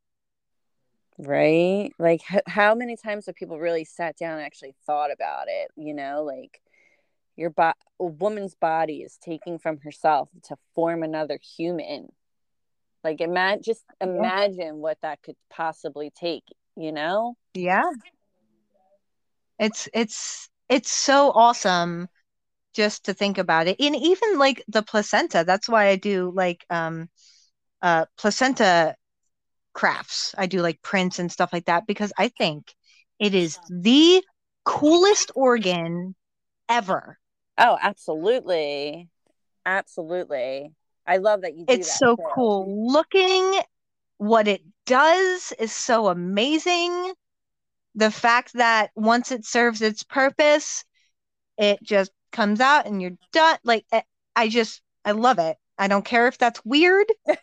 right? 1.18 1.92
Like 2.00 2.22
h- 2.32 2.42
how 2.48 2.76
many 2.76 2.96
times 2.96 3.26
have 3.26 3.36
people 3.36 3.60
really 3.60 3.84
sat 3.86 4.18
down 4.18 4.34
and 4.38 4.42
actually 4.46 4.74
thought 4.86 5.12
about 5.12 5.46
it, 5.48 5.72
you 5.76 5.94
know, 5.94 6.24
like 6.24 6.62
your 7.36 7.50
bo- 7.50 7.74
a 8.00 8.06
woman's 8.06 8.56
body 8.56 8.98
is 9.02 9.18
taking 9.22 9.60
from 9.60 9.80
herself 9.80 10.30
to 10.44 10.56
form 10.76 11.04
another 11.04 11.38
human. 11.58 12.10
Like 13.04 13.22
imagine 13.22 13.64
just 13.64 13.84
imagine 14.02 14.78
what 14.78 14.98
that 15.02 15.22
could 15.24 15.36
possibly 15.50 16.12
take, 16.12 16.44
you 16.76 16.92
know? 16.92 17.36
Yeah. 17.54 17.92
It's 19.60 19.88
it's 19.94 20.50
it's 20.70 20.92
so 20.92 21.32
awesome 21.32 22.08
just 22.74 23.06
to 23.06 23.14
think 23.16 23.38
about 23.38 23.68
it. 23.68 23.78
And 23.82 23.96
even 23.96 24.40
like 24.40 24.64
the 24.68 24.84
placenta, 24.84 25.44
that's 25.46 25.70
why 25.70 25.88
I 25.88 25.98
do 25.98 26.32
like 26.36 26.66
um 26.70 27.10
uh 27.82 28.06
placenta 28.18 28.96
crafts. 29.74 30.36
I 30.38 30.48
do 30.48 30.62
like 30.62 30.82
prints 30.82 31.20
and 31.20 31.32
stuff 31.32 31.54
like 31.54 31.66
that 31.66 31.88
because 31.88 32.14
I 32.18 32.30
think 32.30 32.74
it 33.20 33.36
is 33.36 33.60
the 33.70 34.24
coolest 34.66 35.32
organ 35.36 36.16
ever. 36.70 37.20
Oh, 37.58 37.78
absolutely. 37.82 39.10
Absolutely. 39.66 40.74
I 41.10 41.18
love 41.18 41.42
that 41.42 41.56
you 41.58 41.66
do 41.66 41.74
It's 41.74 41.88
that 41.88 41.98
so 41.98 42.16
too. 42.18 42.24
cool 42.36 42.92
looking. 42.94 43.62
What 44.18 44.48
it 44.48 44.62
does 44.86 45.54
is 45.60 45.72
so 45.72 46.08
amazing. 46.10 47.14
The 47.96 48.12
fact 48.12 48.54
that 48.54 48.92
once 48.96 49.32
it 49.32 49.46
serves 49.46 49.82
its 49.82 50.04
purpose, 50.04 50.86
it 51.58 51.82
just 51.84 52.12
comes 52.32 52.62
out 52.62 52.86
and 52.86 53.02
you're 53.02 53.18
done. 53.34 53.58
Like, 53.64 53.86
I- 53.92 54.04
I 54.36 54.50
just, 54.50 54.82
I 55.06 55.12
love 55.12 55.40
it. 55.40 55.58
I 55.78 55.88
don't 55.88 56.06
care 56.06 56.28
if 56.28 56.38
that's 56.38 56.64
weird. 56.66 57.08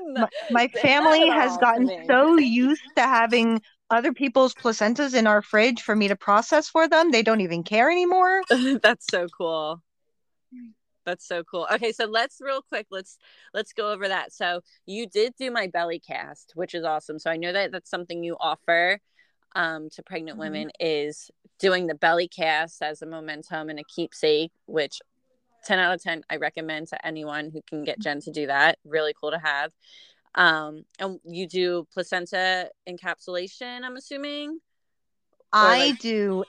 No, 0.00 0.22
My, 0.22 0.28
my 0.50 0.68
family 0.68 1.28
has 1.28 1.56
gotten 1.56 1.90
so 2.06 2.36
used 2.36 2.82
to 2.96 3.02
having 3.02 3.62
other 3.90 4.12
people's 4.12 4.54
placentas 4.54 5.14
in 5.14 5.26
our 5.26 5.42
fridge 5.42 5.82
for 5.82 5.94
me 5.96 6.08
to 6.08 6.16
process 6.16 6.68
for 6.68 6.88
them. 6.88 7.10
They 7.10 7.22
don't 7.22 7.40
even 7.40 7.62
care 7.62 7.90
anymore. 7.90 8.42
That's 8.82 9.06
so 9.08 9.28
cool. 9.28 9.82
That's 11.08 11.26
so 11.26 11.42
cool. 11.42 11.66
Okay, 11.72 11.92
so 11.92 12.04
let's 12.04 12.38
real 12.38 12.60
quick 12.60 12.86
let's 12.90 13.16
let's 13.54 13.72
go 13.72 13.90
over 13.90 14.08
that. 14.08 14.30
So 14.32 14.60
you 14.84 15.06
did 15.06 15.32
do 15.38 15.50
my 15.50 15.66
belly 15.66 15.98
cast, 15.98 16.52
which 16.54 16.74
is 16.74 16.84
awesome. 16.84 17.18
So 17.18 17.30
I 17.30 17.38
know 17.38 17.50
that 17.52 17.72
that's 17.72 17.88
something 17.90 18.22
you 18.22 18.36
offer 18.38 19.00
um 19.56 19.88
to 19.90 20.02
pregnant 20.02 20.36
Mhm. 20.36 20.40
women 20.40 20.70
is 20.78 21.30
doing 21.58 21.86
the 21.86 21.94
belly 21.94 22.28
cast 22.28 22.82
as 22.82 23.00
a 23.00 23.06
momentum 23.06 23.70
and 23.70 23.78
a 23.80 23.84
keepsake, 23.84 24.52
which 24.66 25.00
10 25.64 25.78
out 25.78 25.94
of 25.94 26.02
10 26.02 26.24
I 26.28 26.36
recommend 26.36 26.88
to 26.88 27.06
anyone 27.06 27.50
who 27.50 27.62
can 27.62 27.84
get 27.84 27.98
Jen 28.00 28.20
to 28.20 28.30
do 28.30 28.46
that. 28.48 28.78
Really 28.84 29.14
cool 29.18 29.30
to 29.30 29.38
have. 29.38 29.72
Um 30.34 30.84
and 30.98 31.20
you 31.24 31.48
do 31.48 31.88
placenta 31.94 32.70
encapsulation, 32.86 33.82
I'm 33.82 33.96
assuming. 33.96 34.60
I 35.54 35.78
like- 35.88 35.98
do 36.00 36.44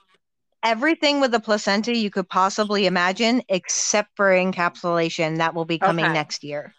everything 0.62 1.20
with 1.20 1.32
the 1.32 1.40
placenta 1.40 1.96
you 1.96 2.10
could 2.10 2.28
possibly 2.28 2.86
imagine, 2.86 3.42
except 3.48 4.10
for 4.16 4.30
encapsulation. 4.30 5.38
That 5.38 5.54
will 5.54 5.64
be 5.66 5.78
coming 5.78 6.12
Okay. 6.12 6.12
next 6.12 6.44
year. 6.44 6.74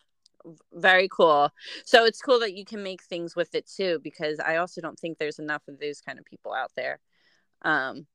very 0.73 1.07
cool 1.09 1.49
so 1.85 2.05
it's 2.05 2.21
cool 2.21 2.39
that 2.39 2.53
you 2.53 2.65
can 2.65 2.81
make 2.81 3.03
things 3.03 3.35
with 3.35 3.53
it 3.53 3.67
too 3.67 3.99
because 4.03 4.39
i 4.39 4.55
also 4.57 4.81
don't 4.81 4.97
think 4.99 5.17
there's 5.17 5.39
enough 5.39 5.61
of 5.67 5.79
those 5.79 6.01
kind 6.01 6.17
of 6.17 6.25
people 6.25 6.53
out 6.53 6.71
there 6.75 6.99
um 7.63 8.05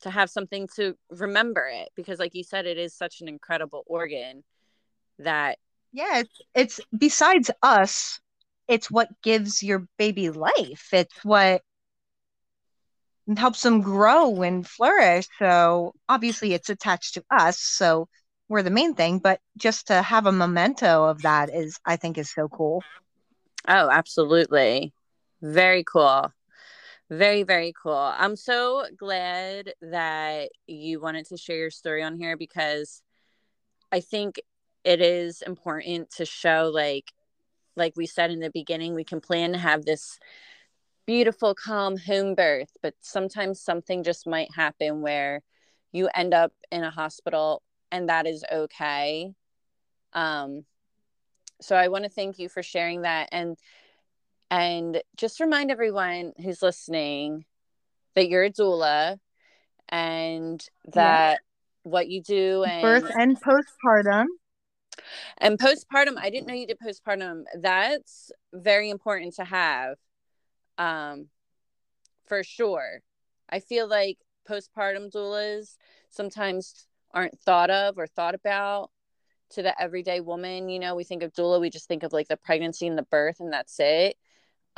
to 0.00 0.10
have 0.10 0.30
something 0.30 0.68
to 0.76 0.96
remember 1.10 1.68
it 1.72 1.90
because 1.96 2.18
like 2.18 2.34
you 2.34 2.44
said 2.44 2.66
it 2.66 2.78
is 2.78 2.94
such 2.94 3.20
an 3.20 3.28
incredible 3.28 3.82
organ 3.86 4.44
that 5.18 5.58
Yeah, 5.92 6.20
it's, 6.20 6.40
it's 6.54 6.80
besides 6.96 7.50
us, 7.62 8.20
it's 8.68 8.90
what 8.90 9.08
gives 9.22 9.62
your 9.62 9.86
baby 9.98 10.30
life. 10.30 10.88
It's 10.92 11.24
what 11.24 11.62
helps 13.36 13.62
them 13.62 13.80
grow 13.82 14.42
and 14.42 14.66
flourish. 14.66 15.26
So 15.38 15.92
obviously 16.08 16.54
it's 16.54 16.70
attached 16.70 17.14
to 17.14 17.24
us. 17.30 17.58
So 17.58 18.08
we're 18.48 18.62
the 18.62 18.70
main 18.70 18.94
thing, 18.94 19.18
but 19.18 19.40
just 19.56 19.88
to 19.88 20.00
have 20.00 20.26
a 20.26 20.32
memento 20.32 21.04
of 21.04 21.22
that 21.22 21.50
is, 21.54 21.78
I 21.84 21.96
think, 21.96 22.16
is 22.16 22.30
so 22.32 22.48
cool. 22.48 22.82
oh 23.68 23.90
absolutely 23.90 24.92
very 25.42 25.84
cool 25.84 26.32
very 27.10 27.42
very 27.42 27.72
cool 27.80 27.92
i'm 27.94 28.36
so 28.36 28.84
glad 28.96 29.72
that 29.80 30.50
you 30.66 31.00
wanted 31.00 31.26
to 31.26 31.36
share 31.36 31.56
your 31.56 31.70
story 31.70 32.02
on 32.02 32.16
here 32.16 32.36
because 32.36 33.02
i 33.92 34.00
think 34.00 34.40
it 34.84 35.00
is 35.00 35.42
important 35.42 36.10
to 36.10 36.24
show 36.24 36.70
like 36.72 37.12
like 37.76 37.94
we 37.96 38.06
said 38.06 38.30
in 38.30 38.40
the 38.40 38.50
beginning 38.50 38.94
we 38.94 39.04
can 39.04 39.20
plan 39.20 39.52
to 39.52 39.58
have 39.58 39.84
this 39.84 40.18
beautiful 41.08 41.54
calm 41.54 41.96
home 41.96 42.34
birth 42.34 42.76
but 42.82 42.92
sometimes 43.00 43.58
something 43.58 44.02
just 44.02 44.26
might 44.26 44.54
happen 44.54 45.00
where 45.00 45.40
you 45.90 46.06
end 46.14 46.34
up 46.34 46.52
in 46.70 46.84
a 46.84 46.90
hospital 46.90 47.62
and 47.90 48.10
that 48.10 48.26
is 48.26 48.44
okay. 48.52 49.32
Um 50.12 50.66
so 51.62 51.74
i 51.74 51.88
want 51.88 52.04
to 52.04 52.10
thank 52.10 52.38
you 52.38 52.50
for 52.50 52.62
sharing 52.62 53.02
that 53.02 53.30
and 53.32 53.56
and 54.50 55.00
just 55.16 55.40
remind 55.40 55.70
everyone 55.70 56.34
who's 56.42 56.60
listening 56.60 57.46
that 58.14 58.28
you're 58.28 58.44
a 58.44 58.52
doula 58.52 59.18
and 59.88 60.62
that 60.92 61.40
what 61.84 62.08
you 62.08 62.20
do 62.22 62.64
and 62.64 62.82
Birth 62.82 63.10
and 63.18 63.40
postpartum. 63.40 64.26
and 65.38 65.58
postpartum 65.58 66.18
i 66.18 66.28
didn't 66.28 66.46
know 66.48 66.54
you 66.54 66.66
did 66.66 66.78
postpartum. 66.78 67.44
That's 67.58 68.30
very 68.52 68.90
important 68.90 69.36
to 69.36 69.44
have 69.44 69.96
um 70.78 71.26
for 72.26 72.42
sure 72.42 73.00
i 73.48 73.60
feel 73.60 73.88
like 73.88 74.18
postpartum 74.48 75.10
doulas 75.12 75.76
sometimes 76.10 76.86
aren't 77.12 77.38
thought 77.40 77.70
of 77.70 77.98
or 77.98 78.06
thought 78.06 78.34
about 78.34 78.90
to 79.50 79.62
the 79.62 79.80
everyday 79.80 80.20
woman 80.20 80.68
you 80.68 80.78
know 80.78 80.94
we 80.94 81.04
think 81.04 81.22
of 81.22 81.32
doula 81.32 81.60
we 81.60 81.70
just 81.70 81.88
think 81.88 82.02
of 82.02 82.12
like 82.12 82.28
the 82.28 82.36
pregnancy 82.36 82.86
and 82.86 82.98
the 82.98 83.02
birth 83.02 83.40
and 83.40 83.52
that's 83.52 83.78
it 83.80 84.16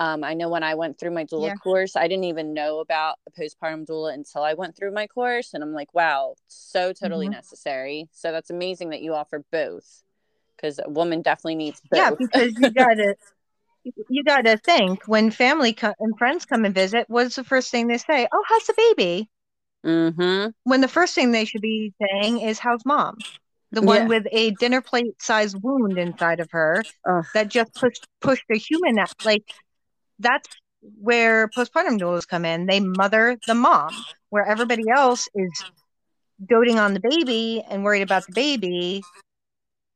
um, 0.00 0.24
I 0.24 0.32
know 0.32 0.48
when 0.48 0.62
I 0.62 0.76
went 0.76 0.98
through 0.98 1.10
my 1.10 1.26
doula 1.26 1.48
Yeah. 1.48 1.54
course, 1.62 1.94
I 1.94 2.08
didn't 2.08 2.24
even 2.24 2.54
know 2.54 2.78
about 2.78 3.16
a 3.28 3.30
postpartum 3.38 3.84
doula 3.84 4.14
until 4.14 4.42
I 4.42 4.54
went 4.54 4.74
through 4.74 4.92
my 4.92 5.06
course. 5.06 5.52
And 5.52 5.62
I'm 5.62 5.74
like, 5.74 5.92
wow, 5.92 6.36
so 6.46 6.94
totally 6.94 7.28
Mhm. 7.28 7.32
necessary. 7.32 8.08
So 8.10 8.32
that's 8.32 8.48
amazing 8.48 8.88
that 8.90 9.02
you 9.02 9.12
offer 9.12 9.44
both 9.52 10.02
because 10.56 10.80
a 10.82 10.88
woman 10.88 11.20
definitely 11.20 11.56
needs 11.56 11.82
both. 11.90 11.98
Yeah, 11.98 12.10
because 12.12 12.54
you 12.58 12.70
gotta 12.70 13.16
you 14.08 14.24
gotta 14.24 14.56
think 14.58 15.02
when 15.06 15.30
family 15.30 15.72
co- 15.72 15.94
and 15.98 16.16
friends 16.18 16.44
come 16.44 16.64
and 16.64 16.74
visit, 16.74 17.06
what's 17.08 17.36
the 17.36 17.44
first 17.44 17.70
thing 17.70 17.86
they 17.88 17.98
say? 17.98 18.28
Oh, 18.32 18.44
how's 18.48 18.66
the 18.66 18.74
baby? 18.96 19.28
mm-hmm. 19.84 20.50
When 20.64 20.80
the 20.80 20.88
first 20.88 21.14
thing 21.14 21.32
they 21.32 21.44
should 21.44 21.62
be 21.62 21.92
saying 22.00 22.40
is, 22.40 22.58
"How's 22.58 22.84
mom?" 22.84 23.24
The 23.72 23.82
one 23.82 24.02
Yeah. 24.02 24.08
with 24.08 24.26
a 24.32 24.50
dinner 24.52 24.80
plate 24.80 25.20
sized 25.22 25.56
wound 25.62 25.98
inside 25.98 26.40
of 26.40 26.50
her 26.50 26.84
Ugh. 27.08 27.24
that 27.34 27.48
just 27.48 27.74
pushed 27.74 28.02
pushed 28.20 28.44
a 28.50 28.56
human 28.58 28.98
out. 28.98 29.12
Like 29.24 29.44
that's 30.18 30.48
where 31.00 31.48
postpartum 31.48 31.98
doulas 32.00 32.26
come 32.26 32.44
in. 32.44 32.66
They 32.66 32.80
mother 32.80 33.38
the 33.46 33.54
mom, 33.54 34.04
where 34.30 34.46
everybody 34.46 34.84
else 34.90 35.28
is 35.34 35.64
doting 36.44 36.78
on 36.78 36.94
the 36.94 37.00
baby 37.00 37.62
and 37.68 37.84
worried 37.84 38.02
about 38.02 38.26
the 38.26 38.32
baby. 38.32 39.02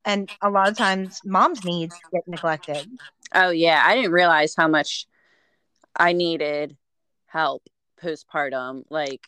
And 0.05 0.29
a 0.43 0.51
lot 0.51 0.69
of 0.69 0.77
times, 0.77 1.21
mom's 1.25 1.65
needs 1.65 1.95
get 2.13 2.27
neglected. 2.29 2.87
Oh, 3.35 3.51
yeah. 3.51 3.83
I 3.85 3.95
didn't 3.95 4.13
realize 4.13 4.55
how 4.57 4.69
much 4.69 5.07
I 5.97 6.13
needed 6.13 6.77
help 7.27 7.63
postpartum. 8.03 8.85
Like, 8.91 9.23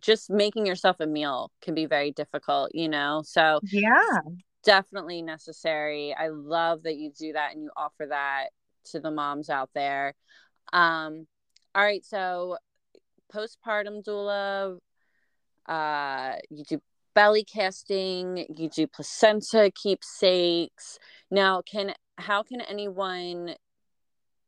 just 0.00 0.30
making 0.30 0.66
yourself 0.66 0.96
a 1.00 1.06
meal 1.06 1.50
can 1.60 1.74
be 1.74 1.86
very 1.86 2.10
difficult, 2.10 2.70
you 2.74 2.88
know? 2.88 3.22
So, 3.24 3.60
Yeah. 3.70 4.20
definitely 4.64 5.22
necessary. 5.22 6.14
I 6.14 6.28
love 6.28 6.84
that 6.84 6.96
you 6.96 7.10
do 7.10 7.32
that 7.34 7.52
and 7.52 7.62
you 7.62 7.70
offer 7.76 8.06
that 8.08 8.48
to 8.84 9.00
the 9.00 9.10
moms 9.10 9.50
out 9.50 9.70
there. 9.74 10.14
Um, 10.72 11.26
all 11.74 11.82
right, 11.82 12.04
so 12.04 12.56
postpartum 13.34 14.02
doula, 14.04 14.78
uh, 15.66 16.36
you 16.50 16.64
do 16.64 16.80
belly 17.14 17.44
casting, 17.44 18.46
you 18.56 18.68
do 18.68 18.86
placenta 18.86 19.70
keepsakes. 19.74 20.98
Now, 21.30 21.62
can 21.62 21.94
how 22.22 22.42
can 22.42 22.60
anyone 22.60 23.54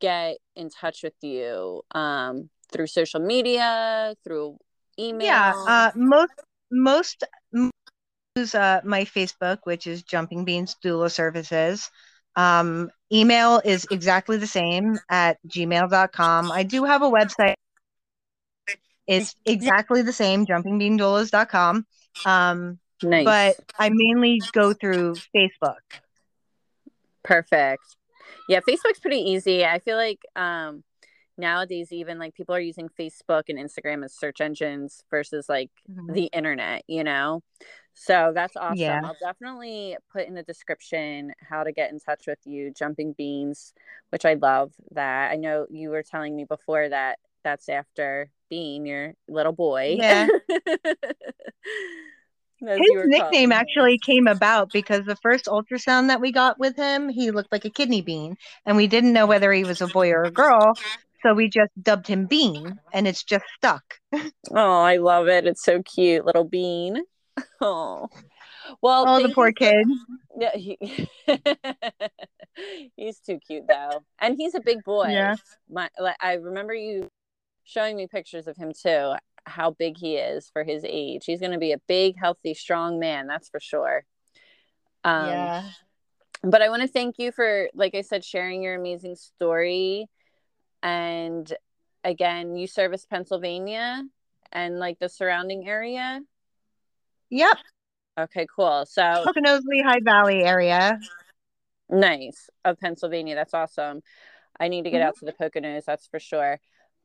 get 0.00 0.38
in 0.56 0.70
touch 0.70 1.02
with 1.02 1.14
you? 1.22 1.82
Um, 1.92 2.50
through 2.72 2.86
social 2.86 3.20
media, 3.20 4.14
through 4.24 4.58
email? 4.98 5.26
Yeah, 5.26 5.52
uh, 5.68 5.90
most 5.94 6.32
most 6.70 7.24
use 8.36 8.54
uh, 8.54 8.80
my 8.84 9.04
Facebook, 9.04 9.58
which 9.64 9.86
is 9.86 10.02
Jumping 10.02 10.44
Beans 10.44 10.76
Doula 10.84 11.10
Services. 11.10 11.90
Um, 12.36 12.90
email 13.12 13.60
is 13.64 13.86
exactly 13.90 14.38
the 14.38 14.46
same 14.46 14.98
at 15.08 15.38
gmail.com. 15.48 16.50
I 16.50 16.62
do 16.64 16.84
have 16.84 17.02
a 17.02 17.10
website. 17.10 17.54
It's 19.06 19.36
exactly 19.44 20.02
the 20.02 20.12
same, 20.12 20.46
jumpingbeandoulas.com. 20.46 21.86
Um, 22.24 22.78
nice. 23.02 23.24
but 23.24 23.56
I 23.78 23.90
mainly 23.92 24.40
go 24.52 24.72
through 24.72 25.16
Facebook. 25.36 25.76
Perfect. 27.24 27.82
Yeah, 28.48 28.60
Facebook's 28.60 29.00
pretty 29.00 29.18
easy. 29.18 29.64
I 29.64 29.78
feel 29.78 29.96
like 29.96 30.20
um 30.36 30.84
nowadays 31.36 31.92
even 31.92 32.18
like 32.18 32.34
people 32.34 32.54
are 32.54 32.60
using 32.60 32.88
Facebook 32.88 33.44
and 33.48 33.58
Instagram 33.58 34.04
as 34.04 34.14
search 34.14 34.40
engines 34.40 35.02
versus 35.10 35.48
like 35.48 35.70
the 35.88 36.24
internet, 36.26 36.84
you 36.86 37.02
know? 37.02 37.42
So 37.94 38.32
that's 38.34 38.56
awesome. 38.56 38.78
Yeah. 38.78 39.00
I'll 39.04 39.16
definitely 39.20 39.96
put 40.12 40.26
in 40.26 40.34
the 40.34 40.42
description 40.42 41.32
how 41.40 41.64
to 41.64 41.72
get 41.72 41.92
in 41.92 42.00
touch 42.00 42.26
with 42.26 42.38
you, 42.44 42.72
Jumping 42.72 43.14
Beans, 43.14 43.72
which 44.10 44.24
I 44.24 44.34
love 44.34 44.72
that. 44.92 45.30
I 45.30 45.36
know 45.36 45.66
you 45.70 45.90
were 45.90 46.02
telling 46.02 46.34
me 46.36 46.44
before 46.44 46.88
that 46.88 47.18
that's 47.44 47.68
after 47.68 48.30
Bean, 48.50 48.86
your 48.86 49.14
little 49.28 49.52
boy. 49.52 49.96
Yeah. 49.98 50.28
His 52.60 52.80
nickname 53.06 53.52
actually 53.52 53.98
came 53.98 54.26
about 54.26 54.72
because 54.72 55.04
the 55.04 55.16
first 55.16 55.46
ultrasound 55.46 56.08
that 56.08 56.20
we 56.20 56.32
got 56.32 56.58
with 56.58 56.76
him, 56.76 57.08
he 57.08 57.30
looked 57.30 57.52
like 57.52 57.64
a 57.64 57.70
kidney 57.70 58.00
bean, 58.00 58.36
and 58.64 58.76
we 58.76 58.86
didn't 58.86 59.12
know 59.12 59.26
whether 59.26 59.52
he 59.52 59.64
was 59.64 59.80
a 59.80 59.88
boy 59.88 60.10
or 60.10 60.22
a 60.22 60.30
girl. 60.30 60.78
So 61.22 61.32
we 61.32 61.48
just 61.48 61.72
dubbed 61.82 62.06
him 62.06 62.26
Bean, 62.26 62.78
and 62.92 63.08
it's 63.08 63.24
just 63.24 63.44
stuck. 63.56 63.82
Oh, 64.50 64.82
I 64.82 64.98
love 64.98 65.26
it. 65.26 65.46
It's 65.46 65.64
so 65.64 65.82
cute, 65.82 66.24
little 66.24 66.44
Bean. 66.44 67.02
Oh, 67.60 68.08
well. 68.80 69.04
Oh, 69.08 69.22
the 69.22 69.34
poor 69.34 69.52
kid. 69.52 69.86
Yeah, 70.36 70.56
he, 70.56 70.76
he's 72.96 73.20
too 73.20 73.38
cute 73.38 73.68
though, 73.68 74.04
and 74.18 74.34
he's 74.36 74.56
a 74.56 74.60
big 74.60 74.82
boy. 74.82 75.06
Yeah. 75.10 75.36
My, 75.70 75.88
I 76.20 76.34
remember 76.34 76.74
you 76.74 77.08
showing 77.62 77.96
me 77.96 78.08
pictures 78.08 78.48
of 78.48 78.56
him 78.56 78.72
too. 78.72 79.14
How 79.46 79.70
big 79.70 79.96
he 79.98 80.16
is 80.16 80.48
for 80.50 80.64
his 80.64 80.84
age. 80.86 81.24
He's 81.26 81.40
going 81.40 81.52
to 81.52 81.58
be 81.58 81.72
a 81.72 81.80
big, 81.86 82.16
healthy, 82.18 82.54
strong 82.54 82.98
man. 82.98 83.26
That's 83.26 83.48
for 83.48 83.60
sure. 83.60 84.04
Um, 85.04 85.28
yeah. 85.28 85.62
but 86.42 86.62
I 86.62 86.70
want 86.70 86.82
to 86.82 86.88
thank 86.88 87.18
you 87.18 87.30
for, 87.30 87.68
like 87.74 87.94
I 87.94 88.00
said, 88.00 88.24
sharing 88.24 88.62
your 88.62 88.74
amazing 88.74 89.16
story. 89.16 90.06
And 90.82 91.52
again, 92.02 92.56
you 92.56 92.66
service 92.66 93.06
Pennsylvania 93.06 94.02
and 94.52 94.78
like 94.78 94.98
the 94.98 95.08
surrounding 95.08 95.68
area. 95.68 96.20
Yep. 97.30 97.56
Okay, 98.18 98.46
cool. 98.54 98.86
So 98.86 99.02
Poconos 99.02 99.62
Lehigh 99.64 100.00
Valley 100.02 100.42
area. 100.44 100.98
nice 101.90 102.48
of 102.64 102.78
Pennsylvania. 102.78 103.34
That's 103.34 103.54
awesome. 103.54 104.02
I 104.58 104.68
need 104.68 104.84
to 104.84 104.90
get 104.90 105.02
Mhm. 105.02 105.06
out 105.06 105.16
to 105.18 105.24
the 105.24 105.32
Poconos, 105.32 105.84
that's 105.84 106.06
for 106.06 106.20
sure. 106.20 106.60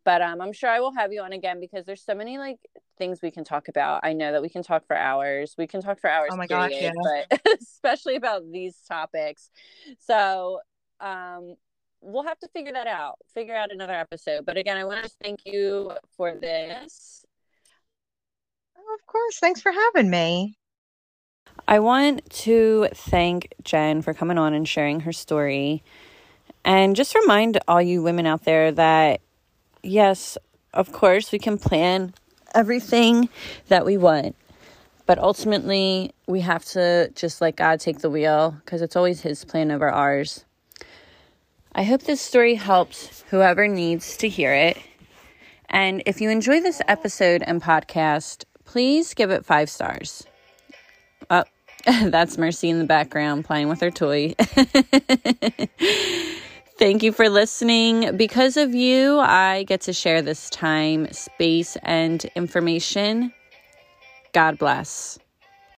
But 0.06 0.22
um, 0.22 0.42
I'm 0.42 0.54
sure 0.54 0.70
I 0.70 0.80
will 0.80 0.94
have 0.94 1.12
you 1.12 1.22
on 1.22 1.34
again 1.34 1.60
because 1.60 1.86
there's 1.86 2.04
so 2.04 2.16
many 2.16 2.38
like 2.38 2.58
things 2.98 3.22
we 3.22 3.32
can 3.32 3.44
talk 3.44 3.68
about. 3.68 4.02
I 4.04 4.14
know 4.14 4.32
that 4.32 4.42
we 4.42 4.50
can 4.50 4.64
talk 4.64 4.86
for 4.86 4.96
hours. 4.96 5.56
We 5.58 5.68
can 5.68 5.82
talk 5.82 6.00
for 6.00 6.10
hours. 6.10 6.30
Oh 6.32 6.38
my 6.38 6.48
gosh, 6.48 6.72
period, 6.72 6.94
But 7.30 7.42
especially 7.62 8.16
about 8.16 8.50
these 8.52 8.76
topics. 8.88 9.50
So 10.00 10.60
um, 11.00 11.56
we'll 12.02 12.24
have 12.24 12.40
to 12.40 12.48
figure 12.50 12.74
that 12.74 12.88
out. 12.88 13.16
Figure 13.34 13.56
out 13.56 13.72
another 13.72 13.94
episode. 13.94 14.46
But 14.46 14.58
again, 14.58 14.78
I 14.78 14.84
want 14.84 15.04
to 15.04 15.12
thank 15.22 15.42
you 15.46 15.92
for 16.16 16.36
this. 16.36 17.26
Oh, 18.78 18.96
of 18.96 19.06
course. 19.06 19.40
Thanks 19.40 19.62
for 19.62 19.72
having 19.72 20.10
me. 20.10 20.56
I 21.68 21.80
want 21.80 22.28
to 22.30 22.88
thank 22.94 23.54
Jen 23.64 24.02
for 24.02 24.14
coming 24.14 24.38
on 24.38 24.54
and 24.54 24.68
sharing 24.68 25.02
her 25.02 25.12
story. 25.12 25.84
And 26.66 26.96
just 26.96 27.16
remind 27.16 27.60
all 27.68 27.82
you 27.82 28.02
women 28.02 28.26
out 28.26 28.44
there 28.44 28.72
that, 28.72 29.22
yes, 29.84 30.38
of 30.74 30.92
course, 30.92 31.32
we 31.32 31.40
can 31.40 31.58
plan 31.58 32.14
everything 32.54 33.30
that 33.68 33.86
we 33.86 33.98
want. 33.98 34.36
But 35.06 35.18
ultimately, 35.18 36.14
we 36.28 36.42
have 36.42 36.64
to 36.66 37.12
just 37.16 37.42
let 37.42 37.56
God 37.56 37.80
take 37.80 38.00
the 38.00 38.10
wheel 38.10 38.56
because 38.64 38.82
it's 38.82 38.96
always 38.96 39.22
His 39.22 39.44
plan 39.44 39.72
over 39.72 39.90
ours. 39.90 40.46
I 41.74 41.84
hope 41.84 42.04
this 42.04 42.22
story 42.22 42.56
helps 42.56 43.24
whoever 43.30 43.68
needs 43.68 44.18
to 44.18 44.30
hear 44.30 44.54
it. 44.54 44.78
And 45.70 46.04
if 46.06 46.20
you 46.20 46.30
enjoy 46.30 46.62
this 46.62 46.82
episode 46.88 47.44
and 47.46 47.62
podcast, 47.62 48.46
please 48.66 49.14
give 49.14 49.32
it 49.32 49.46
five 49.46 49.70
stars. 49.70 50.26
Oh, 51.30 51.44
that's 51.86 52.38
Mercy 52.38 52.70
in 52.70 52.80
the 52.80 52.86
background 52.86 53.46
playing 53.46 53.70
with 53.70 53.82
her 53.82 53.92
toy. 53.92 54.36
Thank 56.80 57.04
you 57.04 57.12
for 57.12 57.30
listening. 57.30 58.18
Because 58.18 58.58
of 58.58 58.74
you, 58.76 59.20
I 59.20 59.64
get 59.64 59.82
to 59.82 59.94
share 59.94 60.22
this 60.24 60.50
time, 60.50 61.12
space, 61.12 61.78
and 61.84 62.26
information. 62.38 63.34
God 64.34 64.58
bless. 64.58 65.20